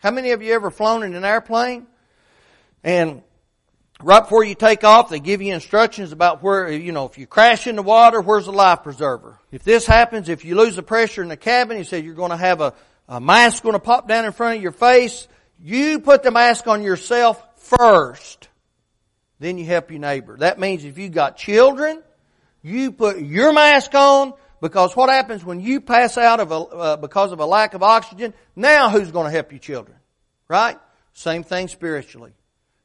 How 0.00 0.10
many 0.10 0.32
of 0.32 0.42
you 0.42 0.52
ever 0.52 0.72
flown 0.72 1.04
in 1.04 1.14
an 1.14 1.24
airplane? 1.24 1.86
And 2.82 3.22
right 4.02 4.20
before 4.24 4.42
you 4.42 4.56
take 4.56 4.82
off, 4.82 5.10
they 5.10 5.20
give 5.20 5.40
you 5.40 5.54
instructions 5.54 6.10
about 6.10 6.42
where, 6.42 6.72
you 6.72 6.90
know, 6.90 7.06
if 7.06 7.18
you 7.18 7.28
crash 7.28 7.68
in 7.68 7.76
the 7.76 7.84
water, 7.84 8.20
where's 8.20 8.46
the 8.46 8.52
life 8.52 8.82
preserver? 8.82 9.38
If 9.52 9.62
this 9.62 9.86
happens, 9.86 10.28
if 10.28 10.44
you 10.44 10.56
lose 10.56 10.74
the 10.74 10.82
pressure 10.82 11.22
in 11.22 11.28
the 11.28 11.36
cabin, 11.36 11.76
he 11.76 11.84
said 11.84 12.04
you're 12.04 12.14
going 12.14 12.32
to 12.32 12.36
have 12.36 12.60
a, 12.60 12.74
a 13.08 13.20
mask 13.20 13.62
going 13.62 13.74
to 13.74 13.78
pop 13.78 14.08
down 14.08 14.24
in 14.24 14.32
front 14.32 14.56
of 14.56 14.62
your 14.64 14.72
face. 14.72 15.28
You 15.62 16.00
put 16.00 16.24
the 16.24 16.32
mask 16.32 16.66
on 16.66 16.82
yourself 16.82 17.40
first. 17.76 18.48
Then 19.38 19.58
you 19.58 19.64
help 19.64 19.90
your 19.90 20.00
neighbor. 20.00 20.36
That 20.38 20.58
means 20.58 20.84
if 20.84 20.98
you 20.98 21.08
got 21.08 21.36
children, 21.36 22.02
you 22.62 22.92
put 22.92 23.18
your 23.20 23.52
mask 23.52 23.94
on 23.94 24.34
because 24.60 24.94
what 24.94 25.08
happens 25.08 25.44
when 25.44 25.60
you 25.60 25.80
pass 25.80 26.18
out 26.18 26.40
of 26.40 26.52
a, 26.52 26.54
uh, 26.54 26.96
because 26.96 27.32
of 27.32 27.40
a 27.40 27.46
lack 27.46 27.74
of 27.74 27.82
oxygen? 27.82 28.34
Now 28.54 28.90
who's 28.90 29.10
going 29.10 29.24
to 29.24 29.30
help 29.30 29.50
your 29.50 29.58
children? 29.58 29.96
Right? 30.46 30.78
Same 31.14 31.42
thing 31.42 31.68
spiritually. 31.68 32.32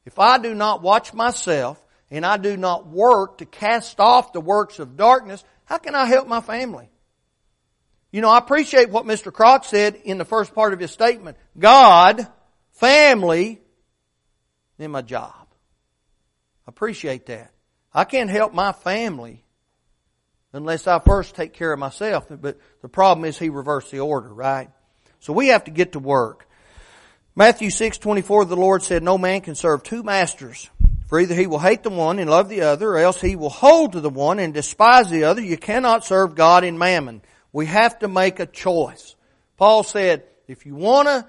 If 0.06 0.18
I 0.18 0.38
do 0.38 0.54
not 0.54 0.82
watch 0.82 1.12
myself 1.12 1.82
and 2.10 2.24
I 2.24 2.36
do 2.38 2.56
not 2.56 2.86
work 2.86 3.38
to 3.38 3.44
cast 3.44 4.00
off 4.00 4.32
the 4.32 4.40
works 4.40 4.78
of 4.78 4.96
darkness, 4.96 5.44
how 5.64 5.78
can 5.78 5.94
I 5.94 6.06
help 6.06 6.26
my 6.26 6.40
family? 6.40 6.88
You 8.12 8.22
know, 8.22 8.30
I 8.30 8.38
appreciate 8.38 8.88
what 8.88 9.04
Mr. 9.04 9.32
Croc 9.32 9.64
said 9.64 9.96
in 9.96 10.16
the 10.16 10.24
first 10.24 10.54
part 10.54 10.72
of 10.72 10.80
his 10.80 10.90
statement. 10.90 11.36
God, 11.58 12.26
family, 12.72 13.60
then 14.78 14.90
my 14.90 15.02
job. 15.02 15.46
I 16.66 16.68
appreciate 16.68 17.26
that. 17.26 17.52
I 17.92 18.04
can't 18.04 18.30
help 18.30 18.52
my 18.52 18.72
family 18.72 19.44
unless 20.52 20.86
I 20.86 20.98
first 20.98 21.34
take 21.34 21.52
care 21.52 21.72
of 21.72 21.78
myself. 21.78 22.26
But 22.28 22.58
the 22.82 22.88
problem 22.88 23.24
is 23.24 23.38
he 23.38 23.48
reversed 23.48 23.90
the 23.90 24.00
order, 24.00 24.32
right? 24.32 24.70
So 25.20 25.32
we 25.32 25.48
have 25.48 25.64
to 25.64 25.70
get 25.70 25.92
to 25.92 25.98
work. 25.98 26.48
Matthew 27.34 27.70
6, 27.70 27.98
24, 27.98 28.46
the 28.46 28.56
Lord 28.56 28.82
said, 28.82 29.02
No 29.02 29.18
man 29.18 29.42
can 29.42 29.54
serve 29.54 29.82
two 29.82 30.02
masters. 30.02 30.70
For 31.06 31.20
either 31.20 31.34
he 31.34 31.46
will 31.46 31.58
hate 31.58 31.82
the 31.82 31.90
one 31.90 32.18
and 32.18 32.28
love 32.28 32.48
the 32.48 32.62
other, 32.62 32.90
or 32.90 32.98
else 32.98 33.20
he 33.20 33.36
will 33.36 33.50
hold 33.50 33.92
to 33.92 34.00
the 34.00 34.10
one 34.10 34.38
and 34.38 34.52
despise 34.52 35.08
the 35.08 35.24
other. 35.24 35.40
You 35.40 35.56
cannot 35.56 36.04
serve 36.04 36.34
God 36.34 36.64
in 36.64 36.78
mammon. 36.78 37.22
We 37.52 37.66
have 37.66 38.00
to 38.00 38.08
make 38.08 38.40
a 38.40 38.46
choice. 38.46 39.14
Paul 39.56 39.84
said, 39.84 40.24
if 40.48 40.66
you 40.66 40.74
want 40.74 41.08
to 41.08 41.26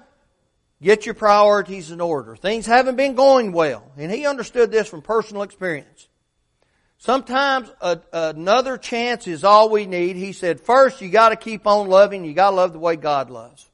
get 0.82 1.06
your 1.06 1.14
priorities 1.14 1.90
in 1.90 2.00
order, 2.00 2.36
things 2.36 2.66
haven't 2.66 2.96
been 2.96 3.14
going 3.14 3.52
well, 3.52 3.90
and 3.96 4.10
he 4.10 4.26
understood 4.26 4.70
this 4.70 4.88
from 4.88 5.02
personal 5.02 5.42
experience. 5.42 6.08
Sometimes 6.98 7.70
a, 7.80 8.00
another 8.12 8.76
chance 8.76 9.28
is 9.28 9.44
all 9.44 9.70
we 9.70 9.86
need. 9.86 10.16
He 10.16 10.32
said, 10.32 10.60
first 10.60 11.00
you 11.00 11.10
gotta 11.10 11.36
keep 11.36 11.66
on 11.66 11.88
loving, 11.88 12.24
you 12.24 12.34
gotta 12.34 12.56
love 12.56 12.72
the 12.72 12.78
way 12.78 12.96
God 12.96 13.30
loves. 13.30 13.68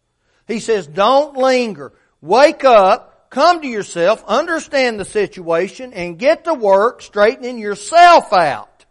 He 0.46 0.60
says, 0.60 0.86
don't 0.86 1.36
linger. 1.36 1.92
Wake 2.20 2.64
up, 2.64 3.30
come 3.30 3.62
to 3.62 3.66
yourself, 3.66 4.22
understand 4.26 5.00
the 5.00 5.04
situation, 5.04 5.92
and 5.92 6.18
get 6.18 6.44
to 6.44 6.54
work 6.54 7.02
straightening 7.02 7.58
yourself 7.58 8.32
out. 8.32 8.84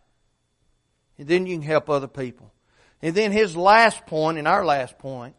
And 1.17 1.27
then 1.27 1.45
you 1.45 1.57
can 1.57 1.63
help 1.63 1.89
other 1.89 2.07
people. 2.07 2.51
And 3.01 3.13
then 3.13 3.31
his 3.31 3.55
last 3.55 4.05
point, 4.05 4.37
and 4.37 4.47
our 4.47 4.65
last 4.65 4.97
point, 4.97 5.35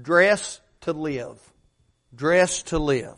dress 0.00 0.60
to 0.82 0.92
live. 0.92 1.38
Dress 2.14 2.62
to 2.64 2.78
live. 2.78 3.14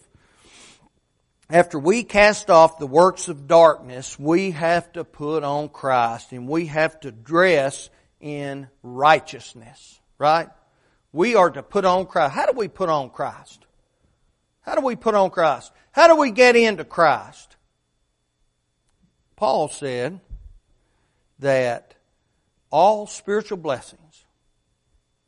After 1.48 1.78
we 1.78 2.04
cast 2.04 2.48
off 2.48 2.78
the 2.78 2.86
works 2.86 3.28
of 3.28 3.48
darkness, 3.48 4.18
we 4.18 4.52
have 4.52 4.92
to 4.92 5.04
put 5.04 5.42
on 5.42 5.68
Christ 5.68 6.32
and 6.32 6.46
we 6.46 6.66
have 6.66 6.98
to 7.00 7.10
dress 7.10 7.90
in 8.20 8.68
righteousness. 8.82 10.00
Right? 10.18 10.48
We 11.12 11.34
are 11.34 11.50
to 11.50 11.62
put 11.62 11.84
on 11.84 12.06
Christ. 12.06 12.34
How 12.34 12.46
do 12.46 12.56
we 12.56 12.68
put 12.68 12.88
on 12.88 13.10
Christ? 13.10 13.66
How 14.60 14.74
do 14.74 14.82
we 14.82 14.94
put 14.94 15.14
on 15.14 15.30
Christ? 15.30 15.72
How 15.92 16.06
do 16.06 16.16
we 16.16 16.30
get 16.30 16.54
into 16.54 16.84
Christ? 16.84 17.56
Paul 19.34 19.68
said 19.68 20.20
that 21.40 21.94
all 22.70 23.06
spiritual 23.06 23.58
blessings 23.58 24.24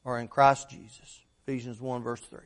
are 0.05 0.19
in 0.19 0.29
Christ 0.29 0.71
Jesus. 0.71 1.21
Ephesians 1.47 1.81
1 1.81 2.03
verse 2.03 2.21
3. 2.21 2.41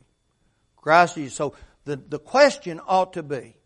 Christ 0.87 1.17
Jesus. 1.17 1.35
So 1.35 1.55
the, 1.85 1.97
the 1.97 2.21
question 2.21 2.81
ought 2.87 3.15
to 3.15 3.25
be, 3.25 3.57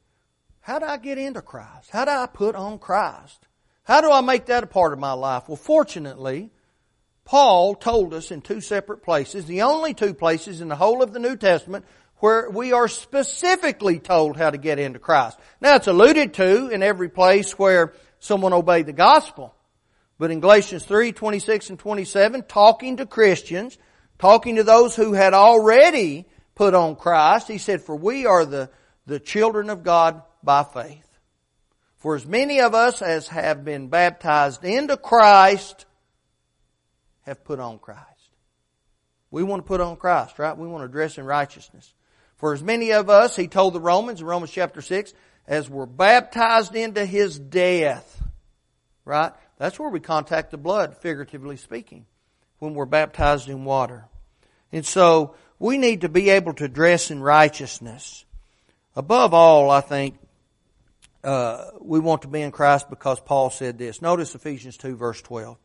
how 0.62 0.78
do 0.78 0.86
I 0.86 0.96
get 0.96 1.18
into 1.18 1.42
Christ? 1.42 1.90
How 1.90 2.06
do 2.06 2.12
I 2.12 2.24
put 2.24 2.54
on 2.54 2.78
Christ? 2.78 3.46
How 3.84 4.00
do 4.00 4.10
I 4.10 4.22
make 4.22 4.46
that 4.46 4.64
a 4.64 4.66
part 4.66 4.94
of 4.94 4.98
my 4.98 5.12
life? 5.12 5.46
Well, 5.46 5.56
fortunately, 5.56 6.48
Paul 7.26 7.74
told 7.74 8.14
us 8.14 8.30
in 8.30 8.40
two 8.40 8.62
separate 8.62 9.02
places, 9.02 9.44
the 9.44 9.62
only 9.62 9.92
two 9.92 10.14
places 10.14 10.62
in 10.62 10.68
the 10.68 10.76
whole 10.76 11.02
of 11.02 11.12
the 11.12 11.18
New 11.18 11.36
Testament 11.36 11.84
where 12.20 12.48
we 12.48 12.72
are 12.72 12.88
specifically 12.88 13.98
told 13.98 14.38
how 14.38 14.48
to 14.48 14.56
get 14.56 14.78
into 14.78 14.98
Christ. 14.98 15.38
Now 15.60 15.76
it's 15.76 15.88
alluded 15.88 16.32
to 16.34 16.68
in 16.68 16.82
every 16.82 17.10
place 17.10 17.58
where 17.58 17.92
someone 18.18 18.54
obeyed 18.54 18.86
the 18.86 18.94
gospel. 18.94 19.54
But 20.18 20.30
in 20.30 20.40
Galatians 20.40 20.86
3, 20.86 21.12
26 21.12 21.68
and 21.68 21.78
27, 21.78 22.44
talking 22.44 22.96
to 22.96 23.04
Christians, 23.04 23.76
talking 24.18 24.56
to 24.56 24.64
those 24.64 24.96
who 24.96 25.12
had 25.12 25.34
already 25.34 26.24
put 26.60 26.74
on 26.74 26.94
Christ, 26.94 27.48
he 27.48 27.56
said, 27.56 27.80
for 27.80 27.96
we 27.96 28.26
are 28.26 28.44
the, 28.44 28.68
the 29.06 29.18
children 29.18 29.70
of 29.70 29.82
God 29.82 30.20
by 30.42 30.62
faith. 30.62 31.08
For 31.96 32.14
as 32.14 32.26
many 32.26 32.60
of 32.60 32.74
us 32.74 33.00
as 33.00 33.28
have 33.28 33.64
been 33.64 33.88
baptized 33.88 34.62
into 34.62 34.98
Christ 34.98 35.86
have 37.22 37.44
put 37.44 37.60
on 37.60 37.78
Christ. 37.78 38.04
We 39.30 39.42
want 39.42 39.62
to 39.62 39.66
put 39.66 39.80
on 39.80 39.96
Christ, 39.96 40.38
right? 40.38 40.54
We 40.54 40.68
want 40.68 40.84
to 40.84 40.88
dress 40.88 41.16
in 41.16 41.24
righteousness. 41.24 41.94
For 42.36 42.52
as 42.52 42.62
many 42.62 42.92
of 42.92 43.08
us, 43.08 43.34
he 43.34 43.48
told 43.48 43.72
the 43.72 43.80
Romans 43.80 44.20
in 44.20 44.26
Romans 44.26 44.52
chapter 44.52 44.82
6, 44.82 45.14
as 45.48 45.70
were 45.70 45.86
baptized 45.86 46.76
into 46.76 47.06
his 47.06 47.38
death. 47.38 48.22
Right? 49.06 49.32
That's 49.56 49.78
where 49.78 49.88
we 49.88 50.00
contact 50.00 50.50
the 50.50 50.58
blood, 50.58 50.98
figuratively 50.98 51.56
speaking, 51.56 52.04
when 52.58 52.74
we're 52.74 52.84
baptized 52.84 53.48
in 53.48 53.64
water. 53.64 54.04
And 54.72 54.84
so, 54.84 55.36
we 55.60 55.78
need 55.78 56.00
to 56.00 56.08
be 56.08 56.30
able 56.30 56.54
to 56.54 56.66
dress 56.66 57.12
in 57.12 57.22
righteousness. 57.22 58.24
Above 58.96 59.32
all, 59.32 59.70
I 59.70 59.82
think, 59.82 60.18
uh, 61.22 61.66
we 61.80 62.00
want 62.00 62.22
to 62.22 62.28
be 62.28 62.40
in 62.40 62.50
Christ 62.50 62.90
because 62.90 63.20
Paul 63.20 63.50
said 63.50 63.78
this. 63.78 64.02
Notice 64.02 64.34
Ephesians 64.34 64.76
2 64.78 64.96
verse 64.96 65.20
12. 65.22 65.56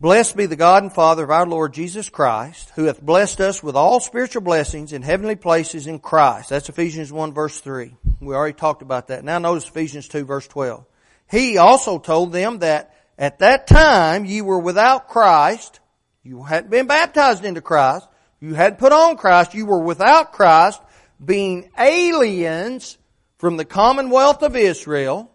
Blessed 0.00 0.36
be 0.36 0.46
the 0.46 0.56
God 0.56 0.82
and 0.82 0.92
Father 0.92 1.24
of 1.24 1.30
our 1.30 1.46
Lord 1.46 1.74
Jesus 1.74 2.08
Christ, 2.08 2.72
who 2.74 2.84
hath 2.84 3.02
blessed 3.02 3.40
us 3.40 3.62
with 3.62 3.76
all 3.76 4.00
spiritual 4.00 4.40
blessings 4.40 4.92
in 4.92 5.02
heavenly 5.02 5.36
places 5.36 5.86
in 5.86 5.98
Christ. 5.98 6.48
That's 6.48 6.68
Ephesians 6.68 7.12
1 7.12 7.32
verse 7.32 7.60
3. 7.60 7.94
We 8.20 8.34
already 8.34 8.54
talked 8.54 8.82
about 8.82 9.08
that. 9.08 9.24
Now 9.24 9.38
notice 9.38 9.68
Ephesians 9.68 10.08
2 10.08 10.24
verse 10.24 10.48
12. 10.48 10.84
He 11.30 11.58
also 11.58 11.98
told 11.98 12.32
them 12.32 12.58
that 12.58 12.92
at 13.18 13.38
that 13.38 13.68
time 13.68 14.24
you 14.24 14.44
were 14.44 14.58
without 14.58 15.08
Christ, 15.08 15.80
you 16.22 16.42
hadn't 16.42 16.70
been 16.70 16.86
baptized 16.86 17.44
into 17.44 17.60
Christ, 17.60 18.06
you 18.40 18.54
hadn't 18.54 18.78
put 18.78 18.92
on 18.92 19.16
Christ, 19.16 19.54
you 19.54 19.66
were 19.66 19.82
without 19.82 20.32
Christ, 20.32 20.80
being 21.22 21.70
aliens 21.78 22.96
from 23.38 23.56
the 23.56 23.64
commonwealth 23.64 24.42
of 24.42 24.56
Israel. 24.56 25.30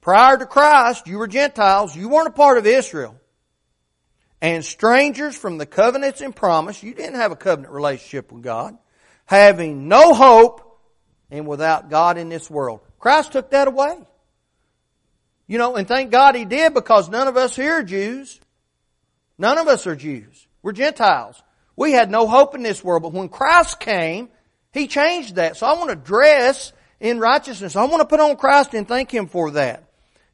Prior 0.00 0.36
to 0.36 0.46
Christ, 0.46 1.06
you 1.06 1.18
were 1.18 1.26
Gentiles, 1.26 1.96
you 1.96 2.08
weren't 2.08 2.28
a 2.28 2.32
part 2.32 2.58
of 2.58 2.66
Israel 2.66 3.20
and 4.40 4.64
strangers 4.64 5.36
from 5.36 5.58
the 5.58 5.66
covenants 5.66 6.20
and 6.20 6.34
promise. 6.34 6.82
You 6.82 6.94
didn't 6.94 7.16
have 7.16 7.32
a 7.32 7.36
covenant 7.36 7.72
relationship 7.72 8.32
with 8.32 8.42
God. 8.42 8.76
Having 9.24 9.88
no 9.88 10.14
hope 10.14 10.80
and 11.30 11.46
without 11.46 11.90
God 11.90 12.18
in 12.18 12.28
this 12.28 12.48
world. 12.50 12.80
Christ 12.98 13.32
took 13.32 13.50
that 13.50 13.68
away. 13.68 13.98
You 15.46 15.58
know, 15.58 15.76
and 15.76 15.86
thank 15.86 16.10
God 16.10 16.34
He 16.34 16.44
did 16.44 16.74
because 16.74 17.08
none 17.08 17.28
of 17.28 17.36
us 17.36 17.56
here 17.56 17.78
are 17.78 17.82
Jews. 17.82 18.40
None 19.38 19.58
of 19.58 19.68
us 19.68 19.86
are 19.86 19.96
Jews. 19.96 20.46
We're 20.62 20.72
Gentiles. 20.72 21.42
We 21.76 21.92
had 21.92 22.10
no 22.10 22.26
hope 22.26 22.54
in 22.54 22.62
this 22.62 22.82
world, 22.82 23.02
but 23.02 23.12
when 23.12 23.28
Christ 23.28 23.80
came, 23.80 24.30
He 24.72 24.86
changed 24.86 25.36
that. 25.36 25.56
So 25.56 25.66
I 25.66 25.74
want 25.74 25.90
to 25.90 25.96
dress 25.96 26.72
in 27.00 27.18
righteousness. 27.20 27.76
I 27.76 27.84
want 27.84 28.00
to 28.00 28.06
put 28.06 28.20
on 28.20 28.36
Christ 28.36 28.74
and 28.74 28.88
thank 28.88 29.12
Him 29.12 29.26
for 29.26 29.52
that. 29.52 29.84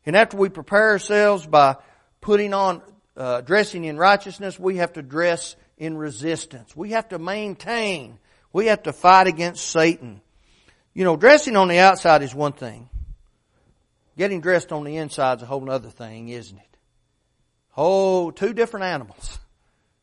And 0.06 0.16
after 0.16 0.36
we 0.36 0.48
prepare 0.48 0.90
ourselves 0.90 1.46
by 1.46 1.76
putting 2.20 2.54
on 2.54 2.82
uh, 3.16 3.40
dressing 3.40 3.84
in 3.84 3.96
righteousness, 3.96 4.58
we 4.58 4.76
have 4.76 4.94
to 4.94 5.02
dress 5.02 5.56
in 5.76 5.96
resistance. 5.96 6.76
We 6.76 6.90
have 6.90 7.08
to 7.08 7.18
maintain. 7.18 8.18
We 8.52 8.66
have 8.66 8.84
to 8.84 8.92
fight 8.92 9.26
against 9.26 9.68
Satan. 9.68 10.20
You 10.94 11.04
know, 11.04 11.16
dressing 11.16 11.56
on 11.56 11.68
the 11.68 11.78
outside 11.78 12.22
is 12.22 12.34
one 12.34 12.52
thing. 12.52 12.88
Getting 14.16 14.40
dressed 14.40 14.72
on 14.72 14.84
the 14.84 14.96
inside 14.98 15.38
is 15.38 15.42
a 15.42 15.46
whole 15.46 15.70
other 15.70 15.88
thing, 15.88 16.28
isn't 16.28 16.56
it? 16.56 16.71
Oh, 17.76 18.30
two 18.30 18.52
different 18.52 18.84
animals. 18.84 19.38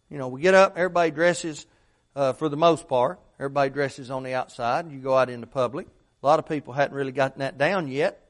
You 0.10 0.18
know, 0.18 0.28
we 0.28 0.42
get 0.42 0.56
up, 0.56 0.74
everybody 0.76 1.12
dresses, 1.12 1.68
uh, 2.16 2.34
for 2.34 2.50
the 2.50 2.58
most 2.58 2.88
part, 2.88 3.20
everybody 3.40 3.70
dresses 3.70 4.10
on 4.10 4.24
the 4.24 4.34
outside. 4.34 4.92
You 4.92 5.00
go 5.00 5.16
out 5.16 5.30
into 5.30 5.46
public. 5.46 5.88
A 6.22 6.26
lot 6.26 6.40
of 6.40 6.48
people 6.48 6.74
hadn't 6.74 6.96
really 6.96 7.12
gotten 7.12 7.40
that 7.40 7.58
down 7.58 7.88
yet, 7.88 8.28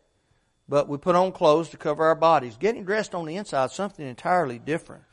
but 0.68 0.90
we 0.90 0.98
put 0.98 1.16
on 1.16 1.32
clothes 1.32 1.70
to 1.70 1.78
cover 1.78 2.06
our 2.06 2.16
bodies. 2.16 2.58
Getting 2.58 2.84
dressed 2.84 3.16
on 3.16 3.26
the 3.26 3.38
inside 3.38 3.66
is 3.66 3.72
something 3.72 4.06
entirely 4.06 4.60
different. 4.60 5.04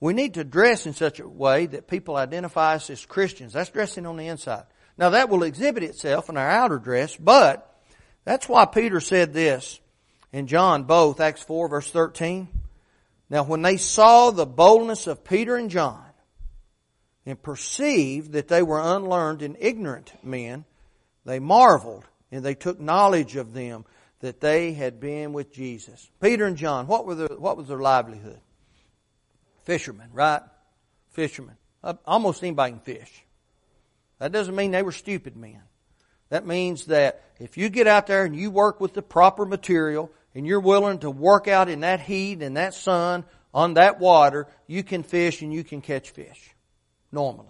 We 0.00 0.14
need 0.14 0.34
to 0.34 0.44
dress 0.44 0.86
in 0.86 0.94
such 0.94 1.20
a 1.20 1.28
way 1.28 1.66
that 1.66 1.86
people 1.86 2.16
identify 2.16 2.74
us 2.74 2.90
as 2.90 3.06
Christians. 3.06 3.52
That's 3.52 3.70
dressing 3.70 4.06
on 4.06 4.16
the 4.16 4.26
inside. 4.26 4.64
Now 4.98 5.10
that 5.10 5.28
will 5.28 5.44
exhibit 5.44 5.82
itself 5.82 6.28
in 6.28 6.36
our 6.36 6.50
outer 6.50 6.78
dress, 6.78 7.16
but 7.16 7.80
that's 8.24 8.48
why 8.48 8.64
Peter 8.64 9.00
said 9.00 9.32
this 9.32 9.78
in 10.32 10.46
John 10.46 10.84
both, 10.84 11.20
Acts 11.20 11.42
4 11.42 11.68
verse 11.68 11.90
13. 11.90 12.48
Now 13.30 13.44
when 13.44 13.62
they 13.62 13.76
saw 13.76 14.30
the 14.30 14.44
boldness 14.44 15.06
of 15.06 15.24
Peter 15.24 15.56
and 15.56 15.70
John 15.70 16.04
and 17.24 17.40
perceived 17.40 18.32
that 18.32 18.48
they 18.48 18.62
were 18.62 18.80
unlearned 18.80 19.42
and 19.42 19.56
ignorant 19.60 20.12
men, 20.22 20.64
they 21.24 21.38
marveled 21.38 22.04
and 22.32 22.44
they 22.44 22.54
took 22.54 22.80
knowledge 22.80 23.36
of 23.36 23.54
them 23.54 23.84
that 24.18 24.40
they 24.40 24.72
had 24.72 25.00
been 25.00 25.32
with 25.32 25.52
Jesus. 25.52 26.10
Peter 26.20 26.44
and 26.44 26.56
John, 26.56 26.86
what 26.86 27.06
were 27.06 27.14
their, 27.14 27.28
what 27.28 27.56
was 27.56 27.68
their 27.68 27.78
livelihood? 27.78 28.40
Fishermen, 29.64 30.10
right? 30.12 30.42
Fishermen. 31.12 31.56
Uh, 31.82 31.94
almost 32.04 32.42
anybody 32.42 32.72
can 32.72 32.80
fish. 32.80 33.24
That 34.18 34.32
doesn't 34.32 34.54
mean 34.54 34.72
they 34.72 34.82
were 34.82 34.92
stupid 34.92 35.36
men. 35.36 35.62
That 36.28 36.46
means 36.46 36.86
that 36.86 37.22
if 37.38 37.56
you 37.56 37.68
get 37.68 37.86
out 37.86 38.06
there 38.06 38.24
and 38.24 38.36
you 38.36 38.50
work 38.50 38.80
with 38.80 38.92
the 38.92 39.02
proper 39.02 39.46
material 39.46 40.10
and 40.34 40.46
you're 40.46 40.60
willing 40.60 40.98
to 41.00 41.10
work 41.10 41.48
out 41.48 41.68
in 41.68 41.80
that 41.80 42.00
heat 42.00 42.42
and 42.42 42.56
that 42.56 42.74
sun 42.74 43.24
on 43.52 43.74
that 43.74 43.98
water, 43.98 44.46
you 44.66 44.82
can 44.82 45.02
fish 45.02 45.42
and 45.42 45.52
you 45.52 45.64
can 45.64 45.80
catch 45.80 46.10
fish 46.10 46.54
normally. 47.10 47.46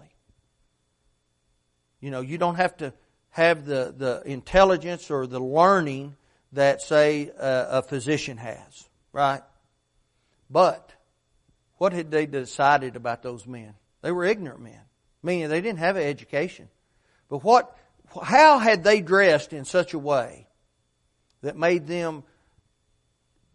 You 1.99 2.09
know, 2.09 2.21
you 2.21 2.37
don't 2.37 2.55
have 2.55 2.75
to 2.77 2.93
have 3.29 3.65
the, 3.65 3.93
the 3.95 4.23
intelligence 4.25 5.11
or 5.11 5.27
the 5.27 5.39
learning 5.39 6.15
that, 6.53 6.81
say, 6.81 7.31
a, 7.39 7.67
a 7.69 7.81
physician 7.83 8.37
has, 8.37 8.89
right? 9.13 9.41
But 10.49 10.91
what 11.77 11.93
had 11.93 12.11
they 12.11 12.25
decided 12.25 12.95
about 12.95 13.23
those 13.23 13.47
men? 13.47 13.75
They 14.01 14.11
were 14.11 14.25
ignorant 14.25 14.61
men, 14.61 14.81
meaning 15.23 15.49
they 15.49 15.61
didn't 15.61 15.79
have 15.79 15.95
an 15.95 16.03
education. 16.03 16.67
But 17.29 17.43
what, 17.43 17.77
how 18.21 18.59
had 18.59 18.83
they 18.83 19.01
dressed 19.01 19.53
in 19.53 19.63
such 19.63 19.93
a 19.93 19.99
way 19.99 20.47
that 21.41 21.55
made 21.55 21.87
them 21.87 22.23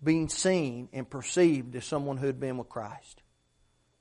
being 0.02 0.28
seen 0.28 0.88
and 0.92 1.08
perceived 1.08 1.74
as 1.76 1.84
someone 1.84 2.16
who 2.16 2.26
had 2.26 2.40
been 2.40 2.58
with 2.58 2.68
Christ. 2.68 3.22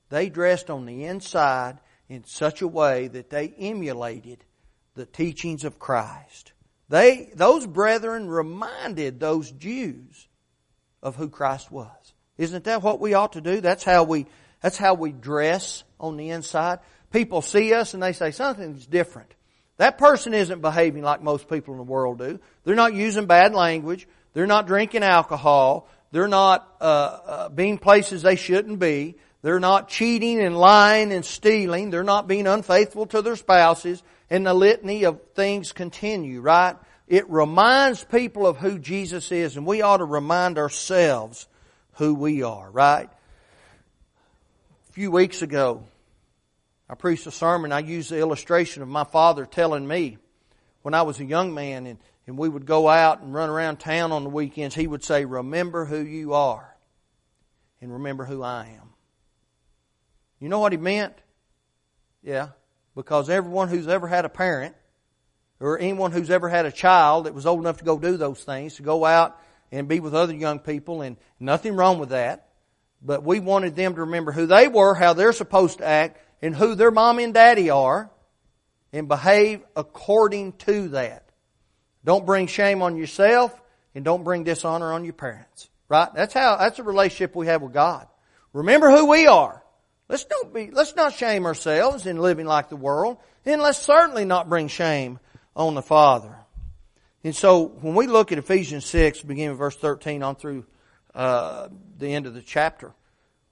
They 0.08 0.28
dressed 0.28 0.70
on 0.70 0.86
the 0.86 1.04
inside 1.04 1.78
in 2.08 2.24
such 2.24 2.62
a 2.62 2.68
way 2.68 3.08
that 3.08 3.30
they 3.30 3.48
emulated 3.48 4.44
the 4.94 5.06
teachings 5.06 5.64
of 5.64 5.78
Christ. 5.78 6.52
They, 6.88 7.30
those 7.34 7.66
brethren 7.66 8.28
reminded 8.28 9.18
those 9.18 9.50
Jews 9.50 10.28
of 11.02 11.16
who 11.16 11.28
Christ 11.28 11.70
was. 11.70 11.90
Isn't 12.38 12.64
that 12.64 12.82
what 12.82 13.00
we 13.00 13.14
ought 13.14 13.32
to 13.32 13.40
do? 13.40 13.60
That's 13.60 13.84
how 13.84 14.04
we, 14.04 14.26
that's 14.60 14.76
how 14.76 14.94
we 14.94 15.12
dress 15.12 15.84
on 15.98 16.16
the 16.16 16.30
inside. 16.30 16.80
People 17.12 17.42
see 17.42 17.72
us 17.72 17.94
and 17.94 18.02
they 18.02 18.12
say 18.12 18.30
something's 18.30 18.86
different. 18.86 19.34
That 19.78 19.98
person 19.98 20.32
isn't 20.32 20.60
behaving 20.60 21.02
like 21.02 21.22
most 21.22 21.48
people 21.48 21.74
in 21.74 21.78
the 21.78 21.84
world 21.84 22.18
do. 22.18 22.40
They're 22.64 22.74
not 22.74 22.94
using 22.94 23.26
bad 23.26 23.54
language. 23.54 24.08
They're 24.36 24.46
not 24.46 24.66
drinking 24.66 25.02
alcohol. 25.02 25.88
They're 26.12 26.28
not 26.28 26.70
uh, 26.78 26.84
uh, 26.84 27.48
being 27.48 27.78
places 27.78 28.20
they 28.20 28.36
shouldn't 28.36 28.78
be. 28.78 29.14
They're 29.40 29.58
not 29.58 29.88
cheating 29.88 30.42
and 30.42 30.54
lying 30.54 31.10
and 31.10 31.24
stealing. 31.24 31.88
They're 31.88 32.04
not 32.04 32.28
being 32.28 32.46
unfaithful 32.46 33.06
to 33.06 33.22
their 33.22 33.36
spouses. 33.36 34.02
And 34.28 34.46
the 34.46 34.52
litany 34.52 35.04
of 35.04 35.22
things 35.34 35.72
continue, 35.72 36.42
right? 36.42 36.76
It 37.08 37.30
reminds 37.30 38.04
people 38.04 38.46
of 38.46 38.58
who 38.58 38.78
Jesus 38.78 39.32
is, 39.32 39.56
and 39.56 39.64
we 39.64 39.80
ought 39.80 39.98
to 39.98 40.04
remind 40.04 40.58
ourselves 40.58 41.48
who 41.94 42.14
we 42.14 42.42
are, 42.42 42.70
right? 42.70 43.08
A 44.90 44.92
few 44.92 45.10
weeks 45.10 45.40
ago, 45.40 45.82
I 46.90 46.94
preached 46.94 47.26
a 47.26 47.30
sermon. 47.30 47.72
I 47.72 47.78
used 47.78 48.10
the 48.10 48.18
illustration 48.18 48.82
of 48.82 48.88
my 48.88 49.04
father 49.04 49.46
telling 49.46 49.88
me 49.88 50.18
when 50.82 50.92
I 50.92 51.00
was 51.02 51.20
a 51.20 51.24
young 51.24 51.54
man 51.54 51.86
and 51.86 51.98
and 52.26 52.36
we 52.36 52.48
would 52.48 52.66
go 52.66 52.88
out 52.88 53.20
and 53.20 53.32
run 53.32 53.50
around 53.50 53.78
town 53.78 54.12
on 54.12 54.24
the 54.24 54.30
weekends, 54.30 54.74
he 54.74 54.86
would 54.86 55.04
say, 55.04 55.24
Remember 55.24 55.84
who 55.84 55.98
you 55.98 56.34
are 56.34 56.76
and 57.80 57.92
remember 57.92 58.24
who 58.24 58.42
I 58.42 58.78
am. 58.80 58.90
You 60.40 60.48
know 60.48 60.58
what 60.58 60.72
he 60.72 60.78
meant? 60.78 61.14
Yeah. 62.22 62.48
Because 62.94 63.30
everyone 63.30 63.68
who's 63.68 63.88
ever 63.88 64.08
had 64.08 64.24
a 64.24 64.28
parent 64.28 64.74
or 65.60 65.78
anyone 65.78 66.12
who's 66.12 66.30
ever 66.30 66.48
had 66.48 66.66
a 66.66 66.72
child 66.72 67.26
that 67.26 67.34
was 67.34 67.46
old 67.46 67.60
enough 67.60 67.78
to 67.78 67.84
go 67.84 67.98
do 67.98 68.16
those 68.16 68.42
things, 68.42 68.76
to 68.76 68.82
go 68.82 69.04
out 69.04 69.38
and 69.72 69.88
be 69.88 70.00
with 70.00 70.14
other 70.14 70.34
young 70.34 70.58
people, 70.58 71.02
and 71.02 71.16
nothing 71.40 71.76
wrong 71.76 71.98
with 71.98 72.10
that. 72.10 72.48
But 73.02 73.22
we 73.24 73.40
wanted 73.40 73.76
them 73.76 73.94
to 73.94 74.02
remember 74.02 74.32
who 74.32 74.46
they 74.46 74.68
were, 74.68 74.94
how 74.94 75.12
they're 75.12 75.32
supposed 75.32 75.78
to 75.78 75.86
act, 75.86 76.20
and 76.42 76.54
who 76.54 76.74
their 76.74 76.90
mom 76.90 77.18
and 77.18 77.32
daddy 77.32 77.70
are, 77.70 78.10
and 78.92 79.08
behave 79.08 79.62
according 79.74 80.52
to 80.54 80.88
that. 80.88 81.25
Don't 82.06 82.24
bring 82.24 82.46
shame 82.46 82.82
on 82.82 82.96
yourself 82.96 83.60
and 83.94 84.04
don't 84.04 84.22
bring 84.22 84.44
dishonor 84.44 84.92
on 84.92 85.04
your 85.04 85.12
parents. 85.12 85.68
Right? 85.88 86.08
That's 86.14 86.32
how, 86.32 86.56
that's 86.56 86.78
a 86.78 86.84
relationship 86.84 87.34
we 87.34 87.48
have 87.48 87.62
with 87.62 87.72
God. 87.72 88.06
Remember 88.52 88.90
who 88.90 89.06
we 89.06 89.26
are. 89.26 89.62
Let's 90.08 90.24
don't 90.24 90.54
be, 90.54 90.70
let's 90.70 90.94
not 90.94 91.14
shame 91.14 91.46
ourselves 91.46 92.06
in 92.06 92.16
living 92.16 92.46
like 92.46 92.68
the 92.68 92.76
world. 92.76 93.18
And 93.44 93.60
let's 93.60 93.78
certainly 93.78 94.24
not 94.24 94.48
bring 94.48 94.68
shame 94.68 95.18
on 95.56 95.74
the 95.74 95.82
Father. 95.82 96.34
And 97.24 97.34
so 97.34 97.64
when 97.80 97.96
we 97.96 98.06
look 98.06 98.30
at 98.30 98.38
Ephesians 98.38 98.86
6, 98.86 99.22
beginning 99.22 99.50
with 99.50 99.58
verse 99.58 99.76
13 99.76 100.22
on 100.22 100.36
through 100.36 100.64
uh, 101.12 101.68
the 101.98 102.14
end 102.14 102.26
of 102.26 102.34
the 102.34 102.42
chapter, 102.42 102.92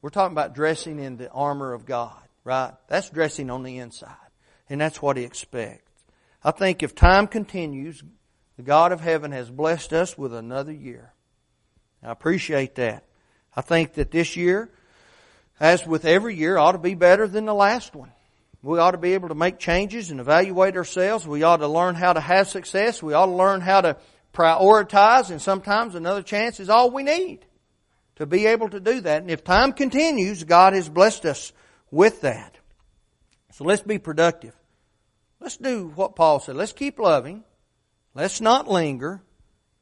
we're 0.01 0.11
talking 0.11 0.33
about 0.33 0.55
dressing 0.55 1.01
in 1.01 1.17
the 1.17 1.29
armor 1.31 1.73
of 1.73 1.87
God, 1.87 2.23
right? 2.45 2.73
That's 2.87 3.11
dressing 3.11 3.51
on 3.51 3.65
the 3.65 3.79
inside. 3.79 4.15
And 4.71 4.81
that's 4.81 5.03
what 5.03 5.17
He 5.17 5.25
expects. 5.25 5.91
I 6.45 6.53
think 6.53 6.85
if 6.85 6.95
time 6.95 7.27
continues, 7.27 8.03
the 8.57 8.63
God 8.63 8.93
of 8.93 9.01
heaven 9.01 9.33
has 9.33 9.51
blessed 9.51 9.93
us 9.93 10.17
with 10.17 10.35
another 10.35 10.73
year. 10.73 11.13
I 12.03 12.11
appreciate 12.11 12.77
that. 12.77 13.05
I 13.57 13.61
think 13.61 13.95
that 13.95 14.11
this 14.11 14.37
year, 14.37 14.71
as 15.59 15.87
with 15.87 16.05
every 16.05 16.37
year, 16.37 16.57
ought 16.57 16.73
to 16.73 16.79
be 16.79 16.95
better 16.95 17.27
than 17.27 17.47
the 17.47 17.55
last 17.55 17.95
one. 17.95 18.13
We 18.63 18.79
ought 18.79 18.93
to 18.93 18.99
be 18.99 19.13
able 19.15 19.29
to 19.29 19.35
make 19.35 19.59
changes 19.59 20.11
and 20.11 20.21
evaluate 20.21 20.77
ourselves. 20.77 21.27
We 21.27 21.43
ought 21.43 21.59
to 21.59 21.69
learn 21.69 21.95
how 21.95 22.15
to 22.15 22.21
have 22.21 22.49
success. 22.49 23.03
We 23.03 23.13
ought 23.13 23.27
to 23.27 23.33
learn 23.33 23.61
how 23.61 23.83
to 23.83 23.97
prioritize 24.33 25.31
and 25.31 25.41
sometimes 25.41 25.95
another 25.95 26.23
chance 26.23 26.59
is 26.59 26.69
all 26.69 26.91
we 26.91 27.05
need 27.05 27.47
to 28.17 28.27
be 28.27 28.47
able 28.47 28.69
to 28.69 28.81
do 28.81 29.01
that. 29.01 29.23
And 29.23 29.31
if 29.31 29.45
time 29.45 29.73
continues, 29.73 30.45
God 30.45 30.73
has 30.73 30.89
blessed 30.89 31.25
us 31.25 31.53
with 31.91 32.23
that. 32.23 32.57
So 33.53 33.65
let's 33.65 33.83
be 33.83 33.99
productive. 33.99 34.55
Let's 35.41 35.57
do 35.57 35.93
what 35.95 36.17
Paul 36.17 36.41
said. 36.41 36.57
Let's 36.57 36.73
keep 36.73 36.99
loving. 36.99 37.45
Let's 38.15 38.41
not 38.41 38.69
linger, 38.69 39.23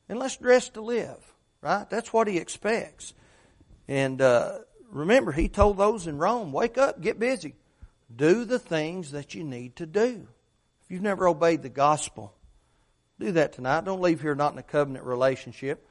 and 0.08 0.18
let's 0.18 0.36
dress 0.36 0.70
to 0.70 0.80
live. 0.80 1.18
Right? 1.60 1.88
That's 1.88 2.12
what 2.12 2.28
he 2.28 2.38
expects. 2.38 3.14
And 3.86 4.20
uh, 4.20 4.58
remember, 4.90 5.32
he 5.32 5.48
told 5.48 5.76
those 5.76 6.06
in 6.06 6.18
Rome, 6.18 6.52
"Wake 6.52 6.78
up, 6.78 7.00
get 7.00 7.18
busy, 7.18 7.54
do 8.14 8.44
the 8.44 8.58
things 8.58 9.12
that 9.12 9.34
you 9.34 9.44
need 9.44 9.76
to 9.76 9.86
do." 9.86 10.26
If 10.82 10.90
you've 10.90 11.02
never 11.02 11.28
obeyed 11.28 11.62
the 11.62 11.68
gospel, 11.68 12.34
do 13.20 13.32
that 13.32 13.52
tonight. 13.52 13.84
Don't 13.84 14.00
leave 14.00 14.20
here 14.20 14.34
not 14.34 14.52
in 14.52 14.58
a 14.58 14.64
covenant 14.64 15.04
relationship. 15.04 15.86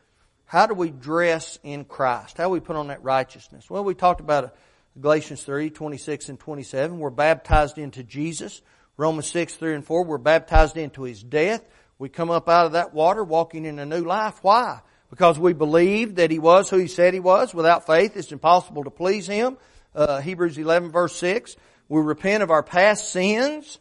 How 0.46 0.66
do 0.66 0.74
we 0.74 0.90
dress 0.90 1.58
in 1.64 1.86
Christ? 1.86 2.38
How 2.38 2.46
do 2.46 2.50
we 2.50 2.60
put 2.60 2.76
on 2.76 2.88
that 2.88 3.04
righteousness? 3.04 3.70
Well, 3.70 3.86
we 3.86 3.94
talked 3.94 4.20
about 4.20 4.54
Galatians 5.00 5.44
3, 5.44 5.70
26 5.70 6.28
and 6.28 6.38
27. 6.38 7.00
We're 7.00 7.10
baptized 7.10 7.78
into 7.78 8.04
Jesus. 8.04 8.62
Romans 8.98 9.28
6, 9.28 9.56
3 9.56 9.76
and 9.76 9.86
4. 9.86 10.04
We're 10.04 10.18
baptized 10.18 10.76
into 10.76 11.04
His 11.04 11.24
death. 11.24 11.64
We 12.02 12.10
come 12.10 12.32
up 12.32 12.50
out 12.50 12.66
of 12.66 12.72
that 12.72 12.96
water 12.96 13.24
walking 13.24 13.64
in 13.64 13.78
a 13.78 13.86
new 13.86 14.04
life. 14.04 14.40
Why? 14.42 14.80
Because 15.12 15.38
we 15.38 15.54
believe 15.54 16.16
that 16.16 16.32
He 16.32 16.40
was 16.40 16.68
who 16.68 16.78
He 16.78 16.88
said 16.88 17.14
He 17.14 17.20
was. 17.20 17.54
Without 17.54 17.86
faith, 17.86 18.18
it's 18.18 18.32
impossible 18.32 18.86
to 18.86 18.90
please 18.90 19.28
Him. 19.28 19.56
Uh, 19.94 20.20
Hebrews 20.20 20.58
11 20.58 20.90
verse 20.90 21.16
6. 21.18 21.56
We 21.90 22.02
repent 22.02 22.42
of 22.42 22.50
our 22.50 22.64
past 22.64 23.12
sins, 23.12 23.78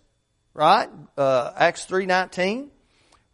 right? 0.52 0.90
Uh, 1.16 1.52
Acts 1.56 1.86
3.19. 1.86 2.68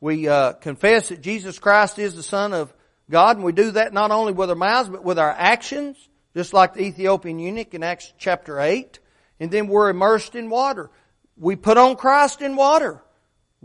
We 0.01 0.29
uh, 0.29 0.53
confess 0.53 1.09
that 1.09 1.21
Jesus 1.21 1.59
Christ 1.59 1.99
is 1.99 2.15
the 2.15 2.23
Son 2.23 2.53
of 2.53 2.73
God, 3.11 3.39
and 3.39 3.45
we 3.45 3.51
do 3.51 3.73
that 3.73 3.93
not 3.93 4.13
only 4.13 4.35
with 4.35 4.51
our 4.51 4.55
mouths, 4.55 4.89
but 4.89 5.03
with 5.03 5.19
our 5.19 5.33
actions, 5.33 5.97
just 6.33 6.53
like 6.53 6.75
the 6.75 6.83
Ethiopian 6.83 7.41
eunuch 7.41 7.75
in 7.75 7.83
Acts 7.83 8.13
chapter 8.19 8.61
8. 8.61 9.01
And 9.41 9.51
then 9.51 9.67
we're 9.67 9.91
immersed 9.91 10.37
in 10.37 10.49
water. 10.49 10.93
We 11.37 11.57
put 11.57 11.77
on 11.77 11.97
Christ 11.97 12.41
in 12.41 12.55
water. 12.55 13.03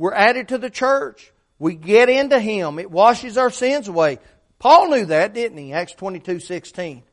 We're 0.02 0.16
added 0.16 0.48
to 0.48 0.58
the 0.58 0.72
church. 0.72 1.32
We 1.60 1.76
get 1.76 2.10
into 2.10 2.40
Him. 2.40 2.80
It 2.80 2.90
washes 2.90 3.38
our 3.38 3.52
sins 3.52 3.88
away. 3.88 4.18
Paul 4.58 4.90
knew 4.90 5.06
that, 5.06 5.36
didn't 5.36 5.60
he? 5.60 5.74
Acts 5.74 5.94
22, 5.94 6.40
16. 6.40 7.04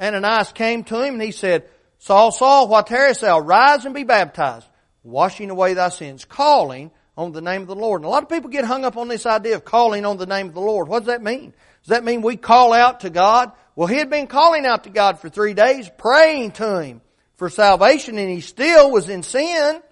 Ananias 0.00 0.52
came 0.52 0.82
to 0.84 1.02
him 1.02 1.14
and 1.14 1.22
he 1.22 1.32
said, 1.32 1.68
Saul, 1.98 2.32
Saul, 2.32 2.68
why 2.68 2.80
tarriest 2.80 3.20
thou? 3.20 3.38
Rise 3.40 3.84
and 3.84 3.94
be 3.94 4.04
baptized, 4.04 4.66
washing 5.02 5.50
away 5.50 5.74
thy 5.74 5.90
sins, 5.90 6.24
calling 6.24 6.90
on 7.18 7.32
the 7.32 7.42
name 7.42 7.62
of 7.62 7.68
the 7.68 7.74
Lord. 7.74 8.00
And 8.00 8.06
a 8.06 8.10
lot 8.10 8.22
of 8.22 8.30
people 8.30 8.48
get 8.48 8.64
hung 8.64 8.86
up 8.86 8.96
on 8.96 9.08
this 9.08 9.26
idea 9.26 9.56
of 9.56 9.66
calling 9.66 10.06
on 10.06 10.16
the 10.16 10.24
name 10.24 10.48
of 10.48 10.54
the 10.54 10.60
Lord. 10.60 10.88
What 10.88 11.00
does 11.00 11.08
that 11.08 11.22
mean? 11.22 11.52
Does 11.82 11.88
that 11.88 12.04
mean 12.04 12.22
we 12.22 12.36
call 12.36 12.72
out 12.72 13.00
to 13.00 13.10
God? 13.10 13.52
Well, 13.76 13.88
he 13.88 13.96
had 13.96 14.08
been 14.08 14.26
calling 14.26 14.64
out 14.64 14.84
to 14.84 14.90
God 14.90 15.18
for 15.18 15.28
three 15.28 15.52
days, 15.52 15.90
praying 15.98 16.52
to 16.52 16.80
Him 16.80 17.02
for 17.36 17.50
salvation, 17.50 18.16
and 18.16 18.30
he 18.30 18.40
still 18.40 18.90
was 18.90 19.10
in 19.10 19.22
sin. 19.22 19.82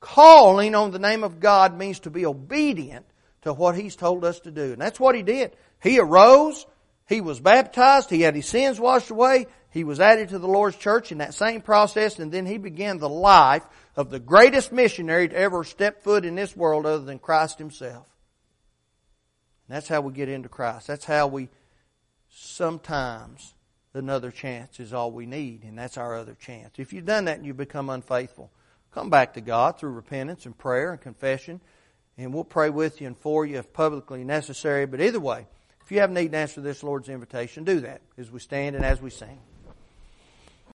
Calling 0.00 0.74
on 0.74 0.90
the 0.90 0.98
name 0.98 1.22
of 1.22 1.40
God 1.40 1.76
means 1.76 2.00
to 2.00 2.10
be 2.10 2.24
obedient 2.24 3.06
to 3.42 3.52
what 3.52 3.76
He's 3.76 3.96
told 3.96 4.24
us 4.24 4.40
to 4.40 4.50
do. 4.50 4.72
And 4.72 4.80
that's 4.80 4.98
what 4.98 5.14
He 5.14 5.22
did. 5.22 5.54
He 5.82 5.98
arose, 5.98 6.66
He 7.06 7.20
was 7.20 7.38
baptized, 7.38 8.10
He 8.10 8.22
had 8.22 8.34
His 8.34 8.46
sins 8.46 8.80
washed 8.80 9.10
away, 9.10 9.46
He 9.70 9.84
was 9.84 10.00
added 10.00 10.30
to 10.30 10.38
the 10.38 10.48
Lord's 10.48 10.76
church 10.76 11.12
in 11.12 11.18
that 11.18 11.34
same 11.34 11.60
process, 11.60 12.18
and 12.18 12.32
then 12.32 12.46
He 12.46 12.56
began 12.56 12.98
the 12.98 13.08
life 13.10 13.64
of 13.94 14.10
the 14.10 14.20
greatest 14.20 14.72
missionary 14.72 15.28
to 15.28 15.36
ever 15.36 15.64
step 15.64 16.02
foot 16.02 16.24
in 16.24 16.34
this 16.34 16.56
world 16.56 16.86
other 16.86 17.04
than 17.04 17.18
Christ 17.18 17.58
Himself. 17.58 18.06
And 19.68 19.76
that's 19.76 19.88
how 19.88 20.00
we 20.00 20.12
get 20.12 20.30
into 20.30 20.48
Christ. 20.48 20.86
That's 20.86 21.04
how 21.04 21.26
we 21.26 21.50
sometimes 22.30 23.54
another 23.92 24.30
chance 24.30 24.80
is 24.80 24.94
all 24.94 25.10
we 25.10 25.26
need, 25.26 25.64
and 25.64 25.78
that's 25.78 25.98
our 25.98 26.16
other 26.16 26.34
chance. 26.34 26.78
If 26.78 26.92
you've 26.92 27.04
done 27.04 27.26
that 27.26 27.38
and 27.38 27.46
you 27.46 27.54
become 27.54 27.90
unfaithful, 27.90 28.50
come 28.92 29.10
back 29.10 29.34
to 29.34 29.40
God 29.40 29.78
through 29.78 29.90
repentance 29.90 30.46
and 30.46 30.56
prayer 30.56 30.92
and 30.92 31.00
confession, 31.00 31.60
and 32.18 32.34
we'll 32.34 32.44
pray 32.44 32.70
with 32.70 33.00
you 33.00 33.06
and 33.06 33.16
for 33.16 33.46
you 33.46 33.58
if 33.58 33.72
publicly 33.72 34.24
necessary. 34.24 34.86
But 34.86 35.00
either 35.00 35.20
way, 35.20 35.46
if 35.82 35.90
you 35.90 36.00
have 36.00 36.10
need 36.10 36.32
to 36.32 36.38
answer 36.38 36.60
this 36.60 36.82
Lord's 36.82 37.08
invitation, 37.08 37.64
do 37.64 37.80
that 37.80 38.00
as 38.18 38.30
we 38.30 38.40
stand 38.40 38.76
and 38.76 38.84
as 38.84 39.00
we 39.00 39.10
sing. 39.10 39.38